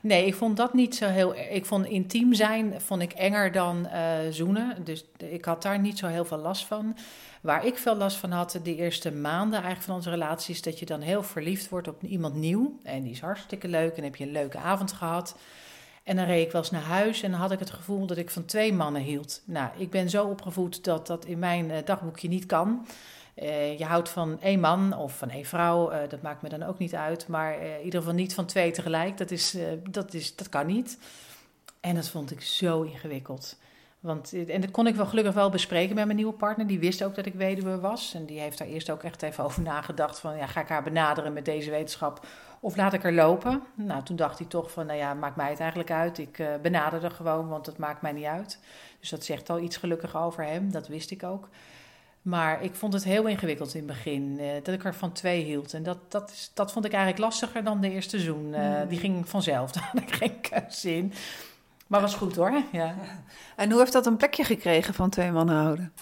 Nee, 0.00 0.26
ik 0.26 0.34
vond 0.34 0.56
dat 0.56 0.74
niet 0.74 0.96
zo 0.96 1.06
heel. 1.06 1.34
Ik 1.36 1.66
vond 1.66 1.86
intiem 1.86 2.34
zijn 2.34 2.80
vond 2.80 3.02
ik 3.02 3.12
enger 3.12 3.52
dan 3.52 3.86
uh, 3.86 4.18
zoenen. 4.30 4.84
Dus 4.84 5.04
ik 5.16 5.44
had 5.44 5.62
daar 5.62 5.78
niet 5.78 5.98
zo 5.98 6.06
heel 6.06 6.24
veel 6.24 6.38
last 6.38 6.66
van. 6.66 6.96
Waar 7.40 7.66
ik 7.66 7.78
veel 7.78 7.96
last 7.96 8.16
van 8.16 8.30
had 8.30 8.60
de 8.62 8.76
eerste 8.76 9.12
maanden 9.12 9.52
eigenlijk 9.52 9.84
van 9.84 9.94
onze 9.94 10.10
relatie, 10.10 10.54
is 10.54 10.62
dat 10.62 10.78
je 10.78 10.86
dan 10.86 11.00
heel 11.00 11.22
verliefd 11.22 11.68
wordt 11.68 11.88
op 11.88 12.02
iemand 12.02 12.34
nieuw. 12.34 12.78
En 12.82 13.02
die 13.02 13.12
is 13.12 13.20
hartstikke 13.20 13.68
leuk 13.68 13.96
en 13.96 14.04
heb 14.04 14.16
je 14.16 14.24
een 14.24 14.32
leuke 14.32 14.58
avond 14.58 14.92
gehad. 14.92 15.36
En 16.02 16.16
dan 16.16 16.24
reed 16.24 16.46
ik 16.46 16.52
wel 16.52 16.60
eens 16.60 16.70
naar 16.70 16.82
huis 16.82 17.22
en 17.22 17.30
dan 17.30 17.40
had 17.40 17.52
ik 17.52 17.58
het 17.58 17.70
gevoel 17.70 18.06
dat 18.06 18.16
ik 18.16 18.30
van 18.30 18.44
twee 18.44 18.72
mannen 18.72 19.02
hield. 19.02 19.42
Nou, 19.44 19.70
ik 19.76 19.90
ben 19.90 20.10
zo 20.10 20.26
opgevoed 20.26 20.84
dat 20.84 21.06
dat 21.06 21.24
in 21.24 21.38
mijn 21.38 21.70
uh, 21.70 21.76
dagboekje 21.84 22.28
niet 22.28 22.46
kan. 22.46 22.86
Uh, 23.42 23.78
je 23.78 23.84
houdt 23.84 24.08
van 24.08 24.40
één 24.40 24.60
man 24.60 24.96
of 24.96 25.18
van 25.18 25.30
één 25.30 25.44
vrouw, 25.44 25.92
uh, 25.92 25.98
dat 26.08 26.22
maakt 26.22 26.42
me 26.42 26.48
dan 26.48 26.62
ook 26.62 26.78
niet 26.78 26.94
uit. 26.94 27.28
Maar 27.28 27.62
in 27.62 27.84
ieder 27.84 28.00
geval 28.00 28.14
niet 28.14 28.34
van 28.34 28.46
twee 28.46 28.70
tegelijk, 28.70 29.18
dat, 29.18 29.30
is, 29.30 29.56
dat, 29.90 30.14
is, 30.14 30.36
dat 30.36 30.48
kan 30.48 30.66
niet. 30.66 30.98
En 31.80 31.94
dat 31.94 32.08
vond 32.08 32.30
ik 32.30 32.42
zo 32.42 32.82
ingewikkeld. 32.82 33.56
Want, 34.00 34.32
en 34.48 34.60
dat 34.60 34.70
kon 34.70 34.86
ik 34.86 34.94
wel 34.94 35.06
gelukkig 35.06 35.34
wel 35.34 35.50
bespreken 35.50 35.94
met 35.94 36.04
mijn 36.04 36.16
nieuwe 36.16 36.32
partner. 36.32 36.66
Die 36.66 36.78
wist 36.78 37.04
ook 37.04 37.14
dat 37.14 37.26
ik 37.26 37.34
weduwe 37.34 37.80
was. 37.80 38.14
En 38.14 38.26
die 38.26 38.40
heeft 38.40 38.58
daar 38.58 38.68
eerst 38.68 38.90
ook 38.90 39.02
echt 39.02 39.22
even 39.22 39.44
over 39.44 39.62
nagedacht. 39.62 40.18
Van 40.18 40.36
ja, 40.36 40.46
ga 40.46 40.60
ik 40.60 40.68
haar 40.68 40.82
benaderen 40.82 41.32
met 41.32 41.44
deze 41.44 41.70
wetenschap 41.70 42.26
of 42.60 42.76
laat 42.76 42.92
ik 42.92 43.02
haar 43.02 43.12
lopen? 43.12 43.62
Nou, 43.74 44.02
toen 44.02 44.16
dacht 44.16 44.38
hij 44.38 44.46
toch 44.46 44.70
van, 44.70 44.86
nou 44.86 44.98
ja, 44.98 45.14
maakt 45.14 45.36
mij 45.36 45.50
het 45.50 45.60
eigenlijk 45.60 45.90
uit. 45.90 46.18
Ik 46.18 46.38
uh, 46.38 46.48
benaderde 46.62 47.10
gewoon, 47.10 47.48
want 47.48 47.66
het 47.66 47.78
maakt 47.78 48.02
mij 48.02 48.12
niet 48.12 48.24
uit. 48.24 48.58
Dus 49.00 49.10
dat 49.10 49.24
zegt 49.24 49.50
al 49.50 49.58
iets 49.58 49.76
gelukkig 49.76 50.16
over 50.16 50.44
hem, 50.44 50.72
dat 50.72 50.88
wist 50.88 51.10
ik 51.10 51.22
ook. 51.22 51.48
Maar 52.28 52.62
ik 52.62 52.74
vond 52.74 52.92
het 52.92 53.04
heel 53.04 53.26
ingewikkeld 53.26 53.74
in 53.74 53.78
het 53.78 53.86
begin. 53.86 54.36
eh, 54.40 54.46
dat 54.62 54.74
ik 54.74 54.84
er 54.84 54.94
van 54.94 55.12
twee 55.12 55.44
hield. 55.44 55.74
En 55.74 55.82
dat, 55.82 56.10
dat, 56.10 56.30
is, 56.30 56.50
dat 56.54 56.72
vond 56.72 56.84
ik 56.84 56.92
eigenlijk 56.92 57.22
lastiger 57.22 57.64
dan 57.64 57.80
de 57.80 57.90
eerste 57.90 58.18
zoen. 58.20 58.54
Eh, 58.54 58.82
Mm. 58.82 58.88
Die 58.88 58.98
ging 58.98 59.28
vanzelf. 59.28 59.72
Daar 59.72 59.90
had 59.92 60.02
ik 60.02 60.14
geen 60.14 60.40
keuze 60.40 60.96
in. 60.96 61.12
Maar 61.86 62.00
was 62.00 62.14
goed 62.14 62.36
hoor. 62.36 62.62
Ja. 62.72 62.94
En 63.56 63.70
hoe 63.70 63.78
heeft 63.80 63.92
dat 63.92 64.06
een 64.06 64.16
plekje 64.16 64.44
gekregen 64.44 64.94
van 64.94 65.10
twee 65.10 65.30
mannen 65.30 65.56
houden? 65.56 65.92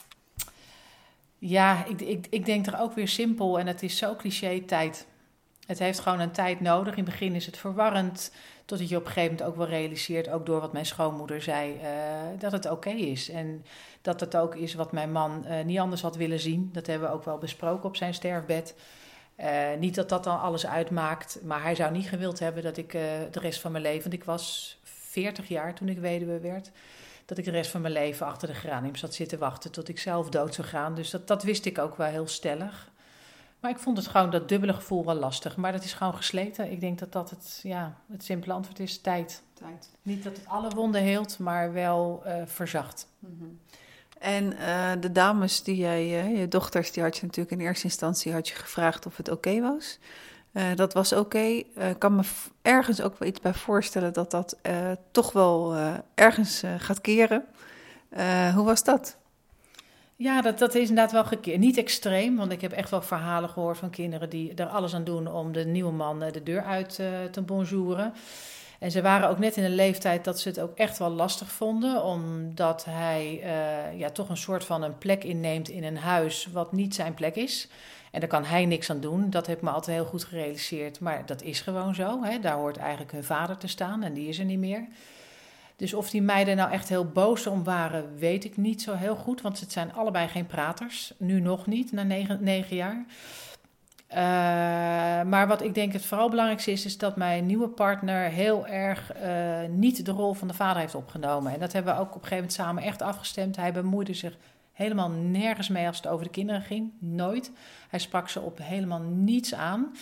Ja, 1.39 1.85
ik, 1.85 2.01
ik, 2.01 2.27
ik 2.31 2.45
denk 2.45 2.67
er 2.67 2.81
ook 2.81 2.95
weer 2.95 3.09
simpel 3.09 3.59
en 3.59 3.67
het 3.67 3.83
is 3.83 3.97
zo 3.97 4.17
cliché 4.17 4.61
tijd. 4.61 5.07
Het 5.67 5.79
heeft 5.79 5.99
gewoon 5.99 6.21
een 6.21 6.31
tijd 6.31 6.61
nodig. 6.61 6.97
In 6.97 7.05
het 7.05 7.11
begin 7.11 7.35
is 7.35 7.47
het 7.47 7.57
verwarrend, 7.57 8.33
totdat 8.65 8.89
je 8.89 8.97
op 8.97 9.07
een 9.07 9.13
gegeven 9.13 9.37
moment 9.37 9.49
ook 9.51 9.57
wel 9.57 9.67
realiseert, 9.67 10.29
ook 10.29 10.47
door 10.47 10.61
wat 10.61 10.73
mijn 10.73 10.87
schoonmoeder 10.87 11.43
zei, 11.43 11.77
eh, 11.83 11.91
dat 12.39 12.53
het 12.53 12.71
oké 12.71 12.91
is. 12.91 13.31
En 13.31 13.65
dat 14.03 14.21
het 14.21 14.37
ook 14.37 14.55
is 14.55 14.75
wat 14.75 14.93
mijn 14.93 15.13
man 15.13 15.45
eh, 15.45 15.65
niet 15.65 15.79
anders 15.79 16.03
had 16.03 16.17
willen 16.17 16.41
zien. 16.41 16.71
Dat 16.73 16.87
hebben 16.87 17.09
we 17.09 17.15
ook 17.15 17.25
wel 17.25 17.39
besproken 17.39 17.89
op 17.89 17.97
zijn 17.97 18.15
sterfbed. 18.15 18.75
Eh, 19.37 19.75
niet 19.79 19.95
dat 19.95 20.09
dat 20.09 20.25
dan 20.25 20.41
alles 20.41 20.67
uitmaakt, 20.67 21.39
maar 21.43 21.63
hij 21.63 21.75
zou 21.75 21.93
niet 21.93 22.09
gewild 22.09 22.39
hebben 22.39 22.63
dat 22.63 22.77
ik 22.77 22.91
de 22.91 23.41
rest 23.41 23.61
van 23.61 23.73
mijn 23.73 23.85
leven, 23.85 24.03
want 24.03 24.15
ik 24.15 24.25
was 24.25 24.79
40 24.83 25.49
jaar 25.49 25.75
toen 25.75 25.89
ik 25.89 25.99
weduwe 25.99 26.39
werd, 26.39 26.71
dat 27.25 27.39
ik 27.39 27.45
de 27.45 27.51
rest 27.51 27.71
van 27.71 27.81
mijn 27.81 27.93
leven 27.93 28.27
achter 28.27 28.49
de 28.49 28.55
geranium 28.55 28.97
zat 28.97 29.15
zitten 29.15 29.39
wachten 29.39 29.73
tot 29.73 29.89
ik 29.89 29.99
zelf 29.99 30.29
dood 30.29 30.55
zou 30.55 30.67
gaan. 30.69 30.95
Dus 30.95 31.11
dat, 31.11 31.27
dat 31.27 31.43
wist 31.43 31.65
ik 31.65 31.79
ook 31.79 31.97
wel 31.97 32.07
heel 32.07 32.29
stellig. 32.29 32.91
Maar 33.67 33.75
ik 33.75 33.81
vond 33.81 33.97
het 33.97 34.07
gewoon 34.07 34.31
dat 34.31 34.49
dubbele 34.49 34.73
gevoel 34.73 35.05
wel 35.05 35.15
lastig. 35.15 35.57
Maar 35.57 35.73
dat 35.73 35.85
is 35.85 35.93
gewoon 35.93 36.15
gesleten. 36.15 36.71
Ik 36.71 36.81
denk 36.81 36.99
dat 36.99 37.13
dat 37.13 37.31
het, 37.31 37.61
ja, 37.63 37.97
het 38.13 38.25
simpele 38.25 38.53
antwoord 38.53 38.81
is: 38.81 39.01
tijd. 39.01 39.43
Tijd. 39.55 39.91
Niet 40.03 40.25
dat 40.25 40.37
het 40.37 40.47
alle 40.47 40.71
wonden 40.71 41.03
heelt, 41.03 41.39
maar 41.39 41.73
wel 41.73 42.23
eh, 42.25 42.43
verzacht. 42.45 43.09
En 44.19 44.59
eh, 44.59 44.93
de 45.01 45.13
dames 45.13 45.63
die 45.63 45.77
jij, 45.77 46.21
eh, 46.21 46.39
je 46.39 46.49
dochters, 46.49 46.93
die 46.93 47.03
had 47.03 47.17
je 47.17 47.27
natuurlijk 47.27 47.61
in 47.61 47.67
eerste 47.67 47.85
instantie 47.85 48.33
had 48.33 48.49
je 48.49 48.55
gevraagd 48.55 49.07
of 49.07 49.17
het 49.17 49.31
oké 49.31 49.61
was. 49.61 49.99
Dat 50.75 50.93
was 50.93 51.13
oké. 51.13 51.39
Ik 51.39 51.99
kan 51.99 52.17
me 52.17 52.23
ergens 52.63 53.01
ook 53.01 53.19
wel 53.19 53.29
iets 53.29 53.41
bij 53.41 53.55
voorstellen 53.55 54.13
dat 54.13 54.31
dat 54.31 54.57
toch 55.11 55.33
wel 55.33 55.77
ergens 56.15 56.63
gaat 56.79 57.01
keren. 57.01 57.45
Hoe 58.55 58.65
was 58.65 58.85
dat? 58.85 59.17
Ja, 60.19 60.41
dat, 60.41 60.59
dat 60.59 60.75
is 60.75 60.89
inderdaad 60.89 61.13
wel 61.13 61.25
gekeerd. 61.25 61.59
Niet 61.59 61.77
extreem, 61.77 62.37
want 62.37 62.53
ik 62.53 62.61
heb 62.61 62.73
echt 62.73 62.91
wel 62.91 63.03
verhalen 63.03 63.49
gehoord 63.51 63.79
van 63.79 63.91
kinderen 63.91 64.31
die 64.31 64.55
er 64.55 64.67
alles 64.67 64.95
aan 64.95 65.05
doen 65.05 65.33
om 65.33 65.53
de 65.53 65.65
nieuwe 65.65 65.93
man 65.93 66.23
eh, 66.23 66.33
de 66.33 66.43
deur 66.43 66.63
uit 66.63 66.99
eh, 66.99 67.09
te 67.31 67.43
bonjouren. 67.43 68.13
En 68.79 68.91
ze 68.91 69.03
waren 69.03 69.29
ook 69.29 69.39
net 69.39 69.57
in 69.57 69.65
een 69.65 69.75
leeftijd 69.75 70.25
dat 70.25 70.41
ze 70.41 70.49
het 70.49 70.61
ook 70.61 70.77
echt 70.77 70.99
wel 70.99 71.11
lastig 71.11 71.51
vonden, 71.51 72.05
omdat 72.05 72.85
hij 72.85 73.41
eh, 73.43 73.99
ja, 73.99 74.11
toch 74.11 74.29
een 74.29 74.37
soort 74.37 74.65
van 74.65 74.83
een 74.83 74.99
plek 74.99 75.25
inneemt 75.25 75.69
in 75.69 75.85
een 75.85 75.99
huis 75.99 76.49
wat 76.53 76.73
niet 76.73 76.95
zijn 76.95 77.15
plek 77.15 77.35
is. 77.35 77.69
En 78.11 78.21
daar 78.21 78.29
kan 78.29 78.45
hij 78.45 78.67
niks 78.67 78.91
aan 78.91 79.01
doen. 79.01 79.31
Dat 79.31 79.47
heb 79.47 79.57
ik 79.57 79.63
me 79.63 79.71
altijd 79.71 79.97
heel 79.97 80.07
goed 80.07 80.25
gerealiseerd. 80.25 81.01
Maar 81.01 81.27
dat 81.27 81.43
is 81.43 81.61
gewoon 81.61 81.95
zo. 81.95 82.23
Hè? 82.23 82.39
Daar 82.39 82.57
hoort 82.57 82.77
eigenlijk 82.77 83.13
hun 83.13 83.25
vader 83.25 83.57
te 83.57 83.69
staan 83.69 84.03
en 84.03 84.13
die 84.15 84.29
is 84.29 84.39
er 84.39 84.45
niet 84.45 84.59
meer. 84.59 84.87
Dus 85.77 85.95
of 85.95 86.11
die 86.11 86.23
meiden 86.23 86.57
nou 86.57 86.71
echt 86.71 86.89
heel 86.89 87.05
boos 87.05 87.47
om 87.47 87.65
waren, 87.65 88.19
weet 88.19 88.45
ik 88.45 88.57
niet 88.57 88.83
zo 88.83 88.95
heel 88.95 89.17
goed. 89.17 89.41
Want 89.41 89.61
het 89.61 89.73
zijn 89.73 89.93
allebei 89.93 90.29
geen 90.29 90.47
praters. 90.47 91.13
Nu 91.17 91.41
nog 91.41 91.67
niet, 91.67 91.93
na 91.93 92.03
negen, 92.03 92.39
negen 92.43 92.77
jaar. 92.77 93.05
Eh, 94.07 94.19
maar 95.29 95.47
wat 95.47 95.63
ik 95.63 95.75
denk 95.75 95.93
het 95.93 96.05
vooral 96.05 96.29
belangrijkste 96.29 96.71
is, 96.71 96.85
is 96.85 96.99
dat 96.99 97.17
mijn 97.17 97.47
nieuwe 97.47 97.69
partner 97.69 98.31
heel 98.31 98.67
erg 98.67 99.13
eh, 99.13 99.61
niet 99.69 100.05
de 100.05 100.13
rol 100.13 100.33
van 100.33 100.49
de 100.49 100.55
vader 100.55 100.81
heeft 100.81 100.95
opgenomen. 100.95 101.53
En 101.53 101.61
dat 101.61 101.73
hebben 101.73 101.95
we 101.95 102.01
ook 102.01 102.07
op 102.07 102.15
een 102.15 102.29
gegeven 102.29 102.37
moment 102.37 102.53
samen 102.53 102.83
echt 102.83 103.03
afgestemd. 103.03 103.57
Hij 103.57 103.73
bemoeide 103.73 104.15
zich 104.15 104.37
helemaal 104.73 105.11
nergens 105.11 105.69
mee 105.69 105.87
als 105.87 105.97
het 105.97 106.07
over 106.07 106.25
de 106.25 106.31
kinderen 106.31 106.63
ging. 106.63 106.93
Nooit. 106.99 107.51
Hij 107.89 107.99
sprak 107.99 108.29
ze 108.29 108.41
op 108.41 108.59
helemaal 108.63 109.01
niets 109.01 109.55
aan. 109.55 109.93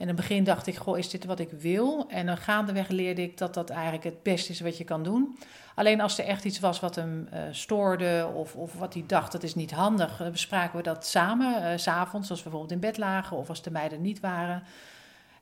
In 0.00 0.06
het 0.06 0.16
begin 0.16 0.44
dacht 0.44 0.66
ik, 0.66 0.76
goh, 0.76 0.98
is 0.98 1.10
dit 1.10 1.24
wat 1.24 1.38
ik 1.38 1.50
wil? 1.50 2.04
En 2.08 2.26
dan 2.26 2.36
gaandeweg 2.36 2.88
leerde 2.88 3.22
ik 3.22 3.38
dat 3.38 3.54
dat 3.54 3.70
eigenlijk 3.70 4.04
het 4.04 4.22
beste 4.22 4.52
is 4.52 4.60
wat 4.60 4.78
je 4.78 4.84
kan 4.84 5.02
doen. 5.02 5.38
Alleen 5.74 6.00
als 6.00 6.18
er 6.18 6.24
echt 6.24 6.44
iets 6.44 6.60
was 6.60 6.80
wat 6.80 6.94
hem 6.94 7.28
eh, 7.30 7.42
stoorde 7.50 8.30
of, 8.34 8.56
of 8.56 8.74
wat 8.74 8.94
hij 8.94 9.04
dacht, 9.06 9.32
dat 9.32 9.42
is 9.42 9.54
niet 9.54 9.70
handig, 9.70 10.16
dan 10.16 10.30
bespraken 10.30 10.76
we 10.76 10.82
dat 10.82 11.06
samen, 11.06 11.62
eh, 11.62 11.78
s 11.78 11.82
s'avonds, 11.82 12.30
als 12.30 12.38
we 12.38 12.50
bijvoorbeeld 12.50 12.72
in 12.82 12.88
bed 12.88 12.98
lagen 12.98 13.36
of 13.36 13.48
als 13.48 13.62
de 13.62 13.70
meiden 13.70 14.00
niet 14.00 14.20
waren. 14.20 14.62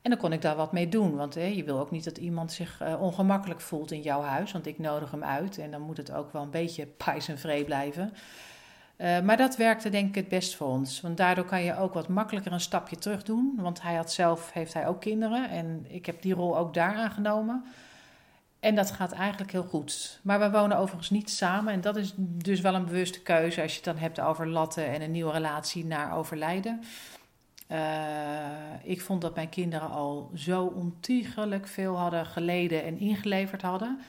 En 0.01 0.09
dan 0.09 0.19
kon 0.19 0.33
ik 0.33 0.41
daar 0.41 0.55
wat 0.55 0.71
mee 0.71 0.89
doen, 0.89 1.15
want 1.15 1.35
eh, 1.35 1.55
je 1.55 1.63
wil 1.63 1.79
ook 1.79 1.91
niet 1.91 2.03
dat 2.03 2.17
iemand 2.17 2.51
zich 2.51 2.81
eh, 2.81 3.01
ongemakkelijk 3.01 3.61
voelt 3.61 3.91
in 3.91 4.01
jouw 4.01 4.21
huis, 4.21 4.51
want 4.51 4.65
ik 4.65 4.79
nodig 4.79 5.11
hem 5.11 5.23
uit 5.23 5.57
en 5.57 5.71
dan 5.71 5.81
moet 5.81 5.97
het 5.97 6.11
ook 6.11 6.33
wel 6.33 6.41
een 6.41 6.49
beetje 6.49 6.85
pais 7.05 7.27
en 7.27 7.65
blijven. 7.65 8.13
Eh, 8.99 9.19
maar 9.19 9.37
dat 9.37 9.55
werkte 9.55 9.89
denk 9.89 10.07
ik 10.07 10.15
het 10.15 10.27
best 10.27 10.55
voor 10.55 10.67
ons. 10.67 11.01
Want 11.01 11.17
daardoor 11.17 11.45
kan 11.45 11.63
je 11.63 11.77
ook 11.77 11.93
wat 11.93 12.07
makkelijker 12.07 12.51
een 12.51 12.59
stapje 12.59 12.95
terug 12.95 13.23
doen. 13.23 13.53
Want 13.57 13.81
hij 13.81 13.95
had 13.95 14.11
zelf, 14.11 14.51
heeft 14.53 14.73
hij 14.73 14.87
ook 14.87 15.01
kinderen. 15.01 15.49
En 15.49 15.85
ik 15.87 16.05
heb 16.05 16.21
die 16.21 16.33
rol 16.33 16.57
ook 16.57 16.73
daar 16.73 16.95
aangenomen. 16.95 17.63
En 18.59 18.75
dat 18.75 18.91
gaat 18.91 19.11
eigenlijk 19.11 19.51
heel 19.51 19.63
goed. 19.63 20.19
Maar 20.21 20.39
we 20.39 20.51
wonen 20.51 20.77
overigens 20.77 21.09
niet 21.09 21.29
samen. 21.29 21.73
En 21.73 21.81
dat 21.81 21.95
is 21.95 22.13
dus 22.17 22.61
wel 22.61 22.75
een 22.75 22.85
bewuste 22.85 23.21
keuze 23.21 23.61
als 23.61 23.71
je 23.71 23.77
het 23.77 23.85
dan 23.85 23.97
hebt 23.97 24.19
over 24.19 24.47
latten 24.47 24.87
en 24.87 25.01
een 25.01 25.11
nieuwe 25.11 25.31
relatie 25.31 25.85
naar 25.85 26.17
overlijden. 26.17 26.83
Eh, 27.67 27.79
ik 28.83 29.01
vond 29.01 29.21
dat 29.21 29.35
mijn 29.35 29.49
kinderen 29.49 29.89
al 29.89 30.31
zo 30.35 30.65
ontiegelijk 30.65 31.67
veel 31.67 31.97
hadden 31.97 32.25
geleden 32.25 32.83
en 32.83 32.99
ingeleverd 32.99 33.61
hadden 33.61 33.99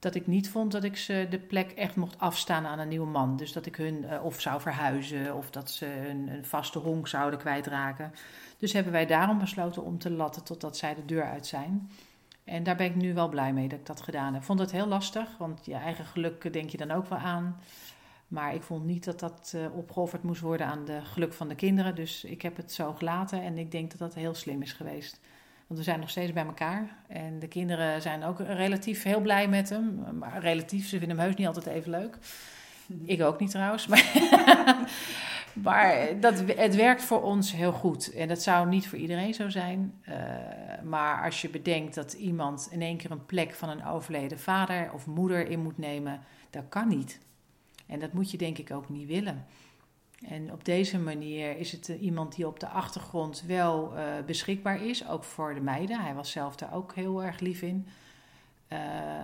dat 0.00 0.14
ik 0.14 0.26
niet 0.26 0.50
vond 0.50 0.72
dat 0.72 0.84
ik 0.84 0.96
ze 0.96 1.26
de 1.30 1.38
plek 1.38 1.70
echt 1.70 1.96
mocht 1.96 2.18
afstaan 2.18 2.66
aan 2.66 2.78
een 2.78 2.88
nieuwe 2.88 3.06
man. 3.06 3.36
Dus 3.36 3.52
dat 3.52 3.66
ik 3.66 3.76
hun 3.76 4.02
uh, 4.02 4.24
of 4.24 4.40
zou 4.40 4.60
verhuizen 4.60 5.36
of 5.36 5.50
dat 5.50 5.70
ze 5.70 6.08
een, 6.08 6.28
een, 6.28 6.44
vaste 6.44 6.78
honk 6.78 7.08
zouden 7.08 7.38
kwijtraken. 7.38 8.12
Dus 8.58 8.72
hebben 8.72 8.92
wij 8.92 9.06
daarom 9.06 9.38
besloten 9.38 9.84
om 9.84 9.98
te 9.98 10.10
latten 10.10 10.44
totdat 10.44 10.76
zij 10.76 10.94
de 10.94 11.04
deur 11.04 11.24
uit 11.24 11.46
zijn. 11.46 11.90
En 12.44 12.62
daar 12.62 12.76
ben 12.76 12.86
ik 12.86 12.94
nu 12.94 13.14
wel 13.14 13.28
blij 13.28 13.52
mee 13.52 13.68
dat 13.68 13.78
ik 13.78 13.86
dat 13.86 14.00
gedaan 14.00 14.34
heb. 14.34 14.42
Vond 14.42 14.58
het 14.58 14.70
heel 14.70 14.86
lastig, 14.86 15.36
want 15.38 15.66
je 15.66 15.74
eigen 15.74 16.04
geluk 16.04 16.52
denk 16.52 16.70
je 16.70 16.76
dan 16.76 16.90
ook 16.90 17.06
wel 17.06 17.18
aan. 17.18 17.60
Maar 18.28 18.54
ik 18.54 18.62
vond 18.62 18.84
niet 18.84 19.04
dat 19.04 19.20
dat 19.20 19.52
uh, 19.56 19.76
opgeofferd 19.76 20.22
moest 20.22 20.40
worden 20.40 20.66
aan 20.66 20.84
de 20.84 21.00
geluk 21.02 21.32
van 21.32 21.48
de 21.48 21.54
kinderen. 21.54 21.94
Dus 21.94 22.24
ik 22.24 22.42
heb 22.42 22.56
het 22.56 22.72
zo 22.72 22.92
gelaten 22.92 23.42
en 23.42 23.58
ik 23.58 23.70
denk 23.70 23.90
dat 23.90 23.98
dat 23.98 24.14
heel 24.14 24.34
slim 24.34 24.62
is 24.62 24.72
geweest. 24.72 25.20
Want 25.70 25.82
we 25.82 25.88
zijn 25.88 26.00
nog 26.00 26.10
steeds 26.10 26.32
bij 26.32 26.44
elkaar. 26.44 26.96
En 27.06 27.38
de 27.38 27.48
kinderen 27.48 28.02
zijn 28.02 28.24
ook 28.24 28.38
relatief 28.38 29.02
heel 29.02 29.20
blij 29.20 29.48
met 29.48 29.68
hem. 29.68 30.04
Maar 30.18 30.40
relatief, 30.40 30.88
ze 30.88 30.98
vinden 30.98 31.16
hem 31.16 31.26
heus 31.26 31.36
niet 31.36 31.46
altijd 31.46 31.66
even 31.66 31.90
leuk. 31.90 32.18
Ik 33.04 33.22
ook 33.22 33.40
niet 33.40 33.50
trouwens. 33.50 33.86
Maar, 33.86 34.12
maar 35.66 36.20
dat, 36.20 36.44
het 36.56 36.76
werkt 36.76 37.02
voor 37.02 37.22
ons 37.22 37.52
heel 37.52 37.72
goed. 37.72 38.12
En 38.12 38.28
dat 38.28 38.42
zou 38.42 38.68
niet 38.68 38.88
voor 38.88 38.98
iedereen 38.98 39.34
zo 39.34 39.48
zijn. 39.48 39.94
Uh, 40.08 40.14
maar 40.82 41.24
als 41.24 41.42
je 41.42 41.48
bedenkt 41.48 41.94
dat 41.94 42.12
iemand 42.12 42.68
in 42.70 42.82
één 42.82 42.96
keer 42.96 43.10
een 43.10 43.26
plek 43.26 43.54
van 43.54 43.68
een 43.68 43.84
overleden 43.84 44.38
vader 44.38 44.92
of 44.92 45.06
moeder 45.06 45.48
in 45.48 45.62
moet 45.62 45.78
nemen, 45.78 46.20
dat 46.50 46.64
kan 46.68 46.88
niet. 46.88 47.20
En 47.86 47.98
dat 47.98 48.12
moet 48.12 48.30
je 48.30 48.38
denk 48.38 48.58
ik 48.58 48.70
ook 48.70 48.88
niet 48.88 49.06
willen. 49.06 49.46
En 50.20 50.52
op 50.52 50.64
deze 50.64 50.98
manier 50.98 51.56
is 51.56 51.72
het 51.72 51.88
uh, 51.88 52.02
iemand 52.02 52.34
die 52.34 52.46
op 52.46 52.60
de 52.60 52.68
achtergrond 52.68 53.44
wel 53.46 53.96
uh, 53.96 54.02
beschikbaar 54.26 54.84
is, 54.84 55.08
ook 55.08 55.24
voor 55.24 55.54
de 55.54 55.60
meiden. 55.60 56.00
Hij 56.00 56.14
was 56.14 56.30
zelf 56.30 56.56
daar 56.56 56.74
ook 56.74 56.94
heel 56.94 57.24
erg 57.24 57.40
lief 57.40 57.62
in. 57.62 57.86
Uh, 58.68 58.78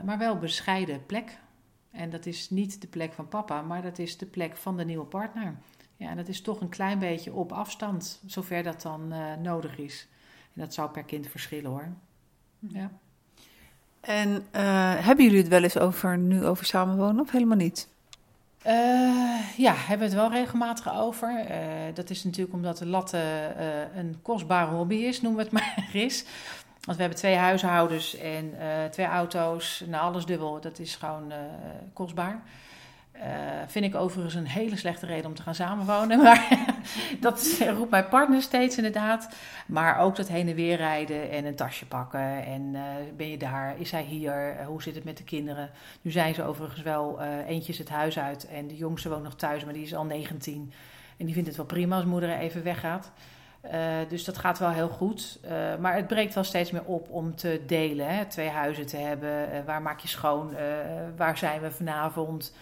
maar 0.05 0.19
wel 0.19 0.39
bescheiden 0.39 1.07
plek. 1.07 1.39
En 1.91 2.11
dat 2.11 2.27
is 2.27 2.51
niet 2.51 2.81
de 2.81 2.87
plek 2.87 3.13
van 3.13 3.29
papa, 3.29 3.63
maar 3.63 3.83
dat 3.83 3.99
is 3.99 4.17
de 4.17 4.27
plek 4.27 4.57
van 4.57 4.77
de 4.77 4.85
nieuwe 4.85 5.05
partner. 5.05 5.57
Ja, 5.97 6.09
en 6.09 6.17
dat 6.17 6.29
is 6.29 6.41
toch 6.41 6.61
een 6.61 6.69
klein 6.69 6.99
beetje 6.99 7.33
op 7.33 7.53
afstand, 7.53 8.23
zover 8.27 8.63
dat 8.63 8.83
dan 8.83 9.13
uh, 9.13 9.35
nodig 9.43 9.79
is. 9.79 10.09
En 10.55 10.61
dat 10.61 10.75
zou 10.75 10.91
per 10.91 11.05
kind 11.05 11.27
verschillen 11.27 11.71
hoor. 11.71 11.89
Ja. 12.59 12.91
En 14.01 14.45
hebben 15.03 15.25
jullie 15.25 15.41
het 15.41 15.49
wel 15.49 15.63
eens 15.63 15.79
over 15.79 16.19
nu 16.19 16.45
over 16.45 16.65
samenwonen 16.65 17.21
of 17.21 17.31
helemaal 17.31 17.57
niet? 17.57 17.89
Uh, 18.67 19.57
ja, 19.57 19.75
hebben 19.75 20.09
we 20.09 20.15
het 20.15 20.23
wel 20.23 20.39
regelmatig 20.39 20.95
over. 20.95 21.45
Uh, 21.51 21.57
dat 21.95 22.11
is 22.11 22.25
natuurlijk 22.25 22.55
omdat 22.55 22.79
de 22.79 22.87
latte 22.87 23.19
uh, 23.59 23.97
een 23.97 24.19
kostbare 24.23 24.71
hobby 24.71 24.95
is, 24.95 25.21
noemen 25.21 25.39
we 25.39 25.45
het 25.45 25.53
maar 25.77 25.89
eens. 25.93 26.25
Want 26.81 26.97
we 26.97 27.03
hebben 27.03 27.19
twee 27.19 27.35
huishoudens 27.35 28.17
en 28.17 28.55
twee 28.91 29.07
auto's, 29.07 29.83
nou 29.87 30.03
alles 30.03 30.27
dubbel. 30.27 30.61
Dat 30.61 30.79
is 30.79 30.97
gewoon 30.97 31.33
kostbaar. 31.93 32.43
Vind 33.67 33.85
ik 33.85 33.95
overigens 33.95 34.35
een 34.35 34.47
hele 34.47 34.77
slechte 34.77 35.07
reden 35.07 35.27
om 35.27 35.35
te 35.35 35.43
gaan 35.43 35.55
samenwonen. 35.55 36.23
Maar 36.27 36.65
dat 37.21 37.59
roept 37.77 37.91
mijn 37.91 38.09
partner 38.09 38.43
steeds 38.43 38.77
inderdaad. 38.77 39.29
Maar 39.67 39.99
ook 39.99 40.17
dat 40.17 40.29
heen 40.29 40.49
en 40.49 40.55
weer 40.55 40.77
rijden 40.77 41.31
en 41.31 41.45
een 41.45 41.55
tasje 41.55 41.87
pakken. 41.87 42.45
En 42.45 42.77
ben 43.17 43.31
je 43.31 43.39
daar? 43.39 43.75
Is 43.79 43.91
hij 43.91 44.03
hier? 44.03 44.57
hoe 44.67 44.83
zit 44.83 44.95
het 44.95 45.05
met 45.05 45.17
de 45.17 45.25
kinderen? 45.25 45.71
Nu 46.03 46.11
zijn 46.11 46.35
ze 46.35 46.45
overigens 46.45 46.83
wel, 46.83 47.21
eentje 47.47 47.75
het 47.77 47.89
huis 47.89 48.19
uit 48.19 48.47
en 48.49 48.67
de 48.67 48.77
jongste 48.77 49.09
woont 49.09 49.23
nog 49.23 49.35
thuis, 49.35 49.65
maar 49.65 49.75
die 49.75 49.85
is 49.85 49.95
al 49.95 50.05
19. 50.05 50.73
En 51.17 51.25
die 51.25 51.35
vindt 51.35 51.49
het 51.49 51.57
wel 51.57 51.67
prima 51.67 51.97
als 51.97 52.05
moeder 52.05 52.39
even 52.39 52.63
weggaat. 52.63 53.13
Dus 54.09 54.25
dat 54.25 54.39
gaat 54.39 54.59
wel 54.59 54.71
heel 54.71 54.89
goed. 54.89 55.41
Maar 55.81 55.95
het 55.95 56.07
breekt 56.07 56.35
wel 56.35 56.45
steeds 56.45 56.71
meer 56.71 56.85
op 56.85 57.11
om 57.11 57.37
te 57.37 57.63
delen. 57.67 58.09
Hè? 58.09 58.25
Twee 58.25 58.49
huizen 58.49 58.87
te 58.87 58.97
hebben. 58.97 59.65
Waar 59.65 59.83
maak 59.83 60.01
je 60.01 60.09
schoon? 60.09 60.55
waar 61.17 61.39
zijn 61.39 61.61
we 61.61 61.71
vanavond? 61.71 62.53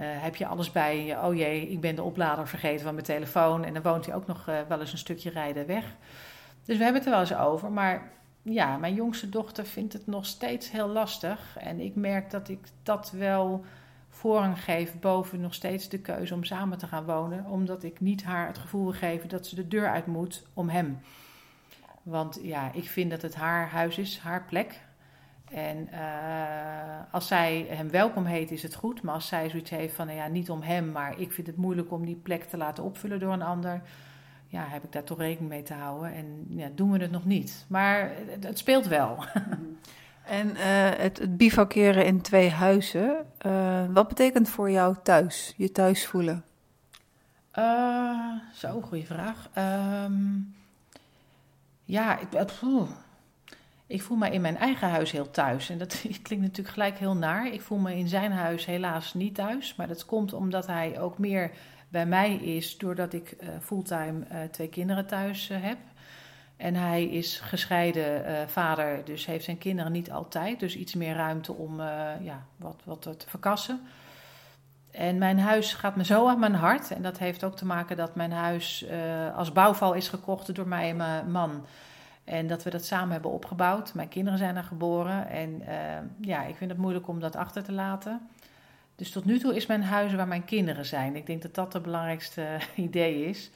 Heb 0.00 0.36
je 0.36 0.46
alles 0.46 0.72
bij 0.72 1.04
je? 1.04 1.20
Oh 1.22 1.34
jee, 1.34 1.68
ik 1.68 1.80
ben 1.80 1.94
de 1.94 2.02
oplader 2.02 2.48
vergeten 2.48 2.84
van 2.84 2.94
mijn 2.94 3.06
telefoon. 3.06 3.64
En 3.64 3.72
dan 3.74 3.82
woont 3.82 4.06
hij 4.06 4.14
ook 4.14 4.26
nog 4.26 4.44
wel 4.68 4.80
eens 4.80 4.92
een 4.92 4.98
stukje 4.98 5.30
rijden 5.30 5.66
weg. 5.66 5.84
Dus 6.64 6.76
we 6.76 6.82
hebben 6.82 7.02
het 7.02 7.04
er 7.04 7.16
wel 7.16 7.20
eens 7.20 7.34
over. 7.34 7.72
Maar 7.72 8.10
ja, 8.42 8.76
mijn 8.76 8.94
jongste 8.94 9.28
dochter 9.28 9.66
vindt 9.66 9.92
het 9.92 10.06
nog 10.06 10.26
steeds 10.26 10.70
heel 10.70 10.88
lastig. 10.88 11.56
En 11.58 11.80
ik 11.80 11.94
merk 11.94 12.30
dat 12.30 12.48
ik 12.48 12.60
dat 12.82 13.10
wel 13.10 13.64
voorrang 14.08 14.64
geef 14.64 14.98
boven 15.00 15.40
nog 15.40 15.54
steeds 15.54 15.88
de 15.88 15.98
keuze 15.98 16.34
om 16.34 16.44
samen 16.44 16.78
te 16.78 16.86
gaan 16.86 17.04
wonen. 17.04 17.44
Omdat 17.44 17.82
ik 17.82 18.00
niet 18.00 18.24
haar 18.24 18.46
het 18.46 18.58
gevoel 18.58 18.82
wil 18.82 18.92
geven 18.92 19.28
dat 19.28 19.46
ze 19.46 19.54
de 19.54 19.68
deur 19.68 19.88
uit 19.88 20.06
moet 20.06 20.46
om 20.54 20.68
hem. 20.68 20.98
Want 22.02 22.38
ja, 22.42 22.72
ik 22.72 22.88
vind 22.88 23.10
dat 23.10 23.22
het 23.22 23.34
haar 23.34 23.68
huis 23.68 23.98
is, 23.98 24.18
haar 24.18 24.44
plek. 24.44 24.80
En 25.50 25.88
uh, 25.92 25.98
als 27.10 27.26
zij 27.26 27.66
hem 27.68 27.90
welkom 27.90 28.24
heet, 28.24 28.50
is 28.50 28.62
het 28.62 28.74
goed. 28.74 29.02
Maar 29.02 29.14
als 29.14 29.28
zij 29.28 29.48
zoiets 29.48 29.70
heeft 29.70 29.94
van, 29.94 30.06
nou 30.06 30.18
ja, 30.18 30.26
niet 30.26 30.50
om 30.50 30.62
hem, 30.62 30.92
maar 30.92 31.20
ik 31.20 31.32
vind 31.32 31.46
het 31.46 31.56
moeilijk 31.56 31.92
om 31.92 32.04
die 32.04 32.16
plek 32.16 32.44
te 32.44 32.56
laten 32.56 32.84
opvullen 32.84 33.20
door 33.20 33.32
een 33.32 33.42
ander. 33.42 33.82
Ja, 34.46 34.64
heb 34.68 34.84
ik 34.84 34.92
daar 34.92 35.04
toch 35.04 35.18
rekening 35.18 35.50
mee 35.50 35.62
te 35.62 35.74
houden. 35.74 36.14
En 36.14 36.46
ja, 36.48 36.68
doen 36.74 36.92
we 36.92 36.98
het 36.98 37.10
nog 37.10 37.24
niet. 37.24 37.64
Maar 37.68 38.12
het, 38.40 38.58
speelt 38.58 38.86
wel. 38.86 39.18
En 40.26 40.48
uh, 40.48 40.56
het, 40.96 41.18
het 41.18 41.36
bivakeren 41.36 42.04
in 42.04 42.20
twee 42.20 42.50
huizen, 42.50 43.26
uh, 43.46 43.84
wat 43.92 44.08
betekent 44.08 44.48
voor 44.48 44.70
jou 44.70 44.96
thuis, 45.02 45.54
je 45.56 45.72
thuis 45.72 46.06
voelen? 46.06 46.44
Zo, 48.52 48.80
goede 48.80 49.06
vraag. 49.06 49.48
Um, 50.04 50.54
ja, 51.84 52.18
ik, 52.18 52.28
ik 53.86 54.02
voel 54.02 54.16
me 54.16 54.30
in 54.30 54.40
mijn 54.40 54.56
eigen 54.56 54.88
huis 54.88 55.10
heel 55.10 55.30
thuis. 55.30 55.70
En 55.70 55.78
dat 55.78 56.00
klinkt 56.22 56.44
natuurlijk 56.44 56.74
gelijk 56.74 56.98
heel 56.98 57.16
naar. 57.16 57.52
Ik 57.52 57.60
voel 57.60 57.78
me 57.78 57.96
in 57.96 58.08
zijn 58.08 58.32
huis 58.32 58.64
helaas 58.64 59.14
niet 59.14 59.34
thuis. 59.34 59.74
Maar 59.74 59.88
dat 59.88 60.04
komt 60.04 60.32
omdat 60.32 60.66
hij 60.66 61.00
ook 61.00 61.18
meer 61.18 61.50
bij 61.88 62.06
mij 62.06 62.34
is 62.34 62.78
doordat 62.78 63.12
ik 63.12 63.36
uh, 63.40 63.48
fulltime 63.60 64.24
uh, 64.32 64.38
twee 64.50 64.68
kinderen 64.68 65.06
thuis 65.06 65.50
uh, 65.50 65.56
heb. 65.60 65.78
En 66.56 66.74
hij 66.74 67.04
is 67.04 67.40
gescheiden 67.40 68.48
vader, 68.48 69.04
dus 69.04 69.26
heeft 69.26 69.44
zijn 69.44 69.58
kinderen 69.58 69.92
niet 69.92 70.10
altijd. 70.10 70.60
Dus 70.60 70.76
iets 70.76 70.94
meer 70.94 71.14
ruimte 71.14 71.52
om 71.52 71.80
ja, 72.20 72.46
wat, 72.56 72.82
wat 72.84 73.02
te 73.02 73.26
verkassen. 73.26 73.80
En 74.90 75.18
mijn 75.18 75.38
huis 75.38 75.74
gaat 75.74 75.96
me 75.96 76.04
zo 76.04 76.28
aan 76.28 76.38
mijn 76.38 76.54
hart. 76.54 76.90
En 76.90 77.02
dat 77.02 77.18
heeft 77.18 77.44
ook 77.44 77.56
te 77.56 77.66
maken 77.66 77.96
dat 77.96 78.14
mijn 78.14 78.32
huis 78.32 78.86
als 79.34 79.52
bouwval 79.52 79.92
is 79.92 80.08
gekocht 80.08 80.54
door 80.54 80.68
mij 80.68 80.88
en 80.88 80.96
mijn 80.96 81.30
man. 81.30 81.66
En 82.26 82.46
dat 82.46 82.62
we 82.62 82.70
dat 82.70 82.84
samen 82.84 83.12
hebben 83.12 83.30
opgebouwd. 83.30 83.94
Mijn 83.94 84.08
kinderen 84.08 84.38
zijn 84.38 84.56
er 84.56 84.62
geboren. 84.62 85.28
En 85.28 85.62
uh, 85.62 85.68
ja, 86.20 86.44
ik 86.44 86.56
vind 86.56 86.70
het 86.70 86.78
moeilijk 86.78 87.08
om 87.08 87.20
dat 87.20 87.36
achter 87.36 87.62
te 87.62 87.72
laten. 87.72 88.28
Dus 88.96 89.10
tot 89.10 89.24
nu 89.24 89.38
toe 89.38 89.56
is 89.56 89.66
mijn 89.66 89.82
huis 89.82 90.14
waar 90.14 90.28
mijn 90.28 90.44
kinderen 90.44 90.86
zijn. 90.86 91.16
Ik 91.16 91.26
denk 91.26 91.42
dat 91.42 91.54
dat 91.54 91.72
het 91.72 91.82
belangrijkste 91.82 92.46
idee 92.74 93.24
is. 93.24 93.50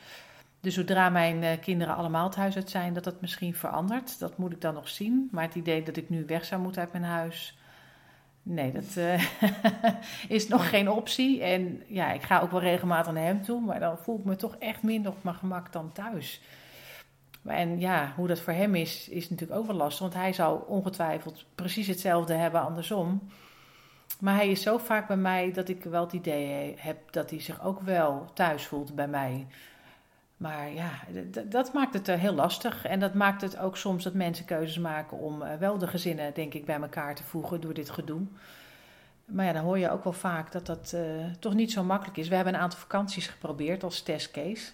Dus 0.60 0.74
zodra 0.74 1.08
mijn 1.08 1.42
uh, 1.42 1.50
kinderen 1.60 1.96
allemaal 1.96 2.24
het 2.24 2.36
huis 2.36 2.56
uit 2.56 2.70
zijn, 2.70 2.92
dat 2.92 3.04
dat 3.04 3.20
misschien 3.20 3.54
verandert. 3.54 4.18
Dat 4.18 4.38
moet 4.38 4.52
ik 4.52 4.60
dan 4.60 4.74
nog 4.74 4.88
zien. 4.88 5.28
Maar 5.32 5.44
het 5.44 5.54
idee 5.54 5.82
dat 5.82 5.96
ik 5.96 6.08
nu 6.08 6.24
weg 6.26 6.44
zou 6.44 6.62
moeten 6.62 6.82
uit 6.82 6.92
mijn 6.92 7.04
huis, 7.04 7.58
Nee, 8.42 8.72
dat 8.72 8.96
uh, 8.96 9.22
is 10.36 10.48
nog 10.48 10.68
geen 10.68 10.90
optie. 10.90 11.42
En 11.42 11.82
ja, 11.86 12.12
ik 12.12 12.22
ga 12.22 12.40
ook 12.40 12.50
wel 12.50 12.60
regelmatig 12.60 13.12
naar 13.12 13.24
hem 13.24 13.42
toe, 13.42 13.60
maar 13.60 13.80
dan 13.80 13.98
voel 13.98 14.18
ik 14.18 14.24
me 14.24 14.36
toch 14.36 14.56
echt 14.56 14.82
minder 14.82 15.12
op 15.12 15.22
mijn 15.22 15.36
gemak 15.36 15.72
dan 15.72 15.92
thuis. 15.92 16.40
En 17.44 17.80
ja, 17.80 18.12
hoe 18.16 18.26
dat 18.26 18.40
voor 18.40 18.52
hem 18.52 18.74
is, 18.74 19.08
is 19.08 19.30
natuurlijk 19.30 19.60
ook 19.60 19.66
wel 19.66 19.76
lastig, 19.76 20.00
want 20.00 20.14
hij 20.14 20.32
zou 20.32 20.62
ongetwijfeld 20.66 21.44
precies 21.54 21.86
hetzelfde 21.86 22.34
hebben 22.34 22.60
andersom. 22.60 23.28
Maar 24.20 24.34
hij 24.34 24.50
is 24.50 24.62
zo 24.62 24.78
vaak 24.78 25.06
bij 25.06 25.16
mij 25.16 25.52
dat 25.52 25.68
ik 25.68 25.84
wel 25.84 26.04
het 26.04 26.12
idee 26.12 26.74
heb 26.78 27.12
dat 27.12 27.30
hij 27.30 27.40
zich 27.40 27.64
ook 27.64 27.80
wel 27.80 28.30
thuis 28.34 28.66
voelt 28.66 28.94
bij 28.94 29.08
mij. 29.08 29.46
Maar 30.36 30.72
ja, 30.72 30.90
dat 31.44 31.72
maakt 31.72 31.94
het 31.94 32.06
heel 32.06 32.34
lastig. 32.34 32.84
En 32.84 33.00
dat 33.00 33.14
maakt 33.14 33.40
het 33.40 33.58
ook 33.58 33.76
soms 33.76 34.04
dat 34.04 34.14
mensen 34.14 34.44
keuzes 34.44 34.78
maken 34.78 35.18
om 35.18 35.42
eh, 35.42 35.56
wel 35.58 35.78
de 35.78 35.86
gezinnen, 35.86 36.34
denk 36.34 36.54
ik, 36.54 36.64
bij 36.64 36.80
elkaar 36.80 37.14
te 37.14 37.22
voegen 37.22 37.60
door 37.60 37.74
dit 37.74 37.90
gedoe. 37.90 38.20
Maar 39.24 39.44
ja, 39.44 39.52
dan 39.52 39.64
hoor 39.64 39.78
je 39.78 39.90
ook 39.90 40.04
wel 40.04 40.12
vaak 40.12 40.52
dat 40.52 40.66
dat 40.66 40.92
uh, 40.94 41.02
toch 41.38 41.54
niet 41.54 41.72
zo 41.72 41.84
makkelijk 41.84 42.16
is. 42.16 42.28
We 42.28 42.34
hebben 42.34 42.54
een 42.54 42.60
aantal 42.60 42.78
vakanties 42.78 43.26
geprobeerd 43.26 43.82
als 43.82 44.02
testcase. 44.02 44.72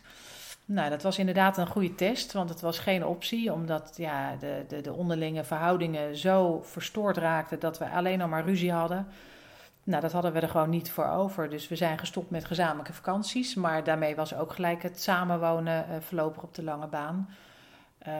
Nou, 0.69 0.91
dat 0.91 1.03
was 1.03 1.19
inderdaad 1.19 1.59
een 1.59 1.67
goede 1.67 1.95
test, 1.95 2.33
want 2.33 2.49
het 2.49 2.61
was 2.61 2.79
geen 2.79 3.05
optie, 3.05 3.53
omdat 3.53 3.95
ja, 3.97 4.37
de, 4.37 4.65
de, 4.69 4.81
de 4.81 4.93
onderlinge 4.93 5.45
verhoudingen 5.45 6.17
zo 6.17 6.63
verstoord 6.63 7.17
raakten 7.17 7.61
dat 7.61 7.79
we 7.79 7.89
alleen 7.89 8.19
nog 8.19 8.29
maar 8.29 8.45
ruzie 8.45 8.73
hadden. 8.73 9.07
Nou, 9.87 10.01
dat 10.01 10.13
hadden 10.13 10.33
we 10.33 10.41
er 10.41 10.49
gewoon 10.49 10.71
niet 10.71 10.91
voor 10.91 11.07
over. 11.07 11.51
Dus 11.51 11.69
we 11.69 11.77
zijn 11.77 11.99
gestopt 11.99 12.31
met 12.31 12.45
gezamenlijke 12.45 12.93
vakanties. 12.93 13.55
Maar 13.55 13.85
daarmee 13.85 14.17
was 14.17 14.35
ook 14.35 14.53
gelijk 14.53 14.83
het 14.83 15.03
samenwonen 15.03 15.87
uh, 15.91 15.97
voorlopig 16.01 16.43
op 16.43 16.55
de 16.55 16.63
lange 16.63 16.87
baan. 16.87 17.29
Uh, 18.01 18.13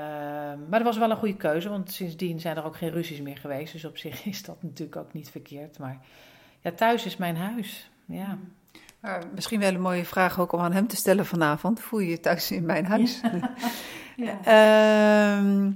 maar 0.69 0.79
dat 0.79 0.83
was 0.83 0.99
wel 0.99 1.11
een 1.11 1.17
goede 1.17 1.37
keuze, 1.37 1.69
want 1.69 1.93
sindsdien 1.93 2.41
zijn 2.41 2.57
er 2.57 2.65
ook 2.65 2.77
geen 2.77 2.91
ruzies 2.91 3.21
meer 3.21 3.37
geweest. 3.37 3.73
Dus 3.73 3.85
op 3.85 3.99
zich 3.99 4.25
is 4.33 4.43
dat 4.43 4.63
natuurlijk 4.63 4.97
ook 4.97 5.13
niet 5.13 5.31
verkeerd. 5.31 5.79
Maar 5.79 6.01
ja, 6.61 6.73
thuis 6.73 7.07
is 7.07 7.17
mijn 7.17 7.37
huis. 7.37 7.91
Ja. 8.05 8.39
Maar 9.07 9.23
misschien 9.35 9.61
wel 9.61 9.75
een 9.75 9.81
mooie 9.81 10.05
vraag 10.05 10.41
ook 10.41 10.53
om 10.53 10.61
aan 10.61 10.73
hem 10.73 10.87
te 10.87 10.97
stellen 10.97 11.27
vanavond. 11.27 11.81
Voel 11.81 12.01
je 12.01 12.11
je 12.11 12.21
thuis 12.21 12.51
in 12.51 12.67
mijn 12.67 12.87
huis? 12.87 13.21
Ja. 14.17 14.39
ja. 14.45 15.39
Uh, 15.39 15.67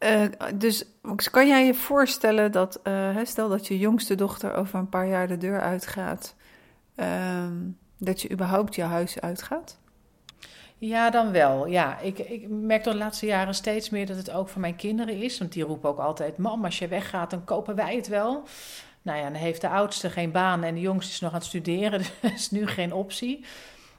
uh, 0.00 0.28
dus 0.54 0.84
kan 1.30 1.48
jij 1.48 1.66
je 1.66 1.74
voorstellen 1.74 2.52
dat, 2.52 2.80
uh, 2.84 3.16
stel 3.22 3.48
dat 3.48 3.66
je 3.66 3.78
jongste 3.78 4.14
dochter 4.14 4.54
over 4.54 4.78
een 4.78 4.88
paar 4.88 5.08
jaar 5.08 5.28
de 5.28 5.36
deur 5.36 5.60
uitgaat, 5.60 6.34
uh, 6.96 7.06
dat 7.98 8.22
je 8.22 8.30
überhaupt 8.30 8.74
je 8.74 8.82
huis 8.82 9.20
uitgaat? 9.20 9.78
Ja, 10.78 11.10
dan 11.10 11.32
wel. 11.32 11.66
Ja, 11.66 11.98
ik, 11.98 12.18
ik 12.18 12.48
merk 12.48 12.84
de 12.84 12.94
laatste 12.94 13.26
jaren 13.26 13.54
steeds 13.54 13.90
meer 13.90 14.06
dat 14.06 14.16
het 14.16 14.30
ook 14.30 14.48
voor 14.48 14.60
mijn 14.60 14.76
kinderen 14.76 15.22
is. 15.22 15.38
Want 15.38 15.52
die 15.52 15.64
roepen 15.64 15.88
ook 15.88 15.98
altijd: 15.98 16.38
Mam, 16.38 16.64
als 16.64 16.78
je 16.78 16.88
weggaat, 16.88 17.30
dan 17.30 17.44
kopen 17.44 17.74
wij 17.74 17.96
het 17.96 18.08
wel. 18.08 18.44
Nou 19.02 19.18
ja, 19.18 19.24
dan 19.24 19.34
heeft 19.34 19.60
de 19.60 19.68
oudste 19.68 20.10
geen 20.10 20.30
baan 20.30 20.62
en 20.62 20.74
de 20.74 20.80
jongste 20.80 21.12
is 21.12 21.20
nog 21.20 21.32
aan 21.32 21.38
het 21.38 21.46
studeren. 21.46 21.98
Dus 21.98 22.10
dat 22.20 22.32
is 22.32 22.50
nu 22.50 22.66
geen 22.66 22.92
optie. 22.92 23.44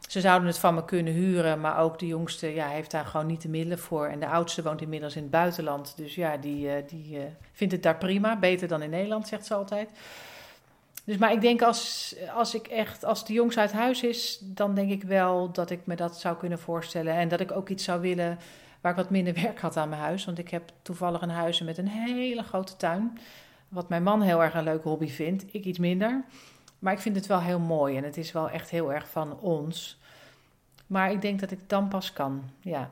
Ze 0.08 0.22
zouden 0.22 0.48
het 0.48 0.58
van 0.58 0.74
me 0.74 0.86
kunnen 0.86 1.14
huren, 1.14 1.62
maar 1.62 1.80
ook 1.80 2.00
de 2.00 2.08
jongste 2.08 2.48
ja, 2.54 2.68
heeft 2.68 2.92
daar 2.92 3.06
gewoon 3.06 3.26
niet 3.26 3.42
de 3.42 3.50
middelen 3.50 3.80
voor. 3.80 4.08
En 4.08 4.20
de 4.20 4.28
oudste 4.28 4.64
woont 4.64 4.82
inmiddels 4.82 5.16
in 5.16 5.22
het 5.22 5.32
buitenland. 5.32 5.94
Dus 5.98 6.16
ja, 6.16 6.38
die, 6.38 6.66
uh, 6.66 6.74
die 6.88 7.18
uh, 7.18 7.24
vindt 7.54 7.74
het 7.74 7.84
daar 7.84 7.98
prima. 7.98 8.40
Beter 8.40 8.68
dan 8.68 8.82
in 8.82 8.90
Nederland, 8.90 9.28
zegt 9.28 9.46
ze 9.46 9.54
altijd. 9.54 9.90
Dus, 11.04 11.18
maar 11.18 11.32
ik 11.32 11.42
denk 11.42 11.62
als, 11.62 12.16
als 12.36 12.56
ik 12.56 12.68
echt, 12.68 13.06
als 13.06 13.26
de 13.26 13.34
jongste 13.34 13.60
uit 13.60 13.72
huis 13.72 14.04
is, 14.04 14.40
dan 14.42 14.76
denk 14.76 14.92
ik 14.92 15.04
wel 15.04 15.52
dat 15.52 15.70
ik 15.70 15.80
me 15.86 15.96
dat 15.96 16.20
zou 16.20 16.38
kunnen 16.38 16.60
voorstellen. 16.60 17.14
En 17.14 17.28
dat 17.28 17.40
ik 17.40 17.52
ook 17.52 17.70
iets 17.70 17.84
zou 17.84 18.02
willen 18.02 18.40
waar 18.82 18.92
ik 18.92 18.98
wat 18.98 19.10
minder 19.10 19.34
werk 19.44 19.60
had 19.60 19.78
aan 19.78 19.90
mijn 19.90 20.02
huis. 20.02 20.26
Want 20.26 20.40
ik 20.40 20.50
heb 20.50 20.72
toevallig 20.82 21.22
een 21.22 21.30
huis 21.30 21.62
met 21.62 21.78
een 21.78 21.88
hele 21.88 22.44
grote 22.44 22.76
tuin. 22.76 23.20
Wat 23.72 23.90
mijn 23.90 24.04
man 24.04 24.22
heel 24.22 24.44
erg 24.44 24.54
een 24.54 24.64
leuke 24.64 24.88
hobby 24.88 25.08
vindt. 25.08 25.46
Ik 25.54 25.66
iets 25.66 25.80
minder. 25.80 26.24
Maar 26.80 26.94
ik 26.94 27.00
vind 27.00 27.16
het 27.16 27.28
wel 27.28 27.42
heel 27.42 27.60
mooi 27.60 27.98
en 27.98 28.04
het 28.04 28.18
is 28.18 28.32
wel 28.32 28.50
echt 28.50 28.70
heel 28.70 28.94
erg 28.94 29.10
van 29.10 29.40
ons. 29.40 30.00
Maar 30.88 31.12
ik 31.12 31.22
denk 31.22 31.40
dat 31.40 31.52
ik 31.52 31.60
dan 31.70 31.88
pas 31.88 32.14
kan, 32.14 32.44
ja. 32.60 32.90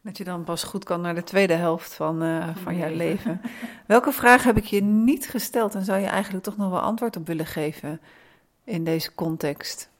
Dat 0.00 0.18
je 0.18 0.24
dan 0.24 0.44
pas 0.44 0.62
goed 0.62 0.84
kan 0.84 1.00
naar 1.00 1.14
de 1.14 1.24
tweede 1.24 1.54
helft 1.54 1.94
van, 1.94 2.22
uh, 2.22 2.56
van 2.56 2.76
jouw 2.76 2.94
leven. 2.94 3.40
Welke 3.86 4.12
vraag 4.12 4.44
heb 4.44 4.56
ik 4.56 4.64
je 4.64 4.82
niet 4.82 5.28
gesteld 5.28 5.74
en 5.74 5.84
zou 5.84 6.00
je 6.00 6.06
eigenlijk 6.06 6.44
toch 6.44 6.56
nog 6.56 6.70
wel 6.70 6.80
antwoord 6.80 7.16
op 7.16 7.26
willen 7.26 7.46
geven 7.46 8.00
in 8.64 8.84
deze 8.84 9.14
context? 9.14 9.90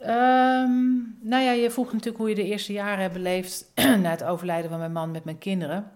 Um, 0.00 1.18
nou 1.20 1.42
ja, 1.42 1.50
je 1.50 1.70
vroeg 1.70 1.92
natuurlijk 1.92 2.18
hoe 2.18 2.28
je 2.28 2.34
de 2.34 2.44
eerste 2.44 2.72
jaren 2.72 3.00
hebt 3.00 3.14
beleefd 3.14 3.70
na 4.02 4.10
het 4.10 4.24
overlijden 4.24 4.70
van 4.70 4.78
mijn 4.78 4.92
man 4.92 5.10
met 5.10 5.24
mijn 5.24 5.38
kinderen. 5.38 5.90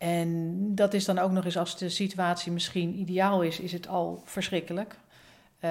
En 0.00 0.56
dat 0.74 0.94
is 0.94 1.04
dan 1.04 1.18
ook 1.18 1.30
nog 1.30 1.44
eens 1.44 1.58
als 1.58 1.78
de 1.78 1.88
situatie 1.88 2.52
misschien 2.52 2.98
ideaal 2.98 3.42
is, 3.42 3.60
is 3.60 3.72
het 3.72 3.88
al 3.88 4.22
verschrikkelijk. 4.24 4.96
Uh, 5.60 5.70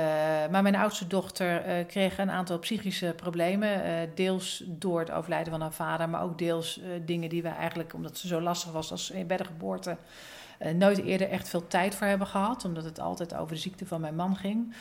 maar 0.52 0.62
mijn 0.62 0.76
oudste 0.76 1.08
dochter 1.08 1.68
uh, 1.68 1.86
kreeg 1.88 2.18
een 2.18 2.32
aantal 2.32 2.60
psychische 2.60 3.14
problemen. 3.16 3.86
Uh, 3.86 3.94
deels 4.16 4.64
door 4.66 5.00
het 5.00 5.12
overlijden 5.12 5.52
van 5.52 5.62
haar 5.62 5.74
vader, 5.74 6.10
maar 6.10 6.24
ook 6.24 6.38
deels 6.38 6.82
dingen 7.06 7.30
die 7.30 7.42
we 7.42 7.48
eigenlijk, 7.48 7.94
omdat 7.94 8.18
ze 8.18 8.28
zo 8.28 8.42
lastig 8.42 8.72
was 8.72 8.92
als 8.92 9.14
bij 9.28 9.38
de 9.38 9.46
geboorte, 9.46 9.98
nooit 10.76 10.98
eerder 10.98 11.30
echt 11.30 11.50
veel 11.50 11.68
tijd 11.68 11.96
voor 11.96 12.08
hebben 12.08 12.28
gehad. 12.28 12.66
Omdat 12.66 12.84
het 12.84 13.00
altijd 13.00 13.36
over 13.36 13.54
de 13.54 13.62
ziekte 13.62 13.86
van 13.86 14.02
mijn 14.02 14.16
man 14.16 14.36
ging. 14.36 14.74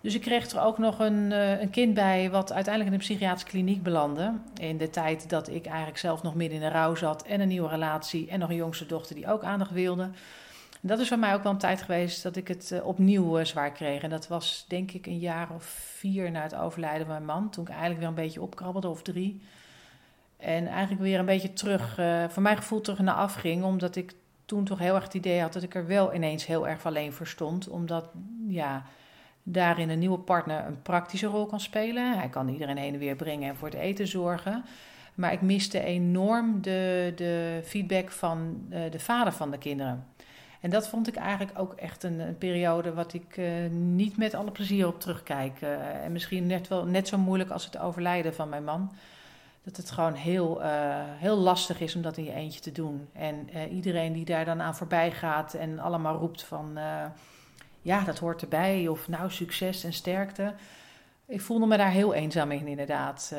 Dus 0.00 0.14
ik 0.14 0.20
kreeg 0.20 0.50
er 0.50 0.60
ook 0.62 0.78
nog 0.78 0.98
een, 0.98 1.30
een 1.60 1.70
kind 1.70 1.94
bij, 1.94 2.30
wat 2.30 2.52
uiteindelijk 2.52 2.94
in 2.94 3.00
een 3.00 3.06
psychiatrische 3.06 3.48
kliniek 3.48 3.82
belandde. 3.82 4.32
In 4.60 4.76
de 4.76 4.90
tijd 4.90 5.30
dat 5.30 5.48
ik 5.48 5.66
eigenlijk 5.66 5.98
zelf 5.98 6.22
nog 6.22 6.34
midden 6.34 6.58
in 6.58 6.64
de 6.64 6.70
rouw 6.70 6.94
zat 6.94 7.22
en 7.22 7.40
een 7.40 7.48
nieuwe 7.48 7.68
relatie 7.68 8.28
en 8.28 8.38
nog 8.38 8.48
een 8.48 8.56
jongste 8.56 8.86
dochter 8.86 9.14
die 9.14 9.30
ook 9.30 9.42
aandacht 9.42 9.70
wilde 9.70 10.08
dat 10.80 10.98
is 10.98 11.08
voor 11.08 11.18
mij 11.18 11.34
ook 11.34 11.42
wel 11.42 11.52
een 11.52 11.58
tijd 11.58 11.82
geweest 11.82 12.22
dat 12.22 12.36
ik 12.36 12.48
het 12.48 12.70
uh, 12.72 12.86
opnieuw 12.86 13.38
uh, 13.38 13.44
zwaar 13.44 13.72
kreeg. 13.72 14.02
En 14.02 14.10
dat 14.10 14.28
was 14.28 14.64
denk 14.68 14.92
ik 14.92 15.06
een 15.06 15.18
jaar 15.18 15.48
of 15.54 15.64
vier 15.96 16.30
na 16.30 16.42
het 16.42 16.54
overlijden 16.54 17.06
van 17.06 17.14
mijn 17.14 17.24
man. 17.24 17.50
Toen 17.50 17.64
ik 17.64 17.70
eigenlijk 17.70 18.00
weer 18.00 18.08
een 18.08 18.14
beetje 18.14 18.42
opkrabbelde, 18.42 18.88
of 18.88 19.02
drie. 19.02 19.42
En 20.36 20.66
eigenlijk 20.66 21.02
weer 21.02 21.18
een 21.18 21.26
beetje 21.26 21.52
terug, 21.52 21.98
uh, 21.98 22.28
voor 22.28 22.42
mijn 22.42 22.56
gevoel 22.56 22.80
terug 22.80 22.98
naar 22.98 23.14
afging. 23.14 23.64
Omdat 23.64 23.96
ik 23.96 24.14
toen 24.44 24.64
toch 24.64 24.78
heel 24.78 24.94
erg 24.94 25.04
het 25.04 25.14
idee 25.14 25.40
had 25.40 25.52
dat 25.52 25.62
ik 25.62 25.74
er 25.74 25.86
wel 25.86 26.14
ineens 26.14 26.46
heel 26.46 26.68
erg 26.68 26.86
alleen 26.86 27.12
voor 27.12 27.26
stond. 27.26 27.68
Omdat 27.68 28.08
ja, 28.48 28.84
daarin 29.48 29.90
een 29.90 29.98
nieuwe 29.98 30.18
partner 30.18 30.66
een 30.66 30.82
praktische 30.82 31.26
rol 31.26 31.46
kan 31.46 31.60
spelen. 31.60 32.18
Hij 32.18 32.28
kan 32.28 32.48
iedereen 32.48 32.76
heen 32.76 32.92
en 32.92 32.98
weer 32.98 33.16
brengen 33.16 33.48
en 33.48 33.56
voor 33.56 33.68
het 33.68 33.76
eten 33.76 34.06
zorgen. 34.06 34.64
Maar 35.14 35.32
ik 35.32 35.40
miste 35.40 35.80
enorm 35.80 36.62
de, 36.62 37.12
de 37.16 37.60
feedback 37.64 38.10
van 38.10 38.66
uh, 38.70 38.90
de 38.90 38.98
vader 38.98 39.32
van 39.32 39.50
de 39.50 39.58
kinderen. 39.58 40.06
En 40.60 40.70
dat 40.70 40.88
vond 40.88 41.08
ik 41.08 41.16
eigenlijk 41.16 41.58
ook 41.58 41.72
echt 41.72 42.02
een, 42.02 42.36
periode 42.38 42.94
wat 42.94 43.12
ik 43.12 43.36
uh, 43.36 43.46
niet 43.70 44.16
met 44.16 44.34
alle 44.34 44.50
plezier 44.50 44.86
op 44.86 45.00
terugkijk. 45.00 45.60
Uh, 45.60 46.04
en 46.04 46.12
misschien 46.12 46.46
net, 46.46 46.68
wel, 46.68 46.84
net 46.84 47.08
zo 47.08 47.18
moeilijk 47.18 47.50
als 47.50 47.64
het 47.64 47.78
overlijden 47.78 48.34
van 48.34 48.48
mijn 48.48 48.64
man. 48.64 48.92
Dat 49.64 49.76
het 49.76 49.90
gewoon 49.90 50.14
heel, 50.14 50.60
heel 51.18 51.36
lastig 51.36 51.80
is 51.80 51.94
om 51.94 52.02
dat 52.02 52.16
in 52.16 52.24
je 52.24 52.32
eentje 52.32 52.60
te 52.60 52.72
doen. 52.72 53.08
En 53.12 53.48
iedereen 53.70 54.12
die 54.12 54.24
daar 54.24 54.44
dan 54.44 54.62
aan 54.62 54.76
voorbij 54.76 55.12
gaat 55.12 55.54
en 55.54 55.78
allemaal 55.78 56.18
roept 56.18 56.42
van... 56.42 56.78
ja, 57.86 58.04
dat 58.04 58.18
hoort 58.18 58.42
erbij. 58.42 58.88
Of 58.88 59.08
nou, 59.08 59.30
succes 59.30 59.84
en 59.84 59.92
sterkte. 59.92 60.54
Ik 61.26 61.40
voelde 61.40 61.66
me 61.66 61.76
daar 61.76 61.90
heel 61.90 62.14
eenzaam 62.14 62.50
in, 62.50 62.66
inderdaad. 62.66 63.34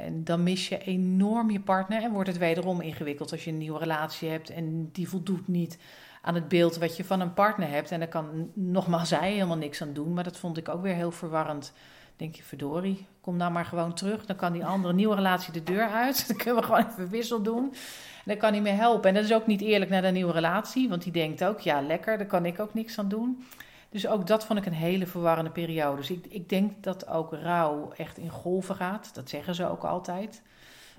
en 0.00 0.24
dan 0.24 0.42
mis 0.42 0.68
je 0.68 0.78
enorm 0.78 1.50
je 1.50 1.60
partner 1.60 2.02
en 2.02 2.12
wordt 2.12 2.28
het 2.28 2.38
wederom 2.38 2.80
ingewikkeld 2.80 3.32
als 3.32 3.44
je 3.44 3.50
een 3.50 3.58
nieuwe 3.58 3.78
relatie 3.78 4.28
hebt 4.28 4.50
en 4.50 4.88
die 4.92 5.08
voldoet 5.08 5.48
niet 5.48 5.78
aan 6.22 6.34
het 6.34 6.48
beeld 6.48 6.76
wat 6.76 6.96
je 6.96 7.04
van 7.04 7.20
een 7.20 7.34
partner 7.34 7.68
hebt. 7.68 7.90
En 7.90 7.98
daar 7.98 8.08
kan 8.08 8.50
nogmaals 8.54 9.08
zij 9.08 9.32
helemaal 9.32 9.56
niks 9.56 9.82
aan 9.82 9.92
doen. 9.92 10.12
Maar 10.12 10.24
dat 10.24 10.38
vond 10.38 10.56
ik 10.56 10.68
ook 10.68 10.82
weer 10.82 10.94
heel 10.94 11.10
verwarrend. 11.10 11.72
Denk 12.16 12.34
je, 12.34 12.42
verdorie, 12.42 13.06
kom 13.20 13.36
nou 13.36 13.52
maar 13.52 13.64
gewoon 13.64 13.94
terug. 13.94 14.26
Dan 14.26 14.36
kan 14.36 14.52
die 14.52 14.64
andere 14.64 14.94
nieuwe 14.94 15.14
relatie 15.14 15.52
de 15.52 15.62
deur 15.62 15.88
uit. 15.88 16.24
Dan 16.28 16.36
kunnen 16.36 16.56
we 16.56 16.62
gewoon 16.62 16.86
even 16.86 17.08
wissel 17.08 17.42
doen. 17.42 17.64
En 17.64 18.24
dan 18.24 18.36
kan 18.36 18.52
hij 18.52 18.62
me 18.62 18.70
helpen. 18.70 19.08
En 19.08 19.14
dat 19.14 19.24
is 19.24 19.32
ook 19.32 19.46
niet 19.46 19.60
eerlijk 19.60 19.90
naar 19.90 20.02
de 20.02 20.08
nieuwe 20.08 20.32
relatie. 20.32 20.88
Want 20.88 21.02
die 21.02 21.12
denkt 21.12 21.44
ook, 21.44 21.60
ja 21.60 21.80
lekker, 21.80 22.18
daar 22.18 22.26
kan 22.26 22.46
ik 22.46 22.60
ook 22.60 22.74
niks 22.74 22.98
aan 22.98 23.08
doen. 23.08 23.44
Dus 23.92 24.06
ook 24.06 24.26
dat 24.26 24.44
vond 24.44 24.58
ik 24.58 24.66
een 24.66 24.72
hele 24.72 25.06
verwarrende 25.06 25.50
periode. 25.50 25.96
Dus 25.96 26.10
ik, 26.10 26.26
ik 26.28 26.48
denk 26.48 26.82
dat 26.82 27.08
ook 27.08 27.32
rouw 27.32 27.92
echt 27.96 28.18
in 28.18 28.30
golven 28.30 28.74
gaat. 28.74 29.14
Dat 29.14 29.28
zeggen 29.28 29.54
ze 29.54 29.68
ook 29.68 29.84
altijd. 29.84 30.42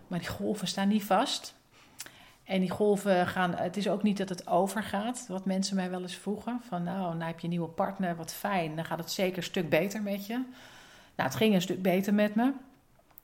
Maar 0.07 0.19
die 0.19 0.27
golven 0.27 0.67
staan 0.67 0.87
niet 0.87 1.03
vast. 1.03 1.55
En 2.43 2.59
die 2.59 2.69
golven 2.69 3.27
gaan, 3.27 3.55
het 3.55 3.77
is 3.77 3.89
ook 3.89 4.03
niet 4.03 4.17
dat 4.17 4.29
het 4.29 4.47
overgaat, 4.47 5.25
wat 5.27 5.45
mensen 5.45 5.75
mij 5.75 5.89
wel 5.89 6.01
eens 6.01 6.15
vroegen. 6.15 6.61
Van 6.67 6.83
nou, 6.83 7.15
nou 7.15 7.23
heb 7.23 7.39
je 7.39 7.43
een 7.43 7.49
nieuwe 7.49 7.67
partner, 7.67 8.15
wat 8.15 8.33
fijn, 8.33 8.75
dan 8.75 8.85
gaat 8.85 8.97
het 8.97 9.11
zeker 9.11 9.37
een 9.37 9.43
stuk 9.43 9.69
beter 9.69 10.01
met 10.01 10.25
je. 10.25 10.33
Nou, 11.15 11.29
het 11.29 11.35
ging 11.35 11.53
een 11.53 11.61
stuk 11.61 11.81
beter 11.81 12.13
met 12.13 12.35
me, 12.35 12.51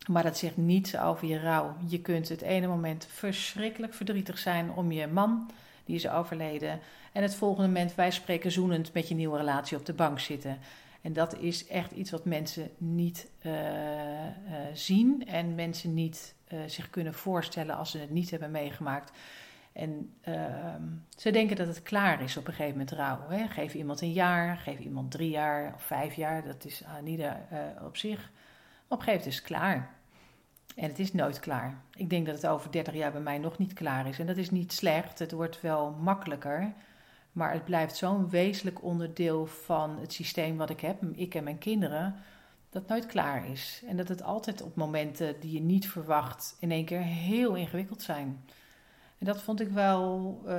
maar 0.08 0.24
dat 0.24 0.38
zegt 0.38 0.58
niets 0.58 0.98
over 0.98 1.28
je 1.28 1.40
rouw. 1.40 1.76
Je 1.88 2.02
kunt 2.02 2.30
het 2.30 2.42
ene 2.42 2.68
moment 2.68 3.08
verschrikkelijk 3.10 3.94
verdrietig 3.94 4.38
zijn 4.38 4.72
om 4.72 4.92
je 4.92 5.08
man, 5.08 5.50
die 5.90 5.98
is 5.98 6.10
overleden. 6.10 6.80
En 7.12 7.22
het 7.22 7.36
volgende 7.36 7.68
moment, 7.68 7.96
wij 7.96 8.12
spreken 8.12 8.52
zoenend 8.52 8.94
met 8.94 9.08
je 9.08 9.16
nieuwe 9.16 9.38
relatie 9.38 9.78
op 9.78 9.86
de 9.86 9.94
bank 9.94 10.20
zitten. 10.20 10.60
En 11.02 11.14
dat 11.14 11.38
is 11.38 11.68
echt 11.68 11.92
iets 11.92 12.12
wat 12.12 12.26
mensen 12.26 12.70
niet 12.78 13.30
uh, 13.42 13.54
uh, 13.54 14.30
zien 14.74 15.28
en 15.28 15.56
mensen 15.56 15.94
niet 15.94 16.36
uh, 16.54 16.60
zich 16.68 16.90
kunnen 16.90 17.14
voorstellen 17.14 17.76
als 17.76 17.92
ze 17.92 17.98
het 17.98 18.10
niet 18.10 18.30
hebben 18.30 18.52
meegemaakt. 18.52 19.12
En 19.72 20.14
ehm, 20.22 20.84
ze 21.18 21.32
denken 21.32 21.56
dat 21.56 21.68
het 21.68 21.84
klaar 21.84 22.22
is 22.22 22.38
op 22.38 22.48
een 22.48 22.54
gegeven 22.54 22.78
moment 22.78 22.92
rouw. 22.92 23.20
Hè? 23.30 23.48
Geef 23.48 23.74
iemand 23.74 24.02
een 24.02 24.12
jaar, 24.12 24.58
geef 24.58 24.80
iemand 24.80 25.12
drie 25.12 25.30
jaar 25.30 25.74
of 25.76 25.84
vijf 25.84 26.14
jaar. 26.14 26.44
Dat 26.46 26.66
is 26.66 26.84
aan 26.84 27.08
ieder 27.08 27.38
op 27.86 27.98
zich. 27.98 28.20
op 28.88 28.98
een 28.98 29.04
gegeven 29.04 29.06
moment 29.06 29.26
is 29.26 29.36
het 29.36 29.46
klaar. 29.46 29.99
En 30.80 30.90
het 30.90 31.00
is 31.00 31.14
nooit 31.14 31.40
klaar. 31.40 31.82
Ik 31.96 32.10
denk 32.10 32.26
dat 32.26 32.36
het 32.36 32.48
over 32.48 32.72
30 32.72 32.94
jaar 32.94 33.12
bij 33.12 33.22
mij 33.22 33.38
nog 33.38 33.58
niet 33.58 33.74
klaar 33.74 34.08
is. 34.08 34.20
En 34.20 34.26
dat 34.26 34.38
is 34.38 34.50
niet 34.50 34.74
slecht. 34.74 35.20
Het 35.20 35.32
wordt 35.32 35.62
wel 35.62 35.92
makkelijker. 35.92 36.74
Maar 37.32 37.54
het 37.54 37.66
blijft 37.66 37.96
zo'n 37.96 38.30
wezenlijk 38.30 38.84
onderdeel 38.84 39.46
van 39.46 40.00
het 40.00 40.14
systeem 40.14 40.58
wat 40.58 40.70
ik 40.70 40.80
heb, 40.80 41.04
ik 41.04 41.36
en 41.36 41.44
mijn 41.44 41.58
kinderen, 41.58 42.16
dat 42.70 42.88
nooit 42.88 43.06
klaar 43.06 43.50
is. 43.50 43.84
En 43.88 43.98
dat 43.98 44.08
het 44.08 44.24
altijd 44.24 44.62
op 44.62 44.76
momenten 44.76 45.40
die 45.40 45.52
je 45.52 45.62
niet 45.62 45.90
verwacht 45.90 46.56
in 46.60 46.72
één 46.72 46.86
keer 46.86 47.02
heel 47.02 47.56
ingewikkeld 47.56 48.02
zijn. 48.02 48.44
En 49.18 49.26
dat 49.26 49.42
vond 49.42 49.62
ik 49.62 49.70
wel 49.70 50.42
uh, 50.48 50.54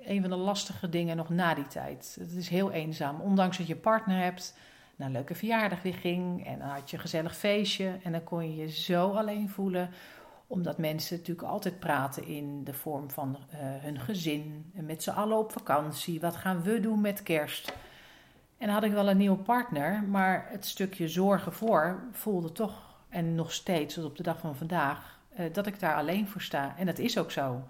een 0.00 0.20
van 0.20 0.30
de 0.30 0.36
lastige 0.36 0.88
dingen 0.88 1.16
nog 1.16 1.28
na 1.28 1.54
die 1.54 1.66
tijd. 1.66 2.16
Het 2.20 2.32
is 2.32 2.48
heel 2.48 2.70
eenzaam. 2.70 3.20
Ondanks 3.20 3.58
dat 3.58 3.66
je 3.66 3.76
partner 3.76 4.22
hebt, 4.22 4.54
naar 4.98 5.06
een 5.06 5.14
leuke 5.14 5.34
verjaardag 5.34 5.82
weer 5.82 5.94
ging 5.94 6.46
en 6.46 6.58
dan 6.58 6.68
had 6.68 6.90
je 6.90 6.96
een 6.96 7.02
gezellig 7.02 7.36
feestje 7.36 7.98
en 8.02 8.12
dan 8.12 8.24
kon 8.24 8.50
je 8.50 8.56
je 8.56 8.70
zo 8.70 9.10
alleen 9.10 9.48
voelen 9.48 9.90
omdat 10.48 10.78
mensen 10.78 11.16
natuurlijk 11.16 11.48
altijd 11.48 11.78
praten 11.78 12.26
in 12.26 12.64
de 12.64 12.72
vorm 12.72 13.10
van 13.10 13.38
uh, 13.52 13.58
hun 13.60 14.00
gezin. 14.00 14.72
En 14.74 14.86
met 14.86 15.02
z'n 15.02 15.10
allen 15.10 15.38
op 15.38 15.52
vakantie. 15.52 16.20
Wat 16.20 16.36
gaan 16.36 16.62
we 16.62 16.80
doen 16.80 17.00
met 17.00 17.22
kerst? 17.22 17.72
En 18.58 18.66
dan 18.66 18.74
had 18.74 18.84
ik 18.84 18.92
wel 18.92 19.08
een 19.08 19.16
nieuwe 19.16 19.36
partner. 19.36 20.02
Maar 20.02 20.46
het 20.50 20.66
stukje 20.66 21.08
zorgen 21.08 21.52
voor 21.52 22.02
voelde 22.12 22.52
toch, 22.52 22.96
en 23.08 23.34
nog 23.34 23.52
steeds 23.52 23.94
tot 23.94 24.04
op 24.04 24.16
de 24.16 24.22
dag 24.22 24.38
van 24.40 24.56
vandaag, 24.56 25.20
uh, 25.38 25.52
dat 25.52 25.66
ik 25.66 25.80
daar 25.80 25.96
alleen 25.96 26.28
voor 26.28 26.40
sta. 26.40 26.74
En 26.78 26.86
dat 26.86 26.98
is 26.98 27.18
ook 27.18 27.30
zo. 27.30 27.62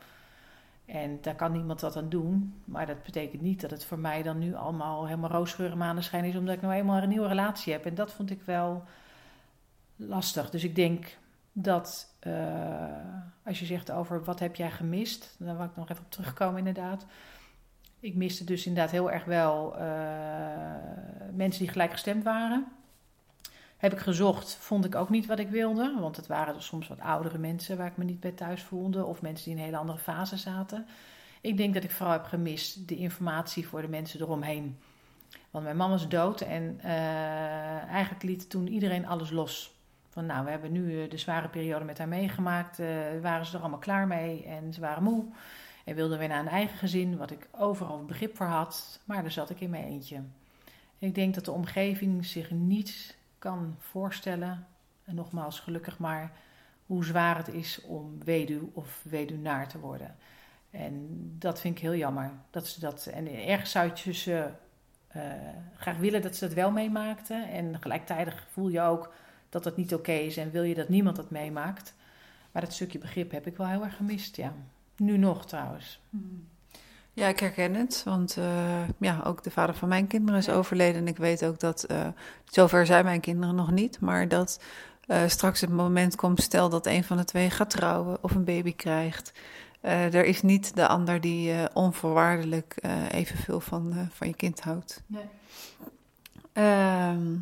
En 0.89 1.18
daar 1.20 1.34
kan 1.34 1.53
niemand 1.53 1.80
wat 1.80 1.97
aan 1.97 2.09
doen. 2.09 2.62
Maar 2.64 2.86
dat 2.86 3.03
betekent 3.03 3.43
niet 3.43 3.61
dat 3.61 3.70
het 3.70 3.84
voor 3.84 3.99
mij 3.99 4.22
dan 4.22 4.39
nu 4.39 4.55
allemaal 4.55 5.07
helemaal 5.07 5.30
roosgeur 5.30 5.76
maneschijn 5.76 6.24
is. 6.24 6.36
Omdat 6.36 6.55
ik 6.55 6.62
nou 6.62 6.74
eenmaal 6.74 7.03
een 7.03 7.09
nieuwe 7.09 7.28
relatie 7.28 7.72
heb. 7.72 7.84
En 7.84 7.95
dat 7.95 8.12
vond 8.12 8.30
ik 8.30 8.43
wel 8.43 8.84
lastig. 9.97 10.51
Dus 10.51 10.64
ik 10.64 10.74
denk 10.74 11.16
dat 11.53 12.14
uh, 12.26 12.32
als 13.45 13.59
je 13.59 13.66
zegt 13.66 13.91
over 13.91 14.24
wat 14.24 14.39
heb 14.39 14.57
jij 14.57 14.70
gemist, 14.70 15.36
dan 15.39 15.57
wil 15.57 15.66
ik 15.66 15.76
nog 15.76 15.89
even 15.89 16.05
op 16.05 16.11
terugkomen 16.11 16.59
inderdaad. 16.59 17.07
Ik 18.01 18.14
miste 18.14 18.45
dus 18.45 18.66
inderdaad 18.66 18.91
heel 18.91 19.11
erg 19.11 19.24
wel 19.24 19.74
uh, 19.80 19.82
mensen 21.32 21.62
die 21.62 21.72
gelijkgestemd 21.72 22.24
waren. 22.24 22.66
Heb 23.78 23.92
ik 23.92 23.98
gezocht, 23.98 24.56
vond 24.60 24.84
ik 24.84 24.94
ook 24.94 25.08
niet 25.08 25.26
wat 25.26 25.38
ik 25.38 25.48
wilde. 25.48 25.96
Want 26.00 26.16
het 26.16 26.26
waren 26.26 26.54
dus 26.54 26.66
soms 26.66 26.88
wat 26.88 27.00
oudere 27.00 27.38
mensen 27.38 27.76
waar 27.76 27.86
ik 27.86 27.96
me 27.96 28.04
niet 28.04 28.20
bij 28.20 28.32
thuis 28.32 28.62
voelde. 28.62 29.04
Of 29.04 29.22
mensen 29.22 29.44
die 29.44 29.52
in 29.52 29.58
een 29.58 29.64
hele 29.64 29.80
andere 29.80 29.98
fase 29.98 30.36
zaten. 30.36 30.86
Ik 31.40 31.56
denk 31.56 31.74
dat 31.74 31.84
ik 31.84 31.90
vooral 31.90 32.12
heb 32.12 32.24
gemist 32.24 32.88
de 32.88 32.96
informatie 32.96 33.68
voor 33.68 33.82
de 33.82 33.88
mensen 33.88 34.20
eromheen. 34.20 34.78
Want 35.50 35.64
mijn 35.64 35.76
mama 35.76 35.94
is 35.94 36.08
dood 36.08 36.40
en 36.40 36.80
uh, 36.84 36.90
eigenlijk 37.84 38.22
liet 38.22 38.50
toen 38.50 38.68
iedereen 38.68 39.06
alles 39.06 39.30
los. 39.30 39.76
Van 40.08 40.26
nou, 40.26 40.44
we 40.44 40.50
hebben 40.50 40.72
nu 40.72 41.02
eh, 41.02 41.10
de 41.10 41.18
zware 41.18 41.48
periode 41.48 41.84
met 41.84 41.98
haar 41.98 42.08
meegemaakt. 42.08 42.80
Uh, 42.80 42.86
waren 43.22 43.46
ze 43.46 43.54
er 43.54 43.60
allemaal 43.60 43.78
klaar 43.78 44.06
mee 44.06 44.44
en 44.44 44.72
ze 44.72 44.80
waren 44.80 45.02
moe. 45.02 45.24
En 45.84 45.94
wilden 45.94 46.18
weer 46.18 46.28
naar 46.28 46.40
een 46.40 46.48
eigen 46.48 46.78
gezin, 46.78 47.16
wat 47.16 47.30
ik 47.30 47.48
overal 47.58 48.04
begrip 48.04 48.36
voor 48.36 48.46
had. 48.46 49.00
Maar 49.04 49.22
daar 49.22 49.30
zat 49.30 49.50
ik 49.50 49.60
in 49.60 49.70
mijn 49.70 49.84
eentje. 49.84 50.16
En 50.98 51.08
ik 51.08 51.14
denk 51.14 51.34
dat 51.34 51.44
de 51.44 51.52
omgeving 51.52 52.26
zich 52.26 52.50
niet 52.50 53.16
kan 53.39 53.76
voorstellen, 53.78 54.66
en 55.05 55.14
nogmaals 55.14 55.61
gelukkig 55.61 55.99
maar, 55.99 56.32
hoe 56.86 57.05
zwaar 57.05 57.36
het 57.36 57.49
is 57.49 57.80
om 57.80 58.24
weduw 58.24 58.70
of 58.72 59.01
weduwnaar 59.03 59.68
te 59.68 59.78
worden. 59.78 60.16
En 60.70 61.07
dat 61.39 61.61
vind 61.61 61.76
ik 61.76 61.82
heel 61.82 61.95
jammer. 61.95 62.30
Dat 62.51 62.66
ze 62.66 62.80
dat, 62.80 63.07
en 63.07 63.26
ergens 63.47 63.70
zou 63.70 63.91
je 64.05 64.12
ze 64.12 64.51
uh, 65.16 65.22
graag 65.76 65.97
willen 65.97 66.22
dat 66.22 66.36
ze 66.36 66.45
dat 66.47 66.55
wel 66.55 66.70
meemaakten. 66.70 67.49
En 67.49 67.80
gelijktijdig 67.80 68.47
voel 68.51 68.68
je 68.68 68.80
ook 68.80 69.12
dat 69.49 69.64
het 69.64 69.76
niet 69.76 69.95
oké 69.95 70.12
is 70.12 70.36
en 70.36 70.51
wil 70.51 70.62
je 70.62 70.74
dat 70.74 70.89
niemand 70.89 71.16
dat 71.16 71.30
meemaakt. 71.30 71.95
Maar 72.53 72.62
dat 72.62 72.72
stukje 72.72 72.99
begrip 72.99 73.30
heb 73.30 73.47
ik 73.47 73.57
wel 73.57 73.66
heel 73.66 73.84
erg 73.84 73.97
gemist, 73.97 74.36
ja. 74.36 74.53
Nu 74.97 75.16
nog 75.16 75.47
trouwens. 75.47 76.01
Ja, 77.18 77.28
ik 77.28 77.40
herken 77.40 77.74
het, 77.74 78.02
want 78.04 78.36
uh, 78.38 78.88
ja, 78.98 79.20
ook 79.24 79.42
de 79.42 79.50
vader 79.50 79.74
van 79.74 79.88
mijn 79.88 80.06
kinderen 80.06 80.40
is 80.40 80.48
overleden. 80.48 81.00
En 81.00 81.08
ik 81.08 81.16
weet 81.16 81.44
ook 81.44 81.60
dat, 81.60 81.84
uh, 81.90 82.06
zover 82.44 82.86
zijn 82.86 83.04
mijn 83.04 83.20
kinderen 83.20 83.54
nog 83.54 83.70
niet, 83.70 84.00
maar 84.00 84.28
dat 84.28 84.60
uh, 85.06 85.22
straks 85.26 85.60
het 85.60 85.70
moment 85.70 86.16
komt, 86.16 86.42
stel 86.42 86.68
dat 86.68 86.86
een 86.86 87.04
van 87.04 87.16
de 87.16 87.24
twee 87.24 87.50
gaat 87.50 87.70
trouwen 87.70 88.18
of 88.20 88.34
een 88.34 88.44
baby 88.44 88.74
krijgt. 88.74 89.32
er 89.80 90.24
is 90.24 90.42
niet 90.42 90.76
de 90.76 90.86
ander 90.86 91.20
die 91.20 91.52
onvoorwaardelijk 91.72 92.76
evenveel 93.10 93.60
van, 93.60 94.08
van 94.12 94.26
je 94.26 94.34
kind 94.34 94.60
houdt. 94.60 95.02
Nee. 95.06 95.28
Ehm, 96.52 97.36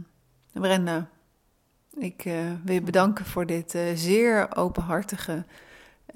Brenda, 0.53 1.09
ik 1.95 2.23
wil 2.65 2.75
je 2.75 2.83
bedanken 2.83 3.25
voor 3.25 3.47
dit 3.47 3.79
zeer 3.95 4.57
openhartige 4.57 5.45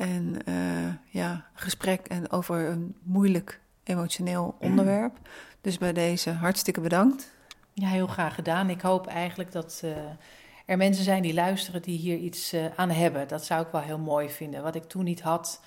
en 0.01 0.36
uh, 0.48 0.94
ja, 1.07 1.46
gesprek 1.55 2.07
en 2.07 2.30
over 2.30 2.68
een 2.68 2.94
moeilijk 3.03 3.61
emotioneel 3.82 4.57
onderwerp. 4.61 5.18
Dus 5.61 5.78
bij 5.78 5.92
deze 5.92 6.30
hartstikke 6.30 6.80
bedankt. 6.80 7.30
Ja, 7.72 7.88
heel 7.88 8.07
graag 8.07 8.34
gedaan. 8.34 8.70
Ik 8.70 8.80
hoop 8.80 9.07
eigenlijk 9.07 9.53
dat 9.53 9.82
er 10.66 10.76
mensen 10.76 11.05
zijn 11.05 11.22
die 11.22 11.34
luisteren 11.34 11.82
die 11.82 11.98
hier 11.98 12.16
iets 12.16 12.55
aan 12.76 12.90
hebben. 12.90 13.28
Dat 13.28 13.44
zou 13.44 13.62
ik 13.62 13.72
wel 13.72 13.80
heel 13.80 13.98
mooi 13.98 14.30
vinden. 14.30 14.62
Wat 14.62 14.74
ik 14.74 14.84
toen 14.84 15.05
niet 15.05 15.20
had, 15.20 15.61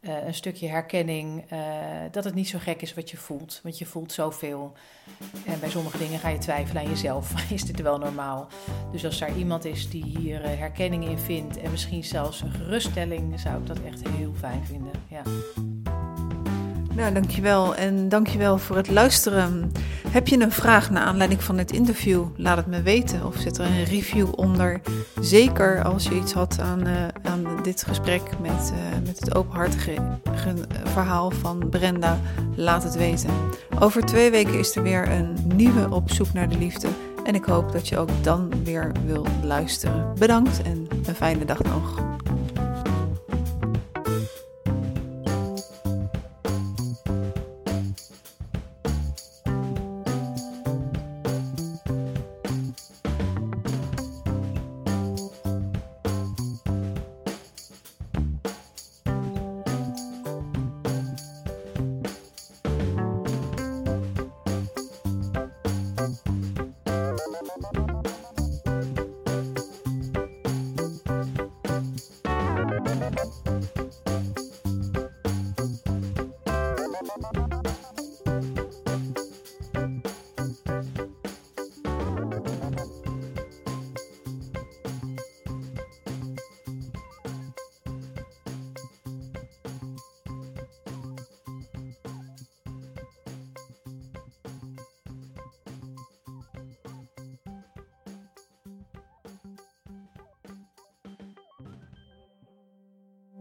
uh, 0.00 0.26
een 0.26 0.34
stukje 0.34 0.68
herkenning. 0.68 1.52
Uh, 1.52 1.58
dat 2.10 2.24
het 2.24 2.34
niet 2.34 2.48
zo 2.48 2.58
gek 2.58 2.82
is 2.82 2.94
wat 2.94 3.10
je 3.10 3.16
voelt. 3.16 3.60
Want 3.62 3.78
je 3.78 3.86
voelt 3.86 4.12
zoveel. 4.12 4.72
En 5.46 5.60
bij 5.60 5.70
sommige 5.70 5.98
dingen 5.98 6.18
ga 6.18 6.28
je 6.28 6.38
twijfelen 6.38 6.82
aan 6.82 6.88
jezelf. 6.88 7.32
is 7.52 7.64
dit 7.64 7.80
wel 7.80 7.98
normaal? 7.98 8.48
Dus 8.92 9.04
als 9.04 9.20
er 9.20 9.36
iemand 9.36 9.64
is 9.64 9.90
die 9.90 10.04
hier 10.04 10.44
uh, 10.44 10.58
herkenning 10.58 11.04
in 11.04 11.18
vindt. 11.18 11.56
En 11.56 11.70
misschien 11.70 12.04
zelfs 12.04 12.40
een 12.40 12.52
geruststelling. 12.52 13.40
Zou 13.40 13.60
ik 13.60 13.66
dat 13.66 13.78
echt 13.82 14.08
heel 14.08 14.34
fijn 14.34 14.66
vinden. 14.66 14.92
Ja. 15.08 15.22
Nou, 16.98 17.12
dankjewel 17.12 17.74
en 17.74 18.08
dankjewel 18.08 18.58
voor 18.58 18.76
het 18.76 18.90
luisteren. 18.90 19.72
Heb 20.08 20.28
je 20.28 20.40
een 20.40 20.52
vraag 20.52 20.90
naar 20.90 21.02
aanleiding 21.02 21.42
van 21.42 21.56
dit 21.56 21.72
interview? 21.72 22.24
Laat 22.36 22.56
het 22.56 22.66
me 22.66 22.82
weten 22.82 23.26
of 23.26 23.36
zet 23.36 23.58
er 23.58 23.64
een 23.64 23.84
review 23.84 24.28
onder. 24.36 24.80
Zeker 25.20 25.82
als 25.82 26.04
je 26.04 26.14
iets 26.14 26.32
had 26.32 26.60
aan, 26.60 26.86
uh, 26.86 26.92
aan 27.22 27.62
dit 27.62 27.84
gesprek 27.84 28.22
met, 28.40 28.72
uh, 28.72 29.06
met 29.06 29.20
het 29.20 29.34
openhartige 29.34 29.94
verhaal 30.84 31.30
van 31.30 31.68
Brenda. 31.68 32.18
Laat 32.56 32.82
het 32.82 32.96
weten. 32.96 33.30
Over 33.78 34.04
twee 34.04 34.30
weken 34.30 34.58
is 34.58 34.76
er 34.76 34.82
weer 34.82 35.12
een 35.12 35.36
nieuwe 35.54 35.90
Op 35.90 36.10
zoek 36.10 36.32
naar 36.32 36.48
de 36.48 36.58
liefde. 36.58 36.88
En 37.24 37.34
ik 37.34 37.44
hoop 37.44 37.72
dat 37.72 37.88
je 37.88 37.98
ook 37.98 38.10
dan 38.22 38.52
weer 38.64 38.92
wil 39.06 39.26
luisteren. 39.42 40.14
Bedankt 40.18 40.62
en 40.62 40.86
een 41.06 41.14
fijne 41.14 41.44
dag 41.44 41.62
nog. 41.62 42.17